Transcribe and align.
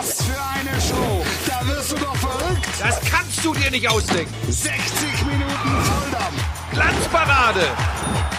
Was 0.00 0.22
für 0.22 0.32
eine 0.32 0.80
Show! 0.80 1.22
Da 1.46 1.66
wirst 1.68 1.92
du 1.92 1.96
doch 1.96 2.16
verrückt! 2.16 2.66
Das 2.80 2.98
kannst 3.02 3.44
du 3.44 3.52
dir 3.52 3.70
nicht 3.70 3.86
ausdenken. 3.86 4.32
60 4.48 5.26
Minuten 5.26 5.84
Volldampf! 5.84 6.70
Glanzparade 6.72 7.60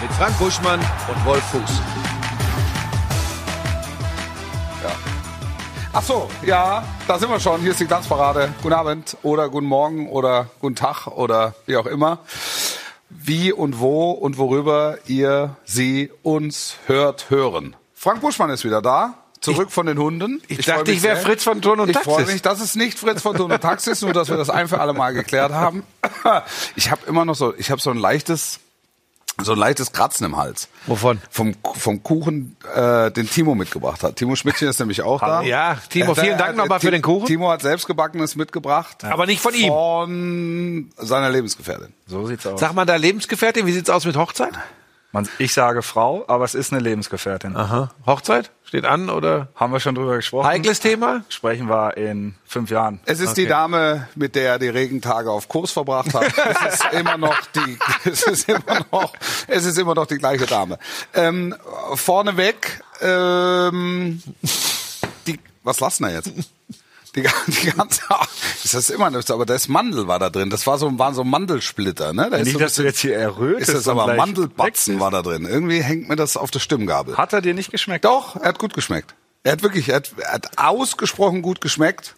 mit 0.02 0.12
Frank 0.13 0.39
Buschmann 0.39 0.79
und 0.79 1.24
Wolf 1.24 1.44
Fuß. 1.52 1.82
Ach 5.94 6.02
so, 6.02 6.28
ja, 6.44 6.84
da 7.08 7.20
sind 7.20 7.29
wir 7.29 7.39
schon. 7.39 7.62
Hier 7.62 7.71
ist 7.71 7.80
die 7.80 7.86
Glanzparade. 7.86 8.52
Guten 8.64 8.73
Abend 8.73 9.16
oder 9.21 9.48
guten 9.48 9.68
Morgen 9.68 10.09
oder 10.09 10.50
guten 10.62 10.75
Tag 10.75 11.05
oder 11.05 11.54
wie 11.68 11.78
auch 11.78 11.86
immer. 11.86 12.21
Wie 13.09 13.54
und 13.54 13.80
wo 13.80 14.09
und 14.09 14.39
worüber 14.39 14.98
ihr 15.05 15.57
sie 15.66 16.09
uns 16.23 16.78
hört, 16.88 17.30
hören. 17.30 17.75
Frank 17.93 18.21
Buschmann 18.21 18.50
ist 18.50 18.66
wieder 18.66 18.82
da. 18.82 19.21
Zurück 19.42 19.71
von 19.71 19.88
den 19.88 19.98
Hunden. 19.98 20.42
ich 20.48 20.66
freu 20.66 20.74
dachte, 20.78 20.92
ich 20.92 21.02
wär 21.04 21.16
sehr. 21.16 21.26
Fritz 21.26 21.44
von 21.44 21.62
Thurn 21.62 21.80
und 21.80 21.89
Ich 21.89 21.98
freue 21.98 22.18
Taxis. 22.18 22.34
mich, 22.34 22.42
dass 22.44 22.62
es 22.62 22.76
nicht 22.76 23.00
Fritz 23.00 23.21
von 23.24 23.36
Thurn 23.36 23.52
und 23.52 23.60
Taxis, 23.61 24.02
nur 24.02 24.14
dass 24.14 24.29
wir 24.29 24.38
das 24.38 24.50
ein 24.52 24.68
für 24.68 24.79
alle 24.79 24.93
Mal 24.93 25.14
geklärt 25.14 25.52
haben. 25.52 25.84
Ich 26.75 26.92
habe 26.92 27.02
immer 27.07 27.25
noch 27.25 27.36
so, 27.36 27.54
ich 27.57 27.71
habe 27.71 27.82
so 27.82 27.89
ein 27.89 27.98
leichtes, 27.98 28.60
so 29.42 29.54
ein 29.54 29.57
leichtes 29.57 29.92
Kratzen 29.92 30.25
im 30.25 30.38
Hals. 30.38 30.68
Wovon? 30.86 31.20
Vom, 31.32 31.56
vom 31.74 32.03
Kuchen, 32.03 32.56
äh, 32.75 33.09
den 33.12 33.28
Timo 33.30 33.56
mitgebracht 33.56 34.03
hat. 34.03 34.16
Timo 34.17 34.36
Schmidtchen 34.36 34.67
ist 34.67 34.80
nämlich 34.80 35.02
auch 35.02 35.20
da. 35.22 35.42
Ja, 35.42 35.78
Timo, 35.89 36.14
vielen 36.14 36.38
Dank 36.38 36.56
nochmal 36.58 36.80
für 36.80 36.92
den 36.92 37.02
Kuchen. 37.02 37.26
Timo 37.26 37.50
hat 37.50 37.62
selbstgebackenes 37.64 38.36
mitgebracht. 38.36 39.03
Aber 39.03 39.26
nicht 39.26 39.42
von 39.42 39.53
ihm. 39.56 39.70
Von 39.70 40.92
seiner 40.98 41.30
Lebensgefährtin. 41.31 41.94
So 42.06 42.28
sieht's 42.28 42.45
aus. 42.45 42.59
Sag 42.59 42.73
mal, 42.73 42.86
da 42.86 42.95
Lebensgefährtin, 42.98 43.66
wie 43.66 43.72
sieht's 43.73 43.89
aus 43.89 44.06
mit 44.06 44.16
Hochzeit? 44.17 44.53
Man, 45.14 45.28
ich 45.39 45.53
sage 45.53 45.81
Frau, 45.81 46.23
aber 46.28 46.45
es 46.45 46.56
ist 46.56 46.72
eine 46.72 46.81
Lebensgefährtin. 46.81 47.56
Aha. 47.58 47.92
Hochzeit? 48.06 48.52
Steht 48.64 48.86
an 48.86 49.09
oder? 49.09 49.50
Haben 49.56 49.73
wir 49.73 49.81
schon 49.81 49.95
drüber 49.95 50.16
gesprochen? 50.16 50.47
Heikles 50.47 50.80
Thema? 50.80 51.25
Sprechen 51.28 51.67
wir 51.67 51.97
in 51.97 52.36
fünf 52.45 52.70
Jahren. 52.70 53.02
Es 53.03 53.20
ist 53.20 53.34
die 53.34 53.45
Dame, 53.45 54.08
mit 54.16 54.36
der 54.36 54.52
er 54.52 54.59
die 54.59 54.70
Regentage 54.70 55.30
auf 55.30 55.50
Kurs 55.50 55.72
verbracht 55.72 56.14
hat. 56.14 56.32
Es 56.66 56.76
ist 56.76 56.94
immer 56.94 57.17
noch 57.17 57.36
die, 57.48 57.78
es 58.06 58.23
ist 58.23 58.48
immer 58.48 58.86
noch, 58.92 59.14
es 59.48 59.66
ist 59.66 59.78
immer 59.78 59.95
noch 59.95 60.06
die 60.06 60.17
gleiche 60.17 60.45
Dame. 60.45 60.80
Ähm, 61.14 61.56
vorneweg, 61.95 62.82
ähm, 63.02 64.23
die, 65.28 65.39
was 65.64 65.82
lassen 65.82 66.06
wir 66.06 66.14
jetzt? 66.14 66.32
Die, 67.16 67.22
die 67.48 67.72
ganze, 67.72 68.02
ist 68.64 68.73
das 68.73 68.90
immer 68.90 69.09
noch, 69.09 69.28
aber 69.30 69.45
das 69.45 69.67
Mandel 69.67 70.08
war 70.08 70.20
da 70.20 70.30
drin. 70.30 70.50
Das 70.50 70.66
war 70.66 70.78
so, 70.78 70.98
waren 70.98 71.14
so 71.14 71.23
Mandelsplitter, 71.23 72.14
ne? 72.14 72.30
Da 72.30 72.38
ist 72.38 72.45
Nicht, 72.45 72.54
so 72.54 72.59
dass 72.59 72.76
du 72.76 72.84
jetzt 72.84 73.00
hier 73.00 73.16
errötest. 73.16 73.70
ist 73.70 73.76
das 73.76 73.88
aber 73.88 74.16
Mandelbatzen 74.16 75.00
war 75.00 75.12
da 75.12 75.22
drin. 75.22 75.45
Irgendwie 75.45 75.82
hängt 75.82 76.08
mir 76.08 76.16
das 76.16 76.38
auf 76.38 76.52
der 76.52 76.59
Stimmgabel. 76.59 77.17
Hat 77.17 77.34
er 77.34 77.42
dir 77.42 77.54
nicht 77.54 77.72
geschmeckt? 77.72 78.06
Doch, 78.06 78.38
er 78.38 78.50
hat 78.50 78.59
gut 78.59 78.73
geschmeckt. 78.73 79.14
Er 79.44 79.54
hat 79.54 79.64
wirklich, 79.64 79.89
er 79.89 79.98
hat, 79.98 80.12
er 80.17 80.34
hat 80.34 80.58
ausgesprochen 80.58 81.42
gut 81.42 81.59
geschmeckt. 81.59 82.16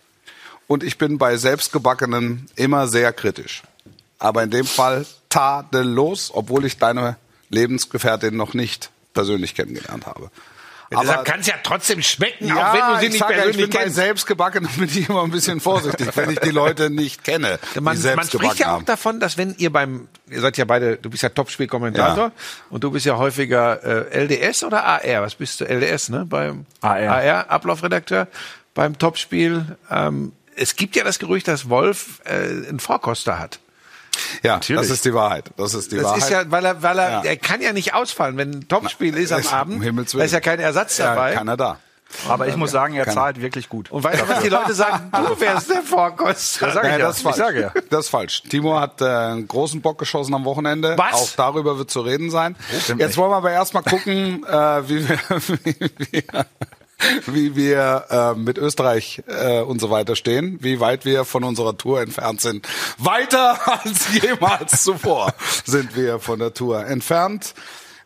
Und 0.68 0.84
ich 0.84 0.98
bin 0.98 1.18
bei 1.18 1.38
selbstgebackenen 1.38 2.48
immer 2.56 2.88
sehr 2.88 3.12
kritisch. 3.14 3.64
Aber 4.20 4.44
in 4.44 4.52
dem 4.52 4.66
Fall 4.66 5.06
tadellos, 5.30 6.32
obwohl 6.34 6.66
ich 6.66 6.78
deine 6.78 7.18
Lebensgefährtin 7.50 8.36
noch 8.38 8.54
nicht 8.54 8.92
persönlich 9.14 9.56
kennengelernt 9.56 10.06
habe. 10.06 10.30
Deshalb 11.02 11.26
kann 11.26 11.40
es 11.40 11.48
ja 11.48 11.56
trotzdem 11.64 12.02
schmecken, 12.02 12.48
ja, 12.48 12.56
auch 12.56 12.74
wenn 12.74 12.94
du 12.94 13.00
sie 13.00 13.06
ich 13.08 13.12
nicht 13.14 13.20
sag 13.20 13.30
ja, 13.32 13.36
ich 13.38 13.44
persönlich 13.44 13.66
bin 13.70 13.74
bei 13.78 13.84
kennst. 13.84 13.96
selbstgebackenen 13.96 14.70
bin 14.78 14.86
ich 14.86 15.10
immer 15.10 15.24
ein 15.24 15.32
bisschen 15.32 15.60
vorsichtig, 15.60 16.10
wenn 16.16 16.30
ich 16.32 16.40
die 16.40 16.52
Leute 16.52 16.90
nicht 16.90 17.24
kenne, 17.24 17.60
die 17.74 17.78
Man, 17.80 17.84
man 17.86 17.98
selbst 17.98 18.34
spricht 18.34 18.60
ja 18.60 18.68
auch 18.68 18.72
haben. 18.78 18.86
davon, 18.86 19.20
dass 19.20 19.38
wenn 19.38 19.56
ihr 19.58 19.72
beim, 19.72 20.08
ihr 20.30 20.42
seid 20.42 20.58
ja 20.58 20.66
beide, 20.66 20.98
du 20.98 21.10
bist 21.10 21.24
ja 21.24 21.30
Topspielkommentator 21.30 22.26
Ja. 22.26 22.32
und 22.70 22.84
du 22.84 22.92
bist 22.92 23.06
ja 23.06 23.18
häufiger 23.18 23.84
äh, 24.12 24.26
LDS 24.26 24.64
oder 24.64 24.84
AR, 24.86 25.22
was 25.22 25.36
bist 25.36 25.60
du? 25.62 25.66
LDS, 25.66 26.10
ne? 26.10 26.26
Beim 26.28 26.66
AR. 26.82 26.98
AR, 27.10 27.50
Ablaufredakteur 27.50 28.28
beim 28.74 28.98
Topspiel. 28.98 29.78
Ähm, 29.92 30.34
es 30.56 30.76
gibt 30.76 30.96
ja 30.96 31.04
das 31.04 31.20
Gerücht, 31.20 31.48
dass 31.48 31.70
Wolf 31.70 32.22
äh, 32.26 32.34
einen 32.70 32.80
Vorkoster 32.80 33.40
hat. 33.40 33.60
Ja, 34.44 34.54
Natürlich. 34.56 34.82
das 34.84 34.92
ist 34.92 35.06
die 35.06 35.14
Wahrheit. 35.14 35.52
Das 35.58 35.74
ist 35.74 35.92
die 35.92 35.96
Das 35.98 36.06
Wahrheit. 36.06 36.20
ist 36.20 36.30
ja, 36.30 36.44
weil 36.52 36.66
er, 36.66 36.82
weil 36.84 37.00
er, 37.00 37.10
Ja. 37.12 37.22
er 37.24 37.38
kann 37.38 37.62
ja 37.62 37.74
nicht 37.74 37.94
ausfallen, 37.94 38.38
wenn 38.38 38.52
ein 38.52 38.68
Topspiel 38.68 39.16
ist 39.18 39.32
am 39.32 39.40
ist- 39.40 39.54
Abend. 39.54 39.76
um 39.78 39.82
Himmels 39.82 40.12
Da 40.12 40.24
ist 40.24 40.32
ja 40.34 40.40
kein 40.40 40.60
Ersatz 40.60 40.98
ja, 40.98 41.14
dabei. 41.16 41.34
keiner 41.34 41.58
da. 41.58 41.80
Aber 42.30 42.48
ich 42.48 42.56
muss 42.56 42.70
sagen, 42.70 42.94
er 42.94 43.08
zahlt 43.10 43.42
wirklich 43.42 43.70
gut. 43.70 43.90
Und 43.90 44.04
weißt 44.04 44.22
du, 44.22 44.30
was 44.30 44.44
die 44.44 44.50
Leute 44.50 44.74
sagen? 44.76 45.10
Du 45.28 45.40
wärst 45.42 45.72
der 45.72 45.82
Vorkoster. 45.82 46.72
sag 46.72 46.84
ich 46.84 46.90
Nein, 46.92 47.00
ja. 47.00 47.08
das 47.08 47.18
ist 47.18 47.22
falsch. 47.24 47.36
Ich 47.38 47.44
sage 47.44 47.62
ja. 47.62 47.74
Das 47.90 48.06
ist 48.06 48.10
falsch. 48.10 48.44
Timo 48.44 48.80
hat 48.80 49.02
äh, 49.02 49.06
einen 49.06 49.48
großen 49.48 49.82
Bock 49.82 49.98
geschossen 49.98 50.36
am 50.36 50.46
Wochenende. 50.46 50.96
Was? 50.96 51.14
Auch 51.14 51.30
darüber 51.36 51.80
wird 51.80 51.90
zu 51.90 52.02
reden 52.02 52.30
sein. 52.30 52.56
Jetzt 53.00 53.18
wollen 53.18 53.32
wir 53.32 53.38
aber 53.38 53.50
erstmal 53.52 53.82
gucken, 53.82 54.46
äh, 54.46 54.90
wie 54.90 55.10
wir, 55.10 55.18
wie 55.64 55.76
wir, 56.12 56.24
wie 57.28 57.56
wir 57.56 58.06
äh, 58.10 58.34
mit 58.40 58.58
Österreich 58.58 59.24
äh, 59.28 59.62
und 59.62 59.80
so 59.80 59.90
weiter 59.90 60.16
stehen, 60.16 60.58
wie 60.62 60.80
weit 60.80 61.06
wir 61.06 61.26
von 61.26 61.44
unserer 61.44 61.78
Tour 61.78 62.02
entfernt 62.02 62.42
sind. 62.42 62.68
Weiter 62.98 63.60
als 63.84 64.14
jemals 64.22 64.84
zuvor 64.84 65.34
sind 65.66 65.96
wir 65.96 66.20
von 66.20 66.40
der 66.40 66.54
Tour 66.54 66.86
entfernt. 66.86 67.54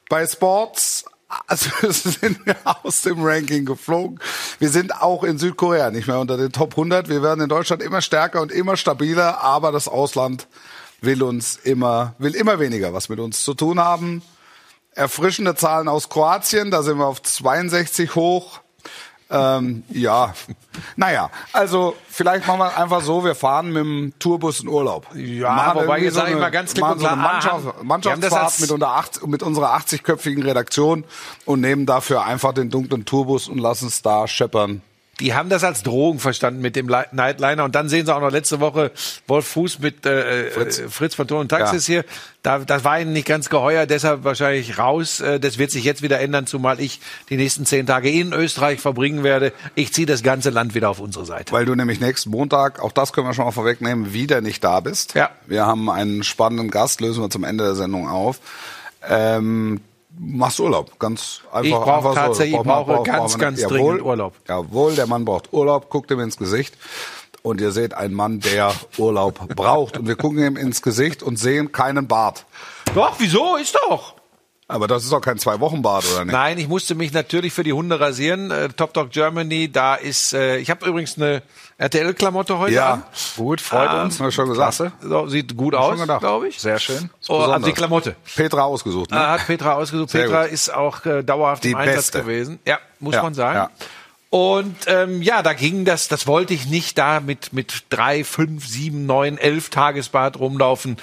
Bei 0.09 0.25
Sports 0.25 1.05
also 1.47 1.69
sind 1.91 2.45
wir 2.45 2.55
aus 2.83 3.01
dem 3.01 3.23
Ranking 3.23 3.65
geflogen. 3.65 4.19
Wir 4.59 4.69
sind 4.69 5.01
auch 5.01 5.23
in 5.23 5.37
Südkorea 5.37 5.91
nicht 5.91 6.07
mehr 6.07 6.19
unter 6.19 6.37
den 6.37 6.51
Top 6.51 6.71
100. 6.71 7.09
Wir 7.09 7.21
werden 7.21 7.41
in 7.41 7.49
Deutschland 7.49 7.83
immer 7.83 8.01
stärker 8.01 8.41
und 8.41 8.51
immer 8.51 8.77
stabiler, 8.77 9.41
aber 9.41 9.71
das 9.71 9.87
Ausland 9.87 10.47
will 11.01 11.21
uns 11.21 11.57
immer, 11.57 12.15
will 12.17 12.35
immer 12.35 12.59
weniger 12.59 12.93
was 12.93 13.09
mit 13.09 13.19
uns 13.19 13.43
zu 13.43 13.53
tun 13.53 13.79
haben. 13.79 14.21
Erfrischende 14.91 15.55
Zahlen 15.55 15.87
aus 15.87 16.09
Kroatien, 16.09 16.71
da 16.71 16.81
sind 16.81 16.97
wir 16.97 17.05
auf 17.05 17.21
62 17.21 18.15
hoch. 18.15 18.61
Ähm, 19.29 19.83
ja, 19.89 20.33
naja, 20.95 21.29
also 21.51 21.95
vielleicht 22.09 22.47
machen 22.47 22.59
wir 22.59 22.77
einfach 22.77 23.01
so, 23.01 23.25
wir 23.25 23.35
fahren 23.35 23.67
mit 23.73 23.83
dem 23.83 24.13
Tourbus 24.19 24.61
in 24.61 24.69
Urlaub. 24.69 25.05
Ja, 25.15 25.51
Machen 25.51 25.81
wobei, 25.81 25.99
jetzt 25.99 26.13
sag 26.13 26.25
ich 26.27 26.31
eine- 26.31 26.39
mal 26.41 26.49
ganz 26.49 26.73
klipp 26.73 26.85
und 26.85 26.99
so 26.99 27.05
klar, 27.05 27.11
ah, 27.13 27.15
Mannschaft, 27.15 27.83
Mannschaftsfahrt 27.83 28.59
mit, 28.61 28.71
unter 28.71 28.89
80, 28.95 29.27
mit 29.27 29.43
unserer 29.43 29.75
80-köpfigen 29.75 30.43
Redaktion 30.43 31.03
und 31.45 31.59
nehmen 31.59 31.85
dafür 31.85 32.23
einfach 32.23 32.53
den 32.53 32.69
dunklen 32.69 33.03
Tourbus 33.03 33.49
und 33.49 33.57
lassen 33.57 33.87
es 33.87 34.01
da 34.01 34.27
scheppern. 34.27 34.81
Die 35.19 35.33
haben 35.33 35.49
das 35.49 35.63
als 35.63 35.81
Drohung 35.81 36.19
verstanden 36.19 36.61
mit 36.61 36.75
dem 36.75 36.87
Li- 36.87 37.07
Nightliner. 37.11 37.63
Und 37.63 37.73
dann 37.73 37.89
sehen 37.89 38.05
sie 38.05 38.15
auch 38.15 38.21
noch 38.21 38.31
letzte 38.31 38.59
Woche 38.59 38.91
Wolf 39.25 39.47
Fuß 39.47 39.79
mit 39.79 40.05
äh, 40.05 40.51
Fritz. 40.51 40.81
Fritz 40.89 41.15
von 41.15 41.27
Ton 41.27 41.39
und 41.39 41.49
Taxis 41.49 41.87
hier. 41.87 42.05
Da, 42.43 42.59
das 42.59 42.83
war 42.83 42.99
ihnen 42.99 43.13
nicht 43.13 43.27
ganz 43.27 43.49
geheuer, 43.49 43.87
deshalb 43.87 44.23
wahrscheinlich 44.23 44.77
raus. 44.77 45.19
Äh, 45.19 45.39
Das 45.39 45.57
wird 45.57 45.71
sich 45.71 45.83
jetzt 45.83 46.01
wieder 46.03 46.19
ändern, 46.19 46.45
zumal 46.45 46.79
ich 46.79 47.01
die 47.29 47.35
nächsten 47.35 47.65
zehn 47.65 47.87
Tage 47.87 48.11
in 48.11 48.31
Österreich 48.31 48.79
verbringen 48.79 49.23
werde. 49.23 49.53
Ich 49.73 49.91
ziehe 49.91 50.05
das 50.05 50.21
ganze 50.21 50.51
Land 50.51 50.75
wieder 50.75 50.89
auf 50.89 50.99
unsere 50.99 51.25
Seite. 51.25 51.51
Weil 51.51 51.65
du 51.65 51.73
nämlich 51.73 51.99
nächsten 51.99 52.29
Montag, 52.29 52.79
auch 52.79 52.91
das 52.91 53.11
können 53.11 53.27
wir 53.27 53.33
schon 53.33 53.45
mal 53.45 53.51
vorwegnehmen, 53.51 54.13
wieder 54.13 54.41
nicht 54.41 54.63
da 54.63 54.81
bist. 54.81 55.15
Ja. 55.15 55.31
Wir 55.47 55.65
haben 55.65 55.89
einen 55.89 56.23
spannenden 56.23 56.69
Gast, 56.69 57.01
lösen 57.01 57.23
wir 57.23 57.29
zum 57.31 57.43
Ende 57.43 57.63
der 57.63 57.75
Sendung 57.75 58.07
auf. 58.07 58.39
Ähm, 59.09 59.81
machst 60.19 60.59
Urlaub, 60.59 60.97
ganz 60.99 61.41
einfach. 61.51 61.63
Ich 61.63 61.71
brauch 61.73 61.97
einfach 61.97 62.13
tatsächlich- 62.15 62.55
ich 62.57 62.61
Braucht 62.63 62.87
man- 62.87 62.95
brauche 62.97 63.03
ganz, 63.03 63.17
braucht 63.19 63.31
man- 63.31 63.39
ganz 63.41 63.61
Jawohl, 63.61 63.77
dringend 63.77 64.01
Urlaub. 64.03 64.33
Jawohl, 64.47 64.95
der 64.95 65.07
Mann 65.07 65.25
braucht 65.25 65.53
Urlaub, 65.53 65.89
guckt 65.89 66.11
ihm 66.11 66.19
ins 66.19 66.37
Gesicht. 66.37 66.77
Und 67.43 67.61
ihr 67.61 67.71
seht 67.71 67.93
einen 67.93 68.13
Mann, 68.13 68.41
der 68.41 68.73
Urlaub 68.97 69.47
braucht. 69.55 69.97
Und 69.97 70.07
wir 70.07 70.15
gucken 70.17 70.39
ihm 70.39 70.57
ins 70.57 70.81
Gesicht 70.81 71.23
und 71.23 71.37
sehen 71.39 71.71
keinen 71.71 72.07
Bart. 72.07 72.45
Doch, 72.93 73.15
wieso? 73.19 73.55
Ist 73.55 73.77
doch. 73.87 74.15
Aber 74.69 74.87
das 74.87 75.03
ist 75.05 75.13
doch 75.13 75.21
kein 75.21 75.37
Zwei-Wochen-Bart, 75.37 76.03
oder 76.13 76.25
nicht? 76.25 76.33
Nein, 76.33 76.57
ich 76.57 76.67
musste 76.67 76.93
mich 76.93 77.13
natürlich 77.13 77.53
für 77.53 77.63
die 77.63 77.71
Hunde 77.71 78.01
rasieren. 78.01 78.51
Äh, 78.51 78.67
Top 78.69 78.93
Dog 78.93 79.11
Germany, 79.11 79.71
da 79.71 79.95
ist, 79.95 80.33
äh, 80.33 80.57
ich 80.57 80.69
habe 80.69 80.85
übrigens 80.85 81.15
eine 81.17 81.41
RTL-Klamotte 81.77 82.57
heute 82.57 82.73
Ja, 82.73 82.93
an. 82.95 83.03
gut, 83.37 83.61
freut 83.61 83.89
Ähm, 83.93 84.01
uns. 84.01 84.19
Haben 84.19 84.25
wir 84.27 84.31
schon 84.31 84.49
gesagt. 84.49 84.75
Klasse. 84.77 84.91
So, 85.01 85.27
sieht 85.27 85.55
gut 85.55 85.73
aus, 85.73 85.97
glaube 86.19 86.49
ich. 86.49 86.59
Sehr 86.59 86.79
schön. 86.79 87.09
Oh, 87.29 87.39
also 87.39 87.65
die 87.65 87.71
Klamotte. 87.71 88.17
Petra 88.35 88.63
ausgesucht, 88.63 89.11
ne? 89.11 89.17
Ah, 89.17 89.31
hat 89.39 89.47
Petra 89.47 89.73
ausgesucht. 89.75 90.09
Sehr 90.09 90.23
Petra 90.23 90.43
gut. 90.43 90.51
ist 90.51 90.73
auch 90.73 91.05
äh, 91.05 91.23
dauerhaft 91.23 91.63
Die 91.63 91.71
im 91.71 91.77
Einsatz 91.77 91.95
Beste. 92.11 92.21
gewesen. 92.23 92.59
Ja, 92.65 92.79
muss 92.99 93.15
Ja, 93.15 93.23
man 93.23 93.33
sagen. 93.33 93.55
ja. 93.57 93.69
Und 94.29 94.75
ähm, 94.87 95.21
ja, 95.21 95.41
da 95.43 95.53
ging 95.53 95.85
das, 95.85 96.09
das 96.09 96.27
wollte 96.27 96.53
ich 96.53 96.65
nicht 96.67 96.97
da 96.97 97.21
mit, 97.21 97.53
mit 97.53 97.85
drei, 97.89 98.25
fünf, 98.25 98.67
sieben, 98.67 99.05
neun, 99.05 99.37
elf 99.37 99.69
Tagesbad 99.69 100.37
rumlaufen. 100.37 100.97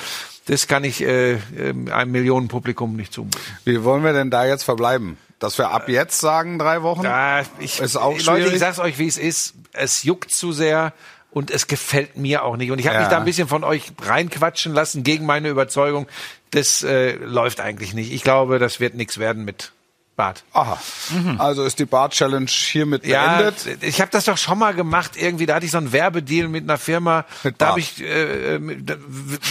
Das 0.47 0.67
kann 0.69 0.85
ich 0.85 1.03
äh, 1.03 1.39
ähm, 1.57 1.91
einem 1.91 2.13
Millionenpublikum 2.13 2.97
nicht 2.97 3.13
zumuten. 3.13 3.41
Wie 3.65 3.83
wollen 3.83 4.05
wir 4.05 4.13
denn 4.13 4.31
da 4.31 4.45
jetzt 4.45 4.63
verbleiben? 4.65 5.17
Dass 5.39 5.59
wir 5.59 5.71
ab 5.71 5.89
jetzt 5.89 6.21
sagen, 6.21 6.59
drei 6.59 6.83
Wochen? 6.83 7.03
Da, 7.03 7.43
ich, 7.59 7.81
Ist 7.81 7.97
auch 7.97 8.19
Leute, 8.21 8.49
ich 8.51 8.59
sag's 8.59 8.79
euch, 8.79 8.99
wie 8.99 9.07
es 9.07 9.17
ist. 9.19 9.55
Es 9.73 10.03
juckt 10.03 10.31
zu 10.31 10.53
sehr 10.53 10.93
und 11.31 11.51
es 11.51 11.67
gefällt 11.67 12.17
mir 12.17 12.45
auch 12.45 12.57
nicht. 12.57 12.71
Und 12.71 12.79
ich 12.79 12.87
habe 12.87 12.97
Ja. 12.97 13.01
mich 13.03 13.11
da 13.11 13.19
ein 13.19 13.25
bisschen 13.25 13.49
von 13.49 13.65
euch 13.65 13.93
reinquatschen 14.03 14.73
lassen 14.75 15.03
gegen 15.03 15.27
meine 15.27 15.49
Überzeugung. 15.49 16.07
Das 16.53 16.83
äh, 16.83 17.13
läuft 17.17 17.61
eigentlich 17.61 17.95
nicht. 17.95 18.13
Ich 18.13 18.23
glaube, 18.23 18.59
das 18.59 18.81
wird 18.81 18.95
nichts 18.95 19.19
werden 19.19 19.45
mit 19.45 19.73
Bart. 20.17 20.45
Aha. 20.53 20.79
Also 21.39 21.65
ist 21.65 21.79
die 21.79 21.85
Bart-Challenge 21.87 22.47
hiermit 22.49 23.05
Ja, 23.07 23.39
beendet. 23.39 23.83
ich 23.83 24.01
habe 24.01 24.11
das 24.11 24.25
doch 24.27 24.39
schon 24.39 24.59
mal 24.59 24.73
gemacht. 24.75 25.13
Irgendwie, 25.17 25.47
da 25.47 25.57
hatte 25.57 25.67
ich 25.67 25.73
so 25.73 25.79
einen 25.79 25.93
Werbedeal 25.93 26.49
mit 26.49 26.63
einer 26.65 26.79
Firma. 26.79 27.25
Mit 27.43 27.61
da 27.61 27.69
habe 27.69 27.81
ich 27.81 28.01
äh, 28.01 28.59
mit, 28.59 28.89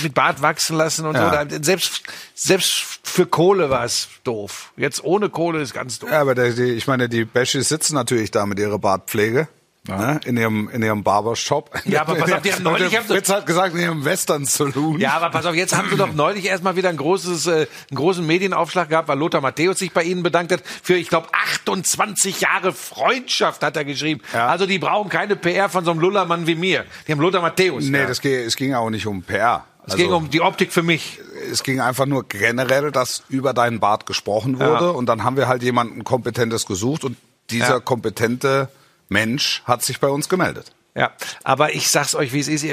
mit 0.04 0.14
Bart 0.14 0.42
wachsen 0.42 0.78
lassen 0.78 1.06
und 1.06 1.16
Ja. 1.16 1.46
so. 1.50 1.58
Selbst, 1.62 2.04
selbst 2.34 3.00
für 3.04 3.26
Kohle 3.26 3.70
war 3.70 3.84
es 3.84 4.08
doof. 4.24 4.72
Jetzt 4.78 5.04
ohne 5.04 5.30
Kohle 5.30 5.62
ist 5.62 5.74
ganz 5.74 6.00
doof. 6.00 6.10
Ja, 6.12 6.22
aber 6.22 6.34
der, 6.36 6.52
die, 6.54 6.64
ich 6.72 6.88
meine, 6.88 7.10
die 7.10 7.26
Bashis 7.26 7.70
sitzen 7.70 7.96
natürlich 7.96 8.32
da 8.32 8.46
mit 8.46 8.58
ihrer 8.60 8.80
Bartpflege. 8.80 9.48
Ne? 9.86 10.18
In 10.26 10.38
ihrem, 10.38 10.70
in 10.70 10.82
ihrem 10.82 11.04
Barbershop. 11.04 11.70
Ja, 11.84 12.02
aber 12.02 12.16
pass 12.16 12.32
auf, 12.32 12.42
die 12.42 12.54
haben 12.54 12.64
neulich- 12.64 12.90
Der 12.90 13.02
Fritz 13.02 13.28
hat 13.30 13.46
gesagt, 13.46 13.76
in 13.76 13.82
ihrem 13.82 14.06
Western 14.06 14.46
Saloon. 14.46 14.98
Ja, 14.98 15.12
aber 15.18 15.30
pass 15.30 15.46
auf, 15.46 15.56
jetzt 15.56 15.76
haben 15.76 15.90
sie 15.90 15.98
doch 15.98 16.14
neulich 16.14 16.46
erstmal 16.46 16.78
wieder 16.78 16.88
ein 16.88 16.96
großes, 16.96 17.48
äh, 17.48 17.52
einen 17.52 17.68
großen 17.96 18.26
Medienaufschlag 18.26 18.88
gehabt, 18.88 19.10
weil 19.10 19.18
Lothar 19.20 19.42
Matthäus 19.42 19.80
sich 19.80 19.92
bei 19.92 20.04
Ihnen 20.04 20.24
bedankt 20.24 20.54
hat 20.54 20.64
für, 20.82 20.96
ich 20.96 21.10
glaube, 21.10 21.28
28 21.34 22.40
Jahre 22.40 22.72
Freundschaft, 22.72 23.62
hat 23.62 23.76
er 23.76 23.84
geschrieben. 23.84 24.22
Ja. 24.34 24.48
Also 24.48 24.66
die 24.66 24.80
brauchen 24.80 25.10
keine 25.10 25.36
PR 25.36 25.68
von 25.68 25.84
so 25.84 25.92
einem 25.92 26.00
Lullermann 26.00 26.48
wie 26.48 26.56
mir. 26.56 26.86
Die 27.06 27.12
haben 27.12 27.20
Lothar 27.20 27.42
Matthäus. 27.42 27.84
Nee, 27.84 27.98
ja. 28.00 28.06
das 28.08 28.22
ging, 28.22 28.36
es 28.36 28.56
ging 28.56 28.74
auch 28.74 28.90
nicht 28.90 29.06
um 29.06 29.22
PR. 29.22 29.66
es 29.86 29.98
ging 29.98 30.14
um 30.14 30.30
die 30.30 30.40
Optik 30.40 30.72
für 30.72 30.84
mich. 30.84 31.20
es 31.52 31.62
ging 31.62 31.82
einfach 31.82 32.06
nur 32.06 32.26
generell, 32.26 32.90
dass 32.92 33.24
über 33.28 33.54
deinen 33.54 33.82
Bart 33.82 34.06
gesprochen 34.06 34.60
wurde 34.62 34.86
Ja. 34.86 34.92
und 34.92 35.08
dann 35.08 35.26
haben 35.26 35.36
wir 35.36 35.50
halt 35.50 35.62
jemanden 35.62 36.06
Kompetentes 36.06 36.66
gesucht 36.66 37.04
und 37.04 37.18
dieser 37.50 37.68
Ja. 37.68 37.80
kompetente 37.82 38.70
Mensch 39.14 39.64
hat 39.64 39.82
sich 39.82 40.02
bei 40.02 40.10
uns 40.10 40.28
gemeldet. 40.28 40.74
Ja, 40.96 41.12
aber 41.44 41.74
ich 41.74 41.88
sag's 41.88 42.14
euch, 42.14 42.34
wie 42.34 42.40
es 42.40 42.48
ist. 42.48 42.66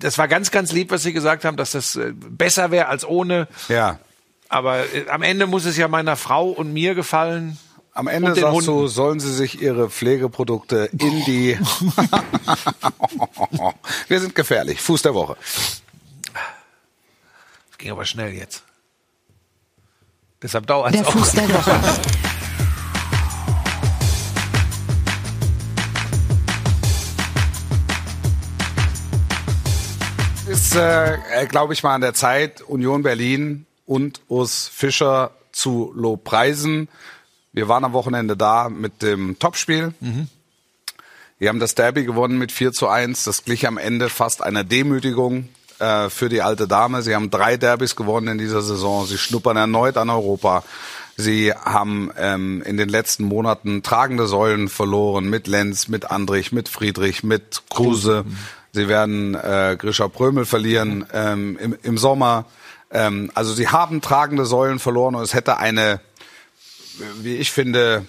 Das 0.00 0.16
war 0.16 0.28
ganz, 0.28 0.50
ganz 0.50 0.72
lieb, 0.72 0.90
was 0.90 1.02
Sie 1.02 1.12
gesagt 1.12 1.44
haben, 1.44 1.56
dass 1.56 1.72
das 1.72 1.96
äh, 1.96 2.12
besser 2.14 2.70
wäre 2.70 2.86
als 2.86 3.04
ohne. 3.04 3.48
Ja. 3.68 3.98
Aber 4.48 4.78
äh, 4.94 5.08
am 5.10 5.22
Ende 5.22 5.46
muss 5.46 5.66
es 5.66 5.76
ja 5.76 5.88
meiner 5.88 6.16
Frau 6.16 6.48
und 6.48 6.72
mir 6.72 6.94
gefallen. 6.94 7.58
Am 7.92 8.08
Ende 8.08 8.34
sagst 8.34 8.66
du, 8.66 8.74
Hunden. 8.74 8.88
sollen 8.88 9.20
sie 9.20 9.32
sich 9.32 9.60
ihre 9.60 9.90
Pflegeprodukte 9.90 10.88
in 10.92 11.24
die... 11.24 11.58
wir 14.08 14.20
sind 14.20 14.34
gefährlich. 14.34 14.80
Fuß 14.80 15.02
der 15.02 15.14
Woche. 15.14 15.36
Das 17.70 17.78
ging 17.78 17.90
aber 17.90 18.04
schnell 18.04 18.32
jetzt. 18.34 18.62
Deshalb 20.42 20.66
dauert's 20.66 20.96
Der 20.96 21.08
auch. 21.08 21.12
Fuß 21.12 21.32
der 21.32 21.48
Woche. 21.52 21.80
äh, 30.76 31.46
glaube 31.48 31.72
ich 31.72 31.82
mal, 31.82 31.94
an 31.94 32.00
der 32.00 32.14
Zeit, 32.14 32.62
Union 32.62 33.02
Berlin 33.02 33.66
und 33.86 34.20
Urs 34.28 34.68
Fischer 34.72 35.32
zu 35.52 35.92
lobpreisen. 35.94 36.88
Wir 37.52 37.68
waren 37.68 37.84
am 37.84 37.92
Wochenende 37.92 38.36
da 38.36 38.68
mit 38.68 39.02
dem 39.02 39.38
Topspiel. 39.38 39.94
Wir 41.38 41.48
haben 41.48 41.60
das 41.60 41.74
Derby 41.74 42.04
gewonnen 42.04 42.38
mit 42.38 42.52
4 42.52 42.72
zu 42.72 42.88
1. 42.88 43.24
Das 43.24 43.44
glich 43.44 43.66
am 43.66 43.78
Ende 43.78 44.08
fast 44.08 44.42
einer 44.42 44.64
Demütigung 44.64 45.48
äh, 45.78 46.08
für 46.08 46.28
die 46.28 46.42
alte 46.42 46.68
Dame. 46.68 47.02
Sie 47.02 47.14
haben 47.14 47.30
drei 47.30 47.56
Derbys 47.56 47.96
gewonnen 47.96 48.28
in 48.28 48.38
dieser 48.38 48.62
Saison. 48.62 49.06
Sie 49.06 49.18
schnuppern 49.18 49.56
erneut 49.56 49.96
an 49.96 50.10
Europa. 50.10 50.64
Sie 51.16 51.52
haben 51.52 52.10
ähm, 52.18 52.62
in 52.62 52.76
den 52.76 52.90
letzten 52.90 53.24
Monaten 53.24 53.82
tragende 53.82 54.26
Säulen 54.26 54.68
verloren 54.68 55.30
mit 55.30 55.46
Lenz, 55.46 55.88
mit 55.88 56.10
Andrich, 56.10 56.52
mit 56.52 56.68
Friedrich, 56.68 57.22
mit 57.22 57.62
Kruse. 57.70 58.24
Sie 58.76 58.88
werden 58.88 59.34
äh, 59.34 59.74
Grisha 59.78 60.06
Prömel 60.06 60.44
verlieren 60.44 61.06
ähm, 61.14 61.56
im, 61.58 61.78
im 61.82 61.96
Sommer. 61.96 62.44
Ähm, 62.90 63.30
also 63.32 63.54
sie 63.54 63.68
haben 63.68 64.02
tragende 64.02 64.44
Säulen 64.44 64.78
verloren 64.78 65.14
und 65.14 65.22
es 65.22 65.32
hätte 65.32 65.56
eine, 65.56 65.98
wie 67.22 67.36
ich 67.36 67.52
finde, 67.52 68.04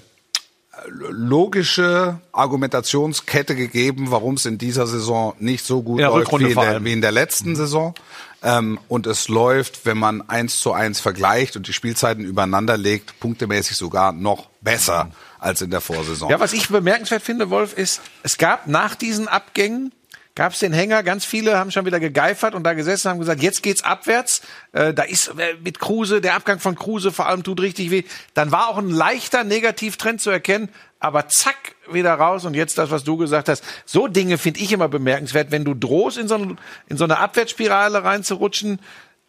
logische 0.90 2.20
Argumentationskette 2.34 3.56
gegeben, 3.56 4.12
warum 4.12 4.34
es 4.34 4.46
in 4.46 4.58
dieser 4.58 4.88
Saison 4.88 5.36
nicht 5.40 5.66
so 5.66 5.82
gut 5.82 6.02
Ja, 6.02 6.10
läuft 6.10 6.38
wie 6.38 6.52
in, 6.52 6.60
der, 6.60 6.84
wie 6.84 6.92
in 6.92 7.02
der 7.02 7.14
letzten 7.14 7.56
Saison. 7.56 7.96
Ähm, 8.44 8.78
und 8.90 9.08
es 9.08 9.30
läuft, 9.30 9.86
wenn 9.86 9.98
man 9.98 10.22
eins 10.30 10.60
zu 10.60 10.74
eins 10.74 11.00
vergleicht 11.00 11.56
und 11.56 11.70
die 11.70 11.74
Spielzeiten 11.74 12.26
übereinander 12.26 12.76
legt, 12.76 13.22
punktemäßig 13.22 13.78
sogar 13.78 14.12
noch 14.12 14.50
besser 14.60 15.12
als 15.40 15.62
in 15.62 15.72
der 15.72 15.80
Vorsaison. 15.80 16.30
Ja, 16.30 16.42
was 16.42 16.52
ich 16.52 16.68
bemerkenswert 16.68 17.24
finde, 17.24 17.50
Wolf, 17.50 17.72
ist, 17.72 18.02
es 18.24 18.38
gab 18.38 18.68
nach 18.68 18.96
diesen 18.96 19.30
Abgängen 19.30 19.94
gab 20.38 20.54
es 20.54 20.60
den 20.60 20.72
Hänger, 20.72 21.02
ganz 21.02 21.26
viele 21.26 21.58
haben 21.58 21.72
schon 21.72 21.86
wieder 21.88 22.00
gegeifert 22.00 22.54
und 22.54 22.64
da 22.64 22.74
gesessen 22.74 23.08
und 23.08 23.14
haben 23.14 23.20
gesagt, 23.20 23.42
jetzt 23.42 23.64
geht's 23.64 23.84
abwärts. 23.84 24.42
Äh, 24.72 24.94
da 24.94 25.02
ist 25.02 25.30
äh, 25.30 25.56
mit 25.64 25.80
Kruse, 25.80 26.22
der 26.22 26.36
Abgang 26.36 26.60
von 26.60 26.76
Kruse 26.76 27.12
vor 27.12 27.26
allem 27.26 27.44
tut 27.44 27.60
richtig 27.60 27.90
weh. 27.90 28.04
Dann 28.36 28.52
war 28.52 28.68
auch 28.68 28.78
ein 28.78 28.92
leichter 28.92 29.44
Negativtrend 29.44 30.22
zu 30.22 30.30
erkennen, 30.30 30.70
aber 31.00 31.28
zack, 31.28 31.76
wieder 31.92 32.14
raus 32.14 32.46
und 32.46 32.54
jetzt 32.54 32.78
das, 32.78 32.92
was 32.92 33.04
du 33.04 33.18
gesagt 33.18 33.50
hast. 33.50 33.64
So 33.86 34.08
Dinge 34.08 34.38
finde 34.38 34.60
ich 34.60 34.72
immer 34.72 34.88
bemerkenswert, 34.88 35.50
wenn 35.50 35.66
du 35.66 35.74
drohst, 35.74 36.20
in 36.20 36.28
so, 36.28 36.36
ein, 36.36 36.60
in 36.88 36.98
so 36.98 37.06
eine 37.06 37.18
Abwärtsspirale 37.18 38.04
reinzurutschen, 38.04 38.80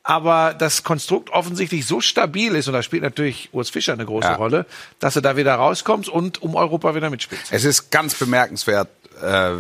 aber 0.03 0.55
das 0.55 0.85
Konstrukt 0.85 1.31
offensichtlich 1.31 1.87
so 1.87 2.01
stabil 2.01 2.55
ist, 2.55 2.67
und 2.67 2.75
da 2.75 2.83
spielt 2.83 3.03
natürlich 3.03 3.49
Urs 3.53 3.71
Fischer 3.71 3.95
eine 3.95 4.05
große 4.07 4.29
Ja. 4.29 4.37
Rolle, 4.37 4.67
dass 5.01 5.15
du 5.15 5.21
da 5.21 5.37
wieder 5.37 5.55
rauskommst 5.55 6.09
und 6.09 6.43
um 6.43 6.55
Europa 6.55 6.95
wieder 6.95 7.09
mitspielst. 7.11 7.47
Es 7.51 7.65
ist 7.65 7.91
ganz 7.91 8.15
bemerkenswert, 8.15 8.89
äh, 9.23 9.53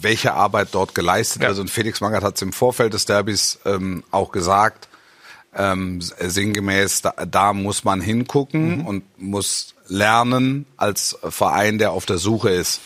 welche 0.00 0.34
Arbeit 0.34 0.68
dort 0.72 0.94
geleistet 0.94 1.42
Ja. 1.42 1.48
wird. 1.48 1.58
Und 1.58 1.70
Felix 1.70 2.00
Magath 2.00 2.22
hat 2.22 2.36
es 2.36 2.42
im 2.42 2.52
Vorfeld 2.52 2.94
des 2.94 3.06
Derbys 3.06 3.58
ähm, 3.64 4.04
auch 4.10 4.30
gesagt, 4.32 4.88
ähm, 5.54 6.00
sinngemäß, 6.00 7.02
da, 7.02 7.12
da 7.26 7.52
muss 7.54 7.82
man 7.84 8.00
hingucken 8.00 8.84
und 8.86 9.04
muss 9.18 9.74
lernen 9.88 10.66
als 10.76 11.16
Verein, 11.30 11.78
der 11.78 11.92
auf 11.92 12.04
der 12.06 12.18
Suche 12.18 12.50
ist. 12.50 12.80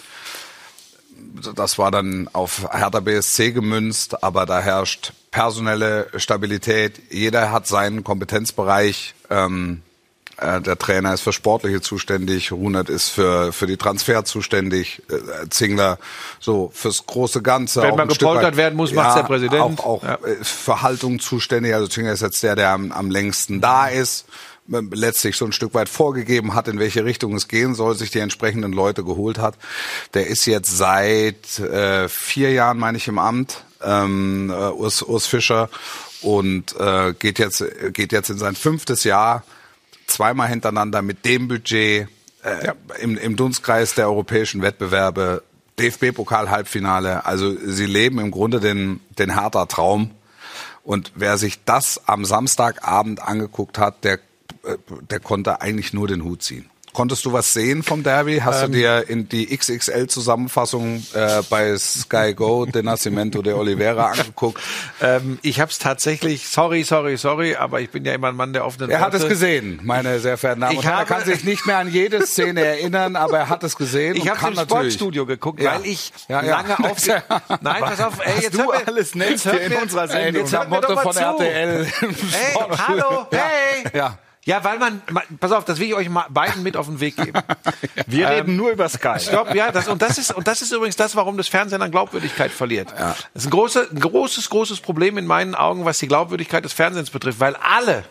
Das 1.54 1.78
war 1.78 1.90
dann 1.90 2.28
auf 2.32 2.66
Hertha 2.72 3.00
BSC 3.00 3.52
gemünzt, 3.52 4.22
aber 4.22 4.46
da 4.46 4.60
herrscht 4.60 5.12
personelle 5.30 6.08
Stabilität. 6.16 7.00
Jeder 7.12 7.52
hat 7.52 7.66
seinen 7.66 8.04
Kompetenzbereich. 8.04 9.14
Ähm, 9.30 9.82
äh, 10.40 10.60
der 10.60 10.78
Trainer 10.78 11.14
ist 11.14 11.20
für 11.20 11.32
Sportliche 11.32 11.80
zuständig, 11.80 12.52
Runert 12.52 12.88
ist 12.88 13.08
für, 13.10 13.52
für 13.52 13.66
die 13.66 13.76
Transfer 13.76 14.24
zuständig, 14.24 15.02
äh, 15.10 15.48
Zingler 15.48 15.98
so 16.40 16.70
fürs 16.74 17.06
große 17.06 17.42
Ganze. 17.42 17.82
Wenn 17.82 17.96
Stück 18.10 18.18
gepoltert 18.18 18.56
werden 18.56 18.76
muss, 18.76 18.92
macht's 18.92 19.14
der 19.14 19.22
Präsident. 19.22 19.80
Auch, 19.80 19.84
auch 19.84 20.02
Ja. 20.02 20.14
äh, 20.14 20.42
für 20.42 20.82
Haltung 20.82 21.20
zuständig. 21.20 21.74
Also 21.74 21.88
Zingler 21.88 22.12
ist 22.12 22.22
jetzt 22.22 22.42
der, 22.42 22.56
der 22.56 22.70
am, 22.70 22.92
am 22.92 23.10
längsten 23.10 23.60
da 23.60 23.88
ist, 23.88 24.26
äh, 24.72 24.80
letztlich 24.92 25.36
so 25.36 25.44
ein 25.44 25.52
Stück 25.52 25.74
weit 25.74 25.88
vorgegeben 25.88 26.54
hat, 26.54 26.68
in 26.68 26.78
welche 26.78 27.04
Richtung 27.04 27.34
es 27.34 27.48
gehen 27.48 27.74
soll, 27.74 27.94
sich 27.96 28.10
die 28.10 28.20
entsprechenden 28.20 28.72
Leute 28.72 29.04
geholt 29.04 29.38
hat. 29.38 29.54
Der 30.14 30.26
ist 30.26 30.46
jetzt 30.46 30.76
seit 30.76 31.58
äh, 31.58 32.08
vier 32.08 32.52
Jahren, 32.52 32.78
meine 32.78 32.98
ich, 32.98 33.08
im 33.08 33.18
Amt, 33.18 33.64
ähm, 33.82 34.50
äh, 34.50 34.70
Urs, 34.70 35.02
Urs 35.02 35.26
Fischer, 35.26 35.68
und 36.22 36.78
äh, 36.78 37.14
geht 37.18 37.38
jetzt 37.38 37.64
geht 37.94 38.12
jetzt 38.12 38.28
in 38.28 38.36
sein 38.36 38.54
fünftes 38.54 39.04
Jahr 39.04 39.42
zweimal 40.10 40.48
hintereinander 40.48 41.02
mit 41.02 41.24
dem 41.24 41.48
Budget 41.48 42.08
äh, 42.42 42.72
im, 43.00 43.16
im 43.16 43.36
Dunstkreis 43.36 43.94
der 43.94 44.08
europäischen 44.08 44.62
Wettbewerbe, 44.62 45.42
DFB-Pokal-Halbfinale. 45.78 47.24
Also 47.24 47.54
sie 47.56 47.86
leben 47.86 48.18
im 48.18 48.30
Grunde 48.30 48.60
den, 48.60 49.00
den 49.18 49.38
Hertha 49.38 49.66
Traum. 49.66 50.10
Und 50.82 51.12
wer 51.14 51.38
sich 51.38 51.64
das 51.64 52.08
am 52.08 52.24
Samstagabend 52.24 53.22
angeguckt 53.22 53.78
hat, 53.78 54.04
der, 54.04 54.14
äh, 54.64 54.76
der 55.10 55.20
konnte 55.20 55.60
eigentlich 55.60 55.92
nur 55.92 56.08
den 56.08 56.24
Hut 56.24 56.42
ziehen. 56.42 56.70
Konntest 56.92 57.24
du 57.24 57.32
was 57.32 57.52
sehen 57.52 57.82
vom 57.82 58.02
Derby? 58.02 58.40
Hast 58.44 58.62
Ähm. 58.64 58.72
du 58.72 58.78
dir 58.78 59.08
in 59.08 59.28
die 59.28 59.46
XXL-Zusammenfassung 59.56 61.04
äh, 61.14 61.42
bei 61.48 61.76
Sky 61.78 62.34
Go 62.34 62.66
de 62.66 62.82
Nascimento 62.82 63.42
de 63.42 63.52
Oliveira 63.54 64.10
angeguckt? 64.12 64.60
Ähm, 65.02 65.38
ich 65.40 65.60
habe 65.60 65.70
es 65.70 65.78
tatsächlich, 65.78 66.46
sorry, 66.48 66.82
sorry, 66.82 67.16
sorry, 67.16 67.56
aber 67.56 67.80
ich 67.80 67.88
bin 67.88 68.04
ja 68.04 68.12
immer 68.12 68.28
ein 68.28 68.36
Mann 68.36 68.52
der 68.52 68.66
offenen 68.66 68.90
Er 68.90 69.00
hat 69.00 69.12
Worte. 69.14 69.24
es 69.24 69.28
gesehen, 69.30 69.80
meine 69.82 70.20
sehr 70.20 70.36
verehrten 70.36 70.60
Damen 70.60 70.72
Ich 70.72 70.78
und 70.80 70.84
Herren. 70.84 70.98
Er 70.98 71.04
kann 71.06 71.24
sich 71.24 71.42
nicht 71.42 71.64
mehr 71.64 71.78
an 71.78 71.90
jede 71.90 72.26
Szene 72.26 72.62
erinnern, 72.62 73.16
aber 73.16 73.38
er 73.38 73.48
hat 73.48 73.64
es 73.64 73.76
gesehen. 73.76 74.14
Ich 74.16 74.28
habe 74.28 74.46
im. 74.48 74.56
Sportstudio 74.58 75.24
geguckt, 75.24 75.60
Ja. 75.62 75.74
weil 75.76 75.86
ich 75.86 76.12
Ja, 76.28 76.42
ja. 76.44 76.60
lange 76.60 76.78
auf. 76.90 76.98
Nein, 77.06 77.80
pass 77.80 78.00
auf, 78.00 78.14
ey, 78.22 78.42
jetzt 78.42 78.54
du 78.58 78.62
mir, 78.64 78.86
alles 78.86 79.14
jetzt 79.14 79.46
hört 79.46 79.56
hier 79.58 79.66
in 79.76 79.82
unserer 79.82 80.02
Ey, 80.02 80.08
Sendung. 80.08 80.42
Jetzt 80.42 80.52
Nach 80.52 80.60
hört 80.60 80.70
mir 80.70 80.80
doch 80.82 80.94
mal 80.96 81.02
von 81.02 81.12
zu. 81.14 81.20
RTL. 81.20 81.86
Hey, 81.86 82.54
hallo, 82.86 83.26
hey. 83.30 83.84
Ja. 83.94 84.18
Ja, 84.50 84.64
weil 84.64 84.80
man, 84.80 85.00
man, 85.08 85.22
pass 85.38 85.52
auf, 85.52 85.64
das 85.64 85.78
will 85.78 85.86
ich 85.86 85.94
euch 85.94 86.08
mal 86.08 86.26
beiden 86.28 86.64
mit 86.64 86.76
auf 86.76 86.86
den 86.86 86.98
Weg 86.98 87.16
geben. 87.16 87.40
Wir 88.08 88.28
reden 88.28 88.56
nur 88.56 88.72
über 88.72 88.88
Sky. 88.88 89.20
Stopp, 89.20 89.54
ja, 89.54 89.70
das, 89.70 89.86
und 89.86 90.02
das 90.02 90.18
ist, 90.18 90.34
und 90.34 90.48
das 90.48 90.60
ist 90.60 90.72
übrigens 90.72 90.96
das, 90.96 91.14
warum 91.14 91.36
das 91.36 91.46
Fernsehen 91.46 91.80
an 91.82 91.92
Glaubwürdigkeit 91.92 92.50
verliert. 92.50 92.92
Das 92.98 93.16
ist 93.34 93.46
ein, 93.46 93.50
große, 93.50 93.90
ein 93.92 94.00
großes, 94.00 94.50
großes 94.50 94.80
Problem 94.80 95.18
in 95.18 95.26
meinen 95.28 95.54
Augen, 95.54 95.84
was 95.84 95.98
die 95.98 96.08
Glaubwürdigkeit 96.08 96.64
des 96.64 96.72
Fernsehens 96.72 97.10
betrifft, 97.10 97.38
weil 97.38 97.54
alle, 97.54 98.02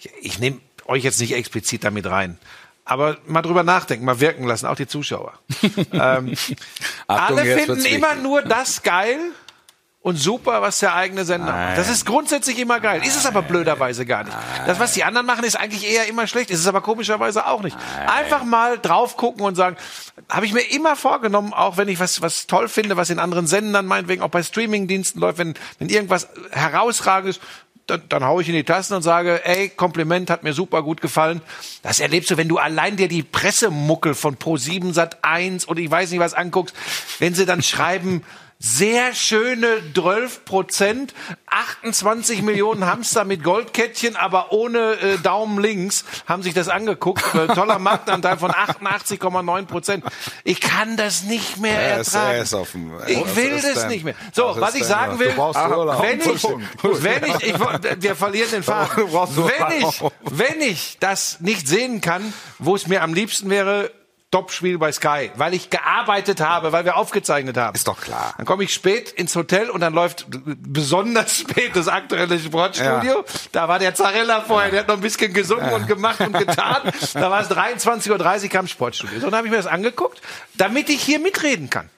ich, 0.00 0.10
ich 0.20 0.38
nehme 0.40 0.58
euch 0.86 1.04
jetzt 1.04 1.20
nicht 1.20 1.32
explizit 1.32 1.84
damit 1.84 2.06
rein, 2.06 2.38
aber 2.84 3.18
mal 3.28 3.42
drüber 3.42 3.62
nachdenken, 3.62 4.04
mal 4.04 4.18
wirken 4.18 4.48
lassen, 4.48 4.66
auch 4.66 4.74
die 4.74 4.88
Zuschauer. 4.88 5.34
ähm, 5.92 6.34
Achtung, 7.06 7.38
alle 7.38 7.56
finden 7.56 7.84
immer 7.84 8.16
nur 8.16 8.42
das 8.42 8.82
geil 8.82 9.20
und 10.04 10.16
super, 10.16 10.60
was 10.60 10.80
der 10.80 10.94
eigene 10.94 11.24
Sender 11.24 11.50
macht. 11.50 11.78
Das 11.78 11.88
ist 11.88 12.04
grundsätzlich 12.04 12.58
immer 12.58 12.78
geil. 12.78 13.00
Ist 13.06 13.16
es 13.16 13.24
aber 13.24 13.40
blöderweise 13.40 14.04
gar 14.04 14.24
nicht. 14.24 14.36
Das, 14.66 14.78
was 14.78 14.92
die 14.92 15.02
anderen 15.02 15.26
machen, 15.26 15.44
ist 15.46 15.56
eigentlich 15.56 15.90
eher 15.90 16.06
immer 16.08 16.26
schlecht. 16.26 16.50
Ist 16.50 16.60
es 16.60 16.66
aber 16.66 16.82
komischerweise 16.82 17.46
auch 17.46 17.62
nicht. 17.62 17.74
Einfach 18.06 18.44
mal 18.44 18.78
drauf 18.78 19.16
gucken 19.16 19.46
und 19.46 19.54
sagen, 19.54 19.78
habe 20.28 20.44
ich 20.44 20.52
mir 20.52 20.60
immer 20.60 20.94
vorgenommen, 20.94 21.54
auch 21.54 21.78
wenn 21.78 21.88
ich 21.88 22.00
was, 22.00 22.20
was 22.20 22.46
toll 22.46 22.68
finde, 22.68 22.98
was 22.98 23.08
in 23.08 23.18
anderen 23.18 23.46
Sendern 23.46 23.86
meinetwegen 23.86 24.20
auch 24.20 24.28
bei 24.28 24.42
Streamingdiensten 24.42 25.22
läuft, 25.22 25.38
wenn, 25.38 25.54
wenn 25.78 25.88
irgendwas 25.88 26.28
herausragendes, 26.50 27.40
dann, 27.86 28.02
dann 28.10 28.24
hau 28.24 28.40
ich 28.40 28.48
in 28.48 28.54
die 28.54 28.64
Tasten 28.64 28.92
und 28.92 29.02
sage, 29.02 29.40
ey, 29.46 29.70
Kompliment, 29.70 30.28
hat 30.28 30.42
mir 30.42 30.52
super 30.52 30.82
gut 30.82 31.00
gefallen. 31.00 31.40
Das 31.82 32.00
erlebst 32.00 32.30
du, 32.30 32.36
wenn 32.36 32.48
du 32.48 32.58
allein 32.58 32.98
dir 32.98 33.08
die 33.08 33.22
Pressemuckel 33.22 34.14
von 34.14 34.36
Pro7 34.36 34.92
Sat 34.92 35.24
1 35.24 35.64
und 35.64 35.78
ich 35.78 35.90
weiß 35.90 36.10
nicht 36.10 36.20
was 36.20 36.34
anguckst, 36.34 36.76
wenn 37.20 37.34
sie 37.34 37.46
dann 37.46 37.62
schreiben, 37.62 38.22
sehr 38.66 39.14
schöne 39.14 39.76
12 39.92 40.46
Prozent, 40.46 41.12
28 41.48 42.40
Millionen 42.40 42.86
Hamster 42.86 43.24
mit 43.24 43.44
Goldkettchen, 43.44 44.16
aber 44.16 44.52
ohne 44.52 44.92
äh, 45.02 45.18
Daumen 45.18 45.60
links, 45.60 46.04
haben 46.26 46.42
sich 46.42 46.54
das 46.54 46.68
angeguckt. 46.70 47.22
Äh, 47.34 47.48
toller 47.48 47.78
Marktanteil 47.78 48.38
von 48.38 48.50
88,9 48.50 49.66
Prozent. 49.66 50.04
Ich 50.44 50.62
kann 50.62 50.96
das 50.96 51.24
nicht 51.24 51.58
mehr 51.58 51.78
Er 51.78 52.00
ist- 52.00 52.14
ertragen. 52.14 52.36
er 52.36 52.42
ist 52.42 52.54
auf 52.54 52.72
dem- 52.72 52.92
ich 53.06 53.36
will 53.36 53.50
das 53.60 53.74
denn? 53.82 53.88
nicht 53.88 54.04
mehr. 54.04 54.14
So, 54.32 54.54
Was 54.58 54.74
ich 54.74 54.84
sagen 54.84 55.18
will, 55.18 55.28
wenn 55.36 56.20
ich, 56.20 56.42
wenn 57.02 57.24
ich, 57.24 57.42
ich, 57.42 58.02
wir 58.02 58.16
verlieren 58.16 58.50
den 58.50 58.62
Faden. 58.62 59.12
Wenn 59.12 59.82
ich, 59.88 60.00
wenn 60.22 60.60
ich 60.62 60.96
das 61.00 61.38
nicht 61.40 61.68
sehen 61.68 62.00
kann, 62.00 62.32
wo 62.58 62.74
es 62.74 62.86
mir 62.86 63.02
am 63.02 63.12
liebsten 63.12 63.50
wäre, 63.50 63.90
Top-Spiel 64.34 64.78
bei 64.78 64.90
Sky, 64.90 65.30
weil 65.36 65.54
ich 65.54 65.70
gearbeitet 65.70 66.40
habe, 66.40 66.72
weil 66.72 66.84
wir 66.84 66.96
aufgezeichnet 66.96 67.56
haben. 67.56 67.76
Ist 67.76 67.86
doch 67.86 68.00
klar. 68.00 68.34
Dann 68.36 68.44
komme 68.44 68.64
ich 68.64 68.74
spät 68.74 69.12
ins 69.12 69.36
Hotel 69.36 69.70
und 69.70 69.80
dann 69.80 69.94
läuft 69.94 70.26
besonders 70.28 71.36
spät 71.38 71.76
das 71.76 71.86
aktuelle 71.86 72.40
Sportstudio. 72.40 73.18
Ja. 73.18 73.24
Da 73.52 73.68
war 73.68 73.78
der 73.78 73.94
Zarella 73.94 74.40
vorher, 74.40 74.72
der 74.72 74.80
hat 74.80 74.88
noch 74.88 74.96
ein 74.96 75.02
bisschen 75.02 75.32
gesungen 75.32 75.72
und 75.72 75.86
gemacht 75.86 76.20
und 76.20 76.36
getan. 76.36 76.78
Da 77.12 77.30
war 77.30 77.42
es 77.42 77.48
23.30 77.48 78.42
Uhr 78.42 78.48
kam 78.48 78.66
Sportstudio. 78.66 79.20
So, 79.20 79.26
dann 79.26 79.36
habe 79.36 79.46
ich 79.46 79.52
mir 79.52 79.58
das 79.58 79.68
angeguckt, 79.68 80.20
damit 80.54 80.88
ich 80.88 81.00
hier 81.00 81.20
mitreden 81.20 81.70
kann. 81.70 81.88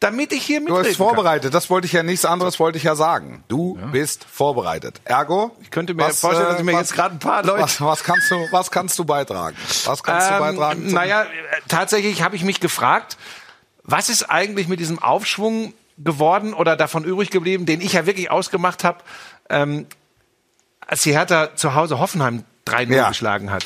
Damit 0.00 0.32
ich 0.32 0.44
hier 0.44 0.60
Du 0.60 0.64
mitreden 0.64 0.84
bist 0.84 0.96
vorbereitet, 0.96 1.52
das 1.52 1.68
wollte 1.68 1.86
ich 1.86 1.92
ja 1.92 2.02
nichts 2.02 2.24
anderes 2.24 2.58
wollte 2.58 2.78
ich 2.78 2.84
ja 2.84 2.94
sagen. 2.94 3.44
Du 3.48 3.65
bist 3.92 4.24
vorbereitet. 4.30 5.00
Ergo, 5.04 5.56
Ich 5.62 5.70
könnte 5.70 5.94
mir 5.94 6.10
vorstellen, 6.10 6.48
dass 6.48 6.58
ich 6.58 6.64
mir 6.64 6.72
jetzt 6.72 6.94
gerade 6.94 7.14
ein 7.14 7.18
paar 7.18 7.44
Leute- 7.44 7.62
Was, 7.62 7.80
was 7.80 8.02
kannst 8.04 8.30
du 8.30 8.46
was 8.50 8.70
kannst 8.70 8.98
du 8.98 9.04
beitragen? 9.04 9.56
Was 9.84 10.02
kannst 10.02 10.30
du 10.30 10.38
beitragen? 10.38 10.86
Ähm, 10.86 10.92
naja, 10.92 11.22
äh, 11.22 11.26
tatsächlich 11.68 12.22
habe 12.22 12.36
ich 12.36 12.42
mich 12.44 12.60
gefragt, 12.60 13.16
was 13.82 14.08
ist 14.08 14.24
eigentlich 14.30 14.68
mit 14.68 14.80
diesem 14.80 14.98
Aufschwung 15.00 15.72
geworden 15.98 16.52
oder 16.54 16.76
davon 16.76 17.04
übrig 17.04 17.30
geblieben, 17.30 17.64
den 17.66 17.80
ich 17.80 17.92
ja 17.94 18.04
wirklich 18.06 18.30
ausgemacht 18.30 18.84
habe, 18.84 18.98
ähm, 19.48 19.86
als 20.86 21.02
die 21.02 21.12
Hertha 21.12 21.54
zu 21.56 21.74
Hause 21.74 21.98
Hoffenheim 21.98 22.44
3-0 22.66 22.94
Ja. 22.94 23.08
geschlagen 23.08 23.50
hat. 23.50 23.64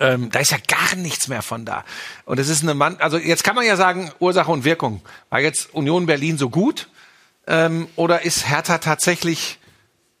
Ähm, 0.00 0.30
da 0.30 0.38
ist 0.38 0.50
ja 0.50 0.56
gar 0.66 0.96
nichts 0.96 1.28
mehr 1.28 1.42
von 1.42 1.64
da. 1.64 1.84
Und 2.24 2.38
es 2.38 2.48
ist 2.48 2.62
eine 2.62 2.74
Mann, 2.74 2.96
also 3.00 3.18
jetzt 3.18 3.44
kann 3.44 3.54
man 3.54 3.66
ja 3.66 3.76
sagen, 3.76 4.10
Ursache 4.18 4.50
und 4.50 4.64
Wirkung. 4.64 5.02
War 5.28 5.40
jetzt 5.40 5.74
Union 5.74 6.06
Berlin 6.06 6.38
so 6.38 6.48
gut? 6.48 6.88
Ähm, 7.50 7.88
oder 7.96 8.22
ist 8.22 8.48
Hertha 8.48 8.78
tatsächlich 8.78 9.58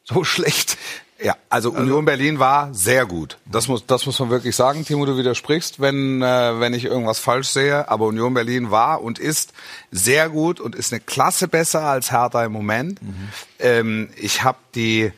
so 0.04 0.24
schlecht? 0.24 0.76
Ja, 1.22 1.36
also 1.50 1.70
Union 1.70 2.06
Berlin 2.06 2.38
war 2.38 2.72
sehr 2.72 3.04
gut. 3.04 3.36
Das 3.44 3.68
muss, 3.68 3.84
das 3.84 4.06
muss 4.06 4.18
man 4.18 4.30
wirklich 4.30 4.56
sagen. 4.56 4.86
Timo, 4.86 5.04
du 5.04 5.18
widersprichst, 5.18 5.78
wenn, 5.78 6.22
äh, 6.22 6.60
wenn 6.60 6.72
ich 6.72 6.86
irgendwas 6.86 7.18
falsch 7.18 7.48
sehe. 7.48 7.88
Aber 7.90 8.06
Union 8.06 8.32
Berlin 8.32 8.70
war 8.70 9.02
und 9.02 9.18
ist 9.18 9.52
sehr 9.90 10.30
gut 10.30 10.60
und 10.60 10.74
ist 10.74 10.92
eine 10.92 11.00
Klasse 11.00 11.46
besser 11.46 11.82
als 11.82 12.10
Hertha 12.10 12.42
im 12.44 12.52
Moment. 12.52 13.00
Ähm, 13.58 14.08
ich 14.16 14.44
habe 14.44 14.58
die 14.74 15.12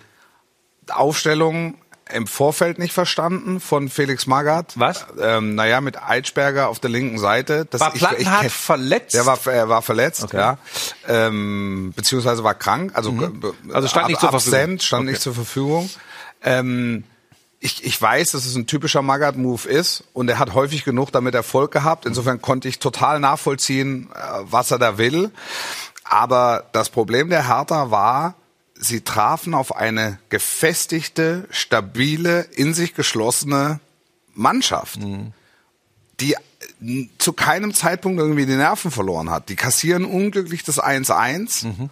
Aufstellung 0.91 1.75
im 2.15 2.27
Vorfeld 2.27 2.79
nicht 2.79 2.93
verstanden 2.93 3.61
von 3.61 3.89
Felix 3.89 4.27
Magath. 4.27 4.73
Was? 4.77 5.07
Ähm, 5.21 5.55
naja, 5.55 5.81
mit 5.81 5.97
Eitschberger 6.03 6.69
auf 6.69 6.79
der 6.81 6.91
linken 6.91 7.19
Seite. 7.19 7.67
Das, 7.71 7.81
War 7.81 7.91
Plattenhardt 7.93 8.45
kenn- 8.47 8.51
verletzt? 8.51 9.15
Der 9.15 9.27
war, 9.27 9.39
er 9.47 9.69
war 9.69 9.83
verletzt, 9.83 10.33
ja. 10.33 10.59
Ähm, 11.09 11.93
beziehungsweise 11.97 12.45
war 12.45 12.55
krank, 12.55 12.93
also, 12.95 13.15
Also 13.73 13.89
stand 13.89 14.09
nicht 14.09 14.21
zur 14.21 14.31
Verfügung. 14.31 14.55
absent, 14.61 14.83
stand 14.83 15.07
nicht 15.07 15.21
zur 15.21 15.35
Verfügung. 15.35 15.91
Ähm, 16.43 17.05
ich, 17.61 17.85
ich 17.85 18.01
weiß, 18.03 18.33
dass 18.33 18.45
es 18.45 18.57
ein 18.57 18.67
typischer 18.67 19.03
Magath-Move 19.03 19.69
ist 19.69 20.05
und 20.13 20.29
er 20.29 20.39
hat 20.41 20.55
häufig 20.55 20.85
genug 20.85 21.13
damit 21.13 21.35
Erfolg 21.35 21.71
gehabt. 21.71 22.07
Insofern 22.07 22.43
konnte 22.43 22.69
ich 22.69 22.81
total 22.81 23.21
nachvollziehen, 23.21 24.09
äh, 24.15 24.19
was 24.43 24.71
er 24.73 24.79
da 24.79 24.99
will. 24.99 25.31
Aber 26.05 26.65
das 26.73 26.91
Problem 26.91 27.31
der 27.31 27.47
Hertha 27.49 27.91
war, 27.91 28.35
sie 28.83 29.03
trafen 29.03 29.55
auf 29.55 29.77
eine 29.77 30.19
gefestigte, 30.29 31.47
stabile, 31.51 32.43
in 32.53 32.75
sich 32.75 32.95
geschlossene 32.95 33.81
Mannschaft, 34.35 34.99
die 36.21 36.35
äh, 36.35 37.09
zu 37.19 37.33
keinem 37.33 37.75
Zeitpunkt 37.75 38.19
irgendwie 38.19 38.47
die 38.47 38.57
Nerven 38.57 38.91
verloren 38.91 39.31
hat. 39.31 39.49
Die 39.49 39.57
kassieren 39.57 40.05
unglücklich 40.05 40.65
das 40.65 40.83
1-1 40.83 41.89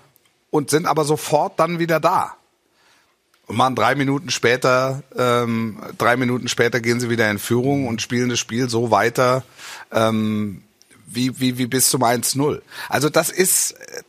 und 0.50 0.70
sind 0.70 0.86
aber 0.86 1.04
sofort 1.04 1.58
dann 1.60 1.78
wieder 1.78 2.00
da. 2.00 2.34
Und 3.46 3.56
machen 3.56 3.74
drei 3.74 3.94
Minuten 3.94 4.30
später, 4.30 5.02
ähm, 5.16 5.80
drei 5.98 6.16
Minuten 6.16 6.48
später 6.48 6.80
gehen 6.80 7.00
sie 7.00 7.10
wieder 7.10 7.30
in 7.30 7.38
Führung 7.38 7.88
und 7.88 8.00
spielen 8.00 8.28
das 8.28 8.38
Spiel 8.38 8.68
so 8.68 8.90
weiter 8.90 9.42
ähm, 9.90 10.62
wie, 11.06 11.40
wie, 11.40 11.58
wie 11.58 11.66
bis 11.66 11.90
zum 11.90 12.02
1-0. 12.02 12.62
Also 12.88 13.08
das 13.08 13.30
ist, 13.30 13.72
äh, 13.72 14.02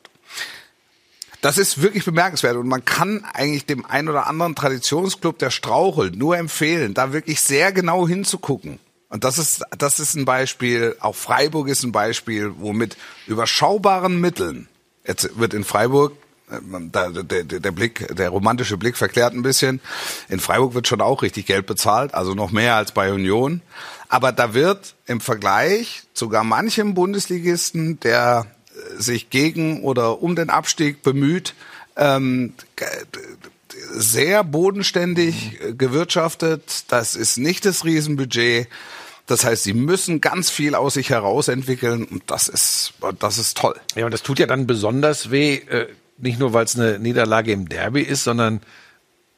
das 1.41 1.57
ist 1.57 1.81
wirklich 1.81 2.05
bemerkenswert 2.05 2.55
und 2.55 2.67
man 2.67 2.86
kann 2.86 3.25
eigentlich 3.33 3.65
dem 3.65 3.86
ein 3.86 4.07
oder 4.07 4.27
anderen 4.27 4.55
Traditionsclub, 4.55 5.39
der 5.39 5.50
strauchelt, 5.50 6.15
nur 6.15 6.38
empfehlen, 6.38 6.93
da 6.93 7.13
wirklich 7.13 7.41
sehr 7.41 7.71
genau 7.71 8.07
hinzugucken. 8.07 8.79
Und 9.10 9.24
das 9.24 9.38
ist, 9.38 9.63
das 9.77 10.00
ist 10.00 10.15
ein 10.15 10.24
Beispiel, 10.25 10.95
auch 11.00 11.15
Freiburg 11.15 11.67
ist 11.67 11.83
ein 11.83 11.91
Beispiel, 11.91 12.53
wo 12.60 12.71
mit 12.71 12.95
überschaubaren 13.27 14.21
Mitteln, 14.21 14.67
jetzt 15.05 15.38
wird 15.38 15.53
in 15.53 15.63
Freiburg, 15.65 16.13
äh, 16.50 16.60
da- 16.91 17.10
der, 17.10 17.43
der, 17.43 17.60
der 17.60 17.71
Blick, 17.71 18.15
der 18.15 18.29
romantische 18.29 18.77
Blick 18.77 18.95
verklärt 18.95 19.33
ein 19.33 19.41
bisschen, 19.41 19.81
in 20.29 20.39
Freiburg 20.39 20.75
wird 20.75 20.88
schon 20.88 21.01
auch 21.01 21.24
richtig 21.24 21.48
Geld 21.48 21.65
bezahlt, 21.65 22.13
also 22.13 22.36
noch 22.36 22.51
mehr 22.51 22.75
als 22.75 22.93
bei 22.93 23.12
Union. 23.12 23.62
Aber 24.07 24.31
da 24.31 24.53
wird 24.53 24.95
im 25.07 25.19
Vergleich 25.21 26.03
sogar 26.13 26.43
manchem 26.43 26.93
Bundesligisten, 26.93 28.00
der 28.01 28.45
sich 28.97 29.29
gegen 29.29 29.83
oder 29.83 30.21
um 30.21 30.35
den 30.35 30.50
Abstieg 30.50 31.01
bemüht, 31.03 31.53
ähm, 31.95 32.53
sehr 33.93 34.43
bodenständig 34.43 35.59
äh, 35.61 35.73
gewirtschaftet. 35.73 36.85
Das 36.89 37.15
ist 37.15 37.38
nicht 37.38 37.65
das 37.65 37.85
Riesenbudget. 37.85 38.67
Das 39.27 39.45
heißt, 39.45 39.63
sie 39.63 39.73
müssen 39.73 40.19
ganz 40.19 40.50
viel 40.50 40.75
aus 40.75 40.95
sich 40.95 41.09
heraus 41.09 41.47
entwickeln 41.47 42.03
und 42.03 42.23
das 42.27 42.47
ist, 42.47 42.93
das 43.19 43.38
ist 43.38 43.57
toll. 43.57 43.75
Ja, 43.95 44.05
und 44.05 44.11
das 44.11 44.23
tut 44.23 44.39
ja 44.39 44.45
dann 44.45 44.67
besonders 44.67 45.31
weh, 45.31 45.55
äh, 45.55 45.88
nicht 46.17 46.39
nur 46.39 46.53
weil 46.53 46.65
es 46.65 46.75
eine 46.75 47.00
Niederlage 47.00 47.51
im 47.51 47.69
Derby 47.69 48.01
ist, 48.01 48.23
sondern 48.23 48.61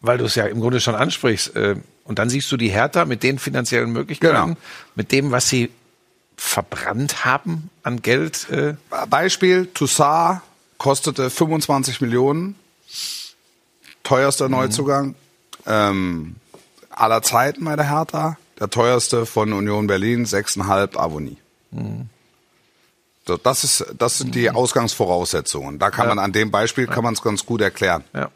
weil 0.02 0.18
du 0.18 0.26
es 0.26 0.36
ja 0.36 0.46
im 0.46 0.60
Grunde 0.60 0.80
schon 0.82 0.96
ansprichst. 0.96 1.56
Äh, 1.56 1.76
und 2.06 2.20
dann 2.20 2.30
siehst 2.30 2.52
du 2.52 2.58
die 2.58 2.70
Hertha 2.70 3.06
mit 3.06 3.24
den 3.24 3.40
finanziellen 3.40 3.92
Möglichkeiten, 3.92 4.34
Genau. 4.36 4.58
mit 4.96 5.12
dem, 5.12 5.32
was 5.32 5.48
sie 5.48 5.70
verbrannt 6.44 7.24
haben 7.24 7.70
an 7.84 8.02
Geld. 8.02 8.50
Äh, 8.50 8.76
Beispiel, 9.10 9.68
Toussaint 9.68 10.42
kostete 10.78 11.30
25 11.30 12.02
Millionen. 12.02 12.56
Teuerster 14.04 14.50
Neuzugang 14.50 15.16
ähm, 15.66 16.36
aller 16.90 17.22
Zeiten 17.22 17.64
bei 17.64 17.78
der 17.78 17.90
Hertha. 17.90 18.38
Der 18.60 18.70
teuerste 18.70 19.26
von 19.26 19.54
Union 19.54 19.88
Berlin, 19.88 20.26
6,5 20.26 20.98
Abonni. 20.98 21.38
So, 23.26 23.38
das 23.38 23.64
ist, 23.64 23.86
das 23.98 24.18
sind 24.18 24.36
die 24.36 24.52
Ausgangsvoraussetzungen. 24.52 25.80
Da 25.80 25.90
kann 25.90 26.08
man 26.08 26.20
an 26.20 26.34
dem 26.34 26.52
Beispiel 26.52 26.88
kann 26.88 27.06
man 27.06 27.14
es 27.14 27.22
ganz 27.22 27.46
gut 27.46 27.62
erklären. 27.62 28.04
Ja. 28.14 28.30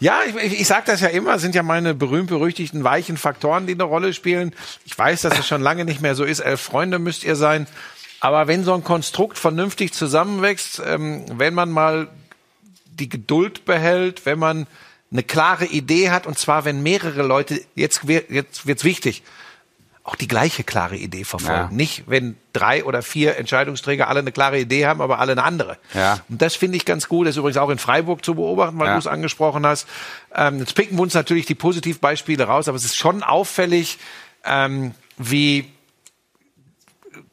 Ja, 0.00 0.20
ich, 0.26 0.60
ich, 0.60 0.66
sage 0.66 0.84
das 0.86 1.00
ja 1.00 1.08
immer, 1.08 1.38
sind 1.38 1.54
ja 1.54 1.62
meine 1.62 1.94
berühmt-berüchtigten 1.94 2.82
weichen 2.84 3.16
Faktoren, 3.16 3.66
die 3.66 3.74
eine 3.74 3.84
Rolle 3.84 4.12
spielen. 4.12 4.54
Ich 4.84 4.96
weiß, 4.96 5.22
dass 5.22 5.38
es 5.38 5.46
schon 5.46 5.62
lange 5.62 5.84
nicht 5.84 6.00
mehr 6.00 6.14
so 6.14 6.24
ist. 6.24 6.40
Elf 6.40 6.60
Freunde 6.60 6.98
müsst 6.98 7.24
ihr 7.24 7.36
sein. 7.36 7.66
Aber 8.20 8.48
wenn 8.48 8.64
so 8.64 8.74
ein 8.74 8.84
Konstrukt 8.84 9.38
vernünftig 9.38 9.92
zusammenwächst, 9.92 10.82
ähm, 10.84 11.24
wenn 11.32 11.54
man 11.54 11.70
mal 11.70 12.08
die 12.86 13.08
Geduld 13.08 13.64
behält, 13.64 14.26
wenn 14.26 14.38
man 14.38 14.66
eine 15.10 15.22
klare 15.22 15.66
Idee 15.66 16.10
hat, 16.10 16.26
und 16.26 16.38
zwar 16.38 16.64
wenn 16.64 16.82
mehrere 16.82 17.22
Leute, 17.22 17.60
jetzt, 17.74 18.02
jetzt 18.04 18.66
wird's 18.66 18.84
wichtig, 18.84 19.22
auch 20.02 20.14
die 20.16 20.28
gleiche 20.28 20.64
klare 20.64 20.96
Idee 20.96 21.24
verfolgen. 21.24 21.68
Ja. 21.70 21.76
Nicht, 21.76 22.04
wenn 22.06 22.36
drei 22.52 22.84
oder 22.84 23.02
vier 23.02 23.36
Entscheidungsträger 23.36 24.08
alle 24.08 24.20
eine 24.20 24.32
klare 24.32 24.58
Idee 24.58 24.86
haben, 24.86 25.00
aber 25.00 25.18
alle 25.18 25.32
eine 25.32 25.44
andere. 25.44 25.76
Ja. 25.94 26.20
Und 26.28 26.40
das 26.40 26.56
finde 26.56 26.78
ich 26.78 26.84
ganz 26.86 27.06
gut. 27.06 27.26
Das 27.26 27.34
ist 27.34 27.38
übrigens 27.38 27.58
auch 27.58 27.68
in 27.68 27.78
Freiburg 27.78 28.24
zu 28.24 28.34
beobachten, 28.34 28.78
weil 28.78 28.86
Ja. 28.88 28.92
du 28.94 28.98
es 28.98 29.06
angesprochen 29.06 29.66
hast. 29.66 29.86
Ähm, 30.34 30.58
jetzt 30.58 30.74
picken 30.74 30.96
wir 30.96 31.02
uns 31.02 31.14
natürlich 31.14 31.46
die 31.46 31.54
Positivbeispiele 31.54 32.44
raus, 32.44 32.66
aber 32.66 32.76
es 32.76 32.84
ist 32.84 32.96
schon 32.96 33.22
auffällig, 33.22 33.98
ähm, 34.44 34.94
wie 35.18 35.70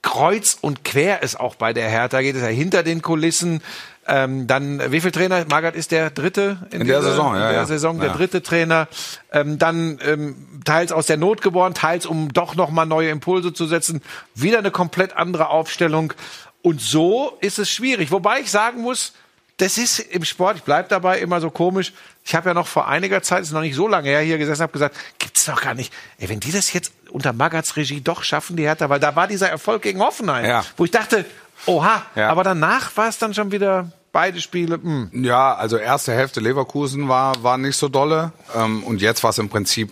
kreuz 0.01 0.57
und 0.59 0.83
quer 0.83 1.23
es 1.23 1.35
auch 1.35 1.55
bei 1.55 1.73
der 1.73 1.89
Hertha 1.89 2.21
geht. 2.21 2.35
Es 2.35 2.41
ist 2.41 2.47
ja 2.47 2.53
hinter 2.53 2.83
den 2.83 3.01
Kulissen. 3.01 3.61
Ähm, 4.07 4.47
dann, 4.47 4.79
äh, 4.79 4.91
wie 4.91 5.01
viel 5.01 5.11
Trainer? 5.11 5.45
Magath 5.49 5.75
ist 5.75 5.91
der 5.91 6.09
dritte 6.09 6.57
In 6.71 6.87
der 6.87 7.01
Saison, 7.01 7.35
ja, 7.35 7.41
in 7.41 7.47
der 7.49 7.61
ja. 7.61 7.65
Saison 7.65 7.99
der 7.99 8.09
Ja. 8.09 8.15
dritte 8.15 8.41
Trainer. 8.41 8.87
Ähm, 9.33 9.57
dann 9.59 9.99
ähm, 10.01 10.61
teils 10.63 10.91
aus 10.91 11.07
der 11.07 11.17
Not 11.17 11.41
geboren, 11.41 11.73
teils 11.73 12.05
um 12.05 12.31
doch 12.31 12.55
noch 12.55 12.69
mal 12.69 12.85
neue 12.85 13.09
Impulse 13.09 13.53
zu 13.53 13.67
setzen. 13.67 14.01
Wieder 14.33 14.59
eine 14.59 14.71
komplett 14.71 15.15
andere 15.17 15.49
Aufstellung. 15.49 16.13
Und 16.61 16.81
so 16.81 17.37
ist 17.41 17.59
es 17.59 17.69
schwierig. 17.69 18.11
Wobei 18.11 18.39
ich 18.39 18.49
sagen 18.49 18.81
muss, 18.81 19.13
das 19.57 19.77
ist 19.77 19.99
im 19.99 20.23
Sport, 20.23 20.57
ich 20.57 20.63
bleib 20.63 20.87
dabei 20.89 21.19
immer 21.19 21.41
so 21.41 21.49
komisch. 21.49 21.91
Ich 22.23 22.35
habe 22.35 22.49
ja 22.49 22.53
noch 22.53 22.67
vor 22.67 22.87
einiger 22.87 23.21
Zeit, 23.23 23.41
ist 23.41 23.51
noch 23.51 23.61
nicht 23.61 23.75
so 23.75 23.87
lange 23.87 24.07
her, 24.09 24.21
hier 24.21 24.37
gesessen, 24.37 24.61
habe 24.61 24.71
gesagt, 24.73 24.95
gibt's 25.17 25.45
doch 25.45 25.59
gar 25.61 25.73
nicht. 25.73 25.91
Ey, 26.19 26.29
wenn 26.29 26.39
die 26.39 26.51
das 26.51 26.71
jetzt 26.73 26.91
unter 27.09 27.33
Magats 27.33 27.75
Regie 27.75 28.01
doch 28.01 28.23
schaffen, 28.23 28.55
die 28.55 28.63
Hertha, 28.63 28.89
weil 28.89 28.99
da 28.99 29.15
war 29.15 29.27
dieser 29.27 29.49
Erfolg 29.49 29.81
gegen 29.81 29.99
Hoffenheim, 29.99 30.45
Ja. 30.45 30.63
wo 30.77 30.85
ich 30.85 30.91
dachte, 30.91 31.25
oha, 31.65 32.03
Ja. 32.15 32.29
aber 32.29 32.43
danach 32.43 32.95
war 32.97 33.07
es 33.09 33.17
dann 33.17 33.33
schon 33.33 33.51
wieder 33.51 33.91
beide 34.11 34.41
Spiele. 34.41 34.75
Hm. 34.81 35.09
Ja, 35.23 35.55
also 35.55 35.77
erste 35.77 36.13
Hälfte 36.13 36.39
Leverkusen 36.39 37.07
war, 37.07 37.43
war 37.43 37.57
nicht 37.57 37.77
so 37.77 37.87
dolle. 37.89 38.31
Ähm, 38.55 38.83
und 38.83 39.01
jetzt 39.01 39.23
war 39.23 39.29
es 39.31 39.37
im 39.37 39.49
Prinzip 39.49 39.91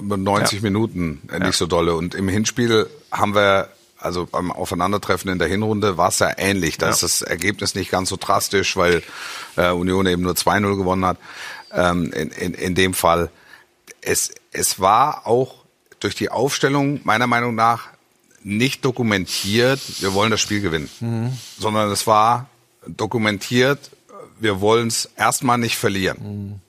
90 0.00 0.62
Minuten 0.62 1.22
äh, 1.32 1.38
nicht 1.40 1.56
so 1.56 1.66
dolle. 1.66 1.94
Und 1.94 2.14
im 2.14 2.28
Hinspiel 2.28 2.88
haben 3.10 3.34
wir, 3.34 3.68
also 3.98 4.26
beim 4.26 4.52
Aufeinandertreffen 4.52 5.30
in 5.30 5.38
der 5.38 5.48
Hinrunde 5.48 5.96
war 5.96 6.08
es 6.08 6.18
ja 6.20 6.30
ähnlich. 6.36 6.78
Da 6.78 6.88
ist 6.88 7.02
das 7.02 7.22
Ergebnis 7.22 7.74
nicht 7.74 7.90
ganz 7.90 8.08
so 8.10 8.16
drastisch, 8.16 8.76
weil 8.76 9.02
äh, 9.56 9.70
Union 9.70 10.06
eben 10.06 10.22
nur 10.22 10.34
2-0 10.34 10.76
gewonnen 10.76 11.04
hat. 11.04 11.18
Ähm, 11.72 12.12
in, 12.12 12.30
in, 12.30 12.54
in 12.54 12.74
dem 12.74 12.94
Fall. 12.94 13.30
Es, 14.00 14.32
es 14.52 14.80
war 14.80 15.26
auch 15.26 15.64
durch 16.00 16.14
die 16.14 16.30
Aufstellung 16.30 17.00
meiner 17.04 17.26
Meinung 17.26 17.54
nach 17.54 17.88
nicht 18.48 18.84
dokumentiert, 18.84 19.80
wir 20.00 20.14
wollen 20.14 20.30
das 20.30 20.40
Spiel 20.40 20.60
gewinnen, 20.60 21.38
sondern 21.58 21.90
es 21.90 22.06
war 22.06 22.48
dokumentiert, 22.86 23.90
wir 24.40 24.60
wollen 24.60 24.88
es 24.88 25.10
erstmal 25.16 25.58
nicht 25.58 25.76
verlieren. 25.76 26.60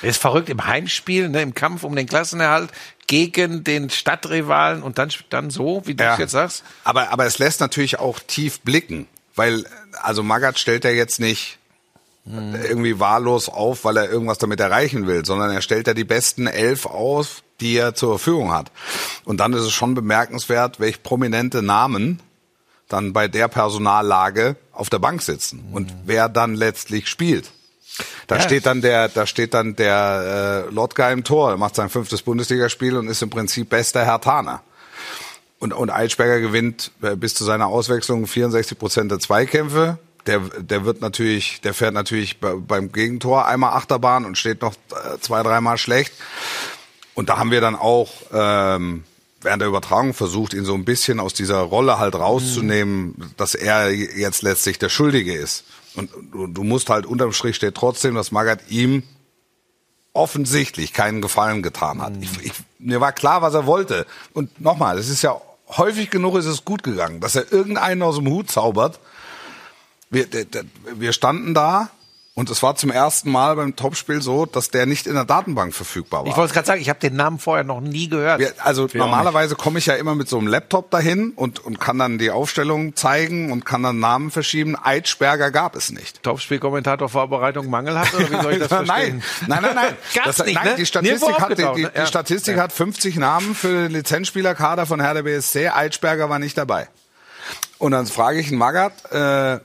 Ist 0.00 0.20
verrückt 0.20 0.48
im 0.48 0.66
Heimspiel, 0.66 1.28
ne, 1.28 1.42
im 1.42 1.54
Kampf 1.54 1.84
um 1.84 1.94
den 1.94 2.06
Klassenerhalt 2.06 2.70
gegen 3.06 3.62
den 3.62 3.88
Stadtrivalen 3.88 4.82
und 4.82 4.98
dann, 4.98 5.10
dann 5.30 5.50
so, 5.50 5.82
wie 5.84 5.94
du 5.94 6.02
es 6.02 6.18
jetzt 6.18 6.32
sagst. 6.32 6.64
Aber, 6.82 7.10
aber 7.10 7.26
es 7.26 7.38
lässt 7.38 7.60
natürlich 7.60 8.00
auch 8.00 8.18
tief 8.18 8.60
blicken, 8.60 9.06
weil, 9.36 9.64
also 10.02 10.22
Magath 10.22 10.58
stellt 10.58 10.84
ja 10.84 10.90
jetzt 10.90 11.20
nicht 11.20 11.58
irgendwie 12.24 13.00
wahllos 13.00 13.48
auf, 13.48 13.84
weil 13.84 13.96
er 13.96 14.08
irgendwas 14.08 14.38
damit 14.38 14.60
erreichen 14.60 15.06
will, 15.08 15.24
sondern 15.24 15.50
er 15.50 15.60
stellt 15.60 15.88
ja 15.88 15.94
die 15.94 16.04
besten 16.04 16.46
elf 16.46 16.86
auf, 16.86 17.42
die 17.62 17.76
er 17.76 17.94
zur 17.94 18.18
Verfügung 18.18 18.52
hat. 18.52 18.70
Und 19.24 19.38
dann 19.38 19.52
ist 19.54 19.62
es 19.62 19.72
schon 19.72 19.94
bemerkenswert, 19.94 20.80
welch 20.80 21.02
prominente 21.02 21.62
Namen 21.62 22.20
dann 22.88 23.12
bei 23.14 23.28
der 23.28 23.48
Personallage 23.48 24.56
auf 24.72 24.90
der 24.90 24.98
Bank 24.98 25.22
sitzen 25.22 25.64
und 25.72 25.92
wer 26.04 26.28
dann 26.28 26.54
letztlich 26.54 27.08
spielt. 27.08 27.50
Da 28.26 28.36
Ja. 28.36 28.40
steht 28.42 28.66
dann 28.66 28.80
der, 28.82 29.08
da 29.08 29.26
steht 29.26 29.54
dann 29.54 29.76
der 29.76 30.66
äh, 30.68 30.74
Lotka 30.74 31.10
im 31.10 31.24
Tor, 31.24 31.56
macht 31.56 31.74
sein 31.74 31.88
fünftes 31.90 32.22
Bundesligaspiel 32.22 32.96
und 32.96 33.08
ist 33.08 33.22
im 33.22 33.30
Prinzip 33.30 33.70
bester 33.70 34.04
Hertaner. 34.04 34.62
Und, 35.58 35.72
und 35.72 35.90
Eitschberger 35.90 36.40
gewinnt 36.40 36.90
äh, 37.02 37.16
bis 37.16 37.34
zu 37.34 37.44
seiner 37.44 37.66
Auswechslung 37.68 38.26
64 38.26 38.78
Prozent 38.78 39.10
der 39.10 39.20
Zweikämpfe. 39.20 39.98
Der, 40.26 40.40
der 40.58 40.84
wird 40.84 41.00
natürlich, 41.00 41.60
der 41.62 41.74
fährt 41.74 41.94
natürlich 41.94 42.40
bei, 42.40 42.54
beim 42.54 42.92
Gegentor 42.92 43.46
einmal 43.46 43.74
Achterbahn 43.74 44.24
und 44.24 44.38
steht 44.38 44.62
noch 44.62 44.74
äh, 44.90 45.18
zwei, 45.20 45.42
dreimal 45.42 45.78
schlecht. 45.78 46.12
Und 47.14 47.28
da 47.28 47.38
haben 47.38 47.50
wir 47.50 47.60
dann 47.60 47.76
auch 47.76 48.10
ähm, 48.32 49.04
während 49.42 49.60
der 49.60 49.68
Übertragung 49.68 50.14
versucht, 50.14 50.54
ihn 50.54 50.64
so 50.64 50.74
ein 50.74 50.84
bisschen 50.84 51.20
aus 51.20 51.34
dieser 51.34 51.58
Rolle 51.58 51.98
halt 51.98 52.14
rauszunehmen, 52.14 53.32
dass 53.36 53.54
er 53.54 53.90
jetzt 53.92 54.42
letztlich 54.42 54.78
der 54.78 54.88
Schuldige 54.88 55.34
ist. 55.34 55.64
Und 55.94 56.10
du, 56.32 56.46
du 56.46 56.62
musst 56.62 56.88
halt 56.88 57.06
unterm 57.06 57.32
Strich 57.32 57.56
steht 57.56 57.74
trotzdem, 57.74 58.14
dass 58.14 58.32
Magath 58.32 58.70
ihm 58.70 59.02
offensichtlich 60.14 60.92
keinen 60.92 61.22
Gefallen 61.22 61.62
getan 61.62 62.00
hat. 62.02 62.12
Ich, 62.20 62.30
ich, 62.44 62.52
mir 62.78 63.00
war 63.00 63.12
klar, 63.12 63.42
was 63.42 63.54
er 63.54 63.66
wollte. 63.66 64.06
Und 64.32 64.60
nochmal, 64.60 64.98
es 64.98 65.08
ist 65.08 65.22
ja 65.22 65.40
häufig 65.68 66.10
genug 66.10 66.36
ist 66.36 66.46
es 66.46 66.64
gut 66.64 66.82
gegangen, 66.82 67.20
dass 67.20 67.34
er 67.34 67.50
irgendeinen 67.50 68.02
aus 68.02 68.16
dem 68.16 68.28
Hut 68.28 68.50
zaubert. 68.50 69.00
Wir, 70.10 70.26
wir 70.94 71.12
standen 71.14 71.54
da 71.54 71.90
und 72.34 72.48
es 72.48 72.62
war 72.62 72.76
zum 72.76 72.90
ersten 72.90 73.30
Mal 73.30 73.56
beim 73.56 73.76
Topspiel 73.76 74.22
so, 74.22 74.46
dass 74.46 74.70
der 74.70 74.86
nicht 74.86 75.06
in 75.06 75.12
der 75.14 75.26
Datenbank 75.26 75.74
verfügbar 75.74 76.22
war. 76.24 76.30
Ich 76.30 76.36
wollte 76.38 76.54
gerade 76.54 76.66
sagen, 76.66 76.80
ich 76.80 76.88
habe 76.88 76.98
den 76.98 77.14
Namen 77.14 77.38
vorher 77.38 77.62
noch 77.62 77.82
nie 77.82 78.08
gehört. 78.08 78.38
Wir, 78.40 78.54
also 78.58 78.88
normalerweise 78.94 79.54
komme 79.54 79.78
ich 79.78 79.84
ja 79.86 79.96
immer 79.96 80.14
mit 80.14 80.30
so 80.30 80.38
einem 80.38 80.46
Laptop 80.46 80.90
dahin 80.90 81.32
und, 81.36 81.58
und 81.62 81.78
kann 81.78 81.98
dann 81.98 82.16
die 82.16 82.30
Aufstellung 82.30 82.96
zeigen 82.96 83.52
und 83.52 83.66
kann 83.66 83.82
dann 83.82 83.98
Namen 83.98 84.30
verschieben. 84.30 84.76
Eitschberger 84.82 85.50
gab 85.50 85.76
es 85.76 85.90
nicht. 85.92 86.22
Topspielkommentator 86.22 87.10
Vorbereitung 87.10 87.68
Mangel 87.68 87.98
hat 87.98 88.14
oder 88.14 88.30
wie 88.30 88.42
soll 88.42 88.52
ich 88.54 88.58
das 88.60 88.70
nein, 88.86 88.86
verstehen? 88.86 89.22
nein, 89.48 89.62
nein, 89.62 89.74
nein. 89.74 89.96
Gab's 90.14 90.36
Das- 90.38 90.46
nicht, 90.46 90.54
nein, 90.54 90.68
ne? 90.68 90.74
Die 90.78 90.86
Statistik, 90.86 91.38
hat, 91.38 91.50
die, 91.50 91.54
die, 91.56 91.62
ne? 91.82 91.92
die 91.94 91.98
Ja. 91.98 92.06
Statistik 92.06 92.56
hat 92.56 92.72
50 92.72 93.16
Namen 93.16 93.54
für 93.54 93.68
den 93.84 93.92
Lizenzspielerkader 93.92 94.86
von 94.86 95.00
Hertha 95.02 95.20
BSC. 95.20 95.68
Eitschberger 95.68 96.30
war 96.30 96.38
nicht 96.38 96.56
dabei. 96.56 96.88
Und 97.76 97.92
dann 97.92 98.06
frage 98.06 98.38
ich 98.40 98.48
einen 98.48 98.58
Magath, 98.58 99.10
äh, 99.12 99.58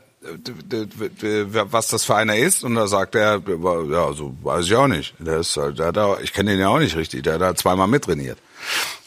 was 1.71 1.87
das 1.87 2.05
für 2.05 2.15
einer 2.15 2.35
ist 2.37 2.63
und 2.63 2.75
da 2.75 2.87
sagt 2.87 3.15
er, 3.15 3.41
ja, 3.47 4.13
so 4.13 4.35
weiß 4.43 4.65
ich 4.65 4.75
auch 4.75 4.87
nicht. 4.87 5.13
Der 5.19 5.39
ist, 5.39 5.55
halt- 5.57 5.79
der 5.79 5.87
hat 5.87 5.97
da, 5.97 6.17
ich 6.21 6.33
kenne 6.33 6.51
den 6.51 6.59
ja 6.59 6.69
auch 6.69 6.79
nicht 6.79 6.95
richtig, 6.95 7.23
der 7.23 7.35
hat 7.35 7.41
da 7.41 7.55
zweimal 7.55 7.87
mittrainiert. 7.87 8.37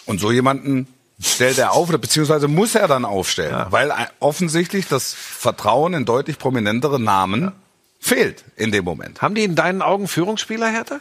Und 0.06 0.20
so 0.20 0.32
jemanden 0.32 0.86
stellt 1.22 1.58
er 1.58 1.72
auf, 1.72 1.88
oder 1.88 1.98
beziehungsweise 1.98 2.48
muss 2.48 2.74
er 2.74 2.88
dann 2.88 3.04
aufstellen, 3.04 3.66
weil 3.70 3.90
ein- 3.92 4.08
offensichtlich 4.20 4.88
das 4.88 5.12
Vertrauen 5.14 5.94
in 5.94 6.04
deutlich 6.04 6.38
prominentere 6.38 6.98
Namen 7.00 7.52
fehlt 8.00 8.44
in 8.56 8.72
dem 8.72 8.84
Moment. 8.84 9.20
Haben 9.22 9.34
die 9.34 9.44
in 9.44 9.54
deinen 9.54 9.82
Augen 9.82 10.08
Führungsspieler, 10.08 10.68
Hertha? 10.68 11.00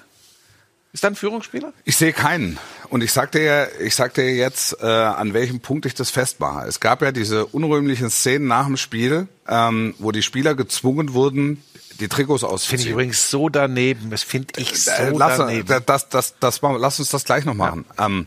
Ist 0.92 1.04
da 1.04 1.08
ein 1.10 1.16
Führungsspieler? 1.16 1.72
Ich 1.86 1.98
sehe 1.98 2.14
keinen. 2.14 2.58
Und 2.90 3.04
ich 3.04 3.12
sagte 3.14 3.40
ja, 3.42 3.68
ich 3.80 3.96
sagte 3.96 4.24
ja 4.24 4.30
jetzt, 4.30 4.78
äh, 4.82 4.86
an 4.86 5.34
welchem 5.34 5.60
Punkt 5.60 5.86
ich 5.86 5.94
das 5.94 6.10
festmache. 6.10 6.68
Es 6.68 6.80
gab 6.80 7.02
ja 7.02 7.12
diese 7.12 7.46
unrühmlichen 7.46 8.10
Szenen 8.10 8.48
nach 8.48 8.66
dem 8.66 8.78
Spiel, 8.78 9.28
ähm, 9.48 9.94
wo 10.00 10.12
die 10.12 10.24
Spieler 10.24 10.56
gezwungen 10.56 11.14
wurden, 11.14 11.64
die 12.00 12.08
Trikots 12.08 12.42
Finde 12.42 12.56
ich 12.56 12.62
auszuziehen. 12.64 12.92
übrigens 12.94 13.30
so 13.30 13.50
daneben. 13.50 14.10
Das 14.10 14.24
finde 14.24 14.54
ich 14.60 14.84
so 14.84 14.92
Äh, 14.92 15.10
lass, 15.12 15.38
daneben. 15.38 15.68
das, 15.68 15.86
das, 15.86 16.10
das, 16.10 16.36
das, 16.40 16.62
lass 16.62 17.00
uns 17.00 17.10
das 17.10 17.26
gleich 17.26 17.46
noch 17.46 17.54
machen. 17.54 17.86
Ähm, 17.98 18.26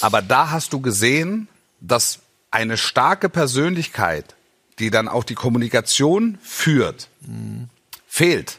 aber 0.00 0.20
da 0.22 0.50
hast 0.50 0.72
du 0.72 0.80
gesehen, 0.80 1.48
dass 1.80 2.18
eine 2.50 2.76
starke 2.76 3.28
Persönlichkeit, 3.28 4.34
die 4.78 4.90
dann 4.90 5.08
auch 5.08 5.24
die 5.24 5.34
Kommunikation 5.34 6.38
führt, 6.42 7.08
fehlt. 8.06 8.58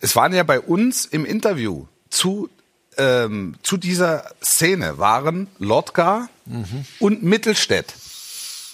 Es 0.00 0.16
waren 0.16 0.32
ja 0.34 0.42
bei 0.42 0.60
uns 0.60 1.04
im 1.06 1.24
Interview 1.24 1.86
zu, 2.10 2.48
ähm, 2.98 3.54
zu 3.62 3.76
dieser 3.76 4.24
Szene 4.44 4.98
waren 4.98 5.48
Lotka 5.58 6.28
und 6.98 7.22
Mittelstädt. 7.22 7.94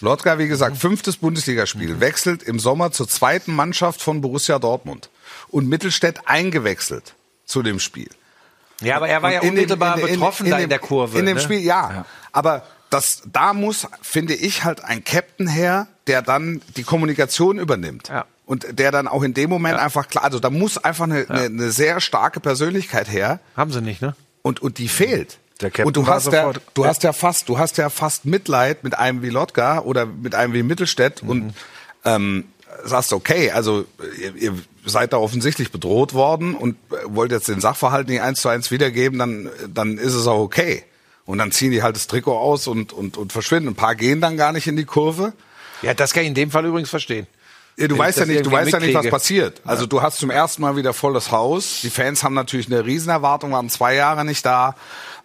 Lotka, 0.00 0.38
wie 0.38 0.48
gesagt, 0.48 0.76
fünftes 0.76 1.16
Bundesligaspiel, 1.16 2.00
wechselt 2.00 2.42
im 2.42 2.59
Sommer 2.59 2.92
zur 2.92 3.09
zweiten 3.09 3.55
Mannschaft 3.55 4.02
von 4.02 4.20
Borussia 4.20 4.59
Dortmund. 4.59 5.09
Und 5.48 5.68
Mittelstädt 5.68 6.20
eingewechselt 6.26 7.14
zu 7.46 7.62
dem 7.62 7.79
Spiel. 7.81 8.11
ja, 8.81 8.96
aber 8.96 9.09
er 9.09 9.22
war 9.22 9.33
ja 9.33 9.40
Und 9.40 9.46
in 9.48 9.55
dem- 9.55 9.59
unmittelbar 9.61 9.98
in- 9.98 10.07
in- 10.07 10.14
betroffen 10.14 10.46
in 10.46 10.50
da 10.50 10.57
dem- 10.59 10.64
in 10.64 10.68
der 10.70 10.79
Kurve. 10.81 11.18
In 11.18 11.26
dem 11.26 11.37
ne? 11.37 11.40
Spiel, 11.42 11.61
ja. 11.61 12.05
Aber 12.33 12.66
das, 12.90 13.22
da 13.26 13.52
muss, 13.55 13.87
finde 14.02 14.35
ich, 14.35 14.64
halt 14.64 14.83
ein 14.85 15.02
Captain 15.05 15.46
her, 15.48 15.87
der 16.07 16.20
dann 16.22 16.61
die 16.76 16.83
Kommunikation 16.83 17.59
übernimmt. 17.59 18.09
Ja. 18.09 18.26
Und 18.46 18.78
der 18.78 18.92
dann 18.92 19.09
auch 19.09 19.22
in 19.24 19.35
dem 19.35 19.50
Moment 19.50 19.76
einfach 19.76 20.06
klar, 20.09 20.24
also 20.24 20.38
da 20.38 20.50
muss 20.50 20.78
einfach 20.78 21.04
eine, 21.04 21.28
eine, 21.28 21.42
eine 21.46 21.70
sehr 21.72 22.00
starke 22.00 22.38
Persönlichkeit 22.40 23.11
her 23.11 23.40
Haben 23.56 23.72
sie 23.72 23.82
nicht, 23.82 24.00
ne? 24.00 24.14
und, 24.42 24.62
und 24.62 24.78
die 24.78 24.88
fehlt. 24.88 25.38
Der 25.61 25.70
Captain 25.70 25.87
und 25.87 25.96
du 25.96 26.06
hast 26.06 26.30
ja, 26.32 26.52
du 26.74 26.87
hast 26.87 27.02
ja 27.02 27.12
fast, 27.12 27.48
du 27.48 27.59
hast 27.59 27.76
ja 27.76 27.90
fast 27.90 28.24
Mitleid 28.24 28.85
mit 28.85 28.96
einem 28.96 29.22
wie 29.22 29.30
Lotka 29.30 29.80
oder 29.80 30.06
mit 30.06 30.35
einem 30.37 30.52
wie 30.52 30.62
Mittelstädt 30.62 31.22
Mhm. 31.24 31.28
und 31.28 31.54
ähm, 32.04 32.44
sagst 32.85 33.12
okay, 33.12 33.50
also 33.50 33.85
ihr, 34.20 34.37
ihr 34.37 34.54
seid 34.85 35.12
da 35.12 35.16
offensichtlich 35.16 35.72
bedroht 35.72 36.14
worden 36.14 36.54
und 36.54 36.76
äh, 36.92 36.96
wollt 37.06 37.32
jetzt 37.32 37.48
den 37.48 37.61
Sachverhalt 37.61 38.06
nicht 38.06 38.20
eins 38.20 38.40
zu 38.42 38.48
eins 38.48 38.70
wiedergeben, 38.70 39.18
dann 39.18 39.50
dann 39.72 39.98
ist 39.98 40.14
es 40.14 40.26
auch 40.28 40.38
okay. 40.40 40.85
Und 41.24 41.38
dann 41.38 41.50
ziehen 41.50 41.72
die 41.72 41.82
halt 41.82 41.96
das 41.96 42.06
Trikot 42.06 42.38
aus 42.38 42.68
und 42.68 42.92
und 42.92 43.16
und 43.16 43.32
verschwinden. 43.32 43.70
Ein 43.70 43.74
paar 43.74 43.96
gehen 43.96 44.20
dann 44.20 44.37
gar 44.37 44.52
nicht 44.52 44.68
in 44.68 44.76
die 44.76 44.85
Kurve. 44.85 45.32
Ja, 45.82 45.94
das 45.94 46.12
kann 46.12 46.22
ich 46.22 46.28
in 46.28 46.35
dem 46.35 46.50
Fall 46.52 46.64
übrigens 46.66 46.90
verstehen. 46.90 47.26
Ja, 47.78 47.88
du 47.88 47.98
weißt 47.98 48.18
ja 48.18 48.24
nicht, 48.24 48.46
du 48.46 48.50
weißt 48.50 48.72
ja 48.72 48.78
nicht, 48.78 48.94
was 48.94 49.04
mitkriege. 49.04 49.10
passiert. 49.10 49.62
Also 49.64 49.86
du 49.86 50.00
hast 50.00 50.18
zum 50.18 50.30
ersten 50.30 50.62
Mal 50.62 50.76
wieder 50.76 50.94
volles 50.94 51.30
Haus. 51.30 51.80
Die 51.82 51.90
Fans 51.90 52.22
haben 52.24 52.34
natürlich 52.34 52.68
eine 52.68 52.86
Riesenerwartung, 52.86 53.52
waren 53.52 53.68
zwei 53.68 53.94
Jahre 53.94 54.24
nicht 54.24 54.46
da. 54.46 54.74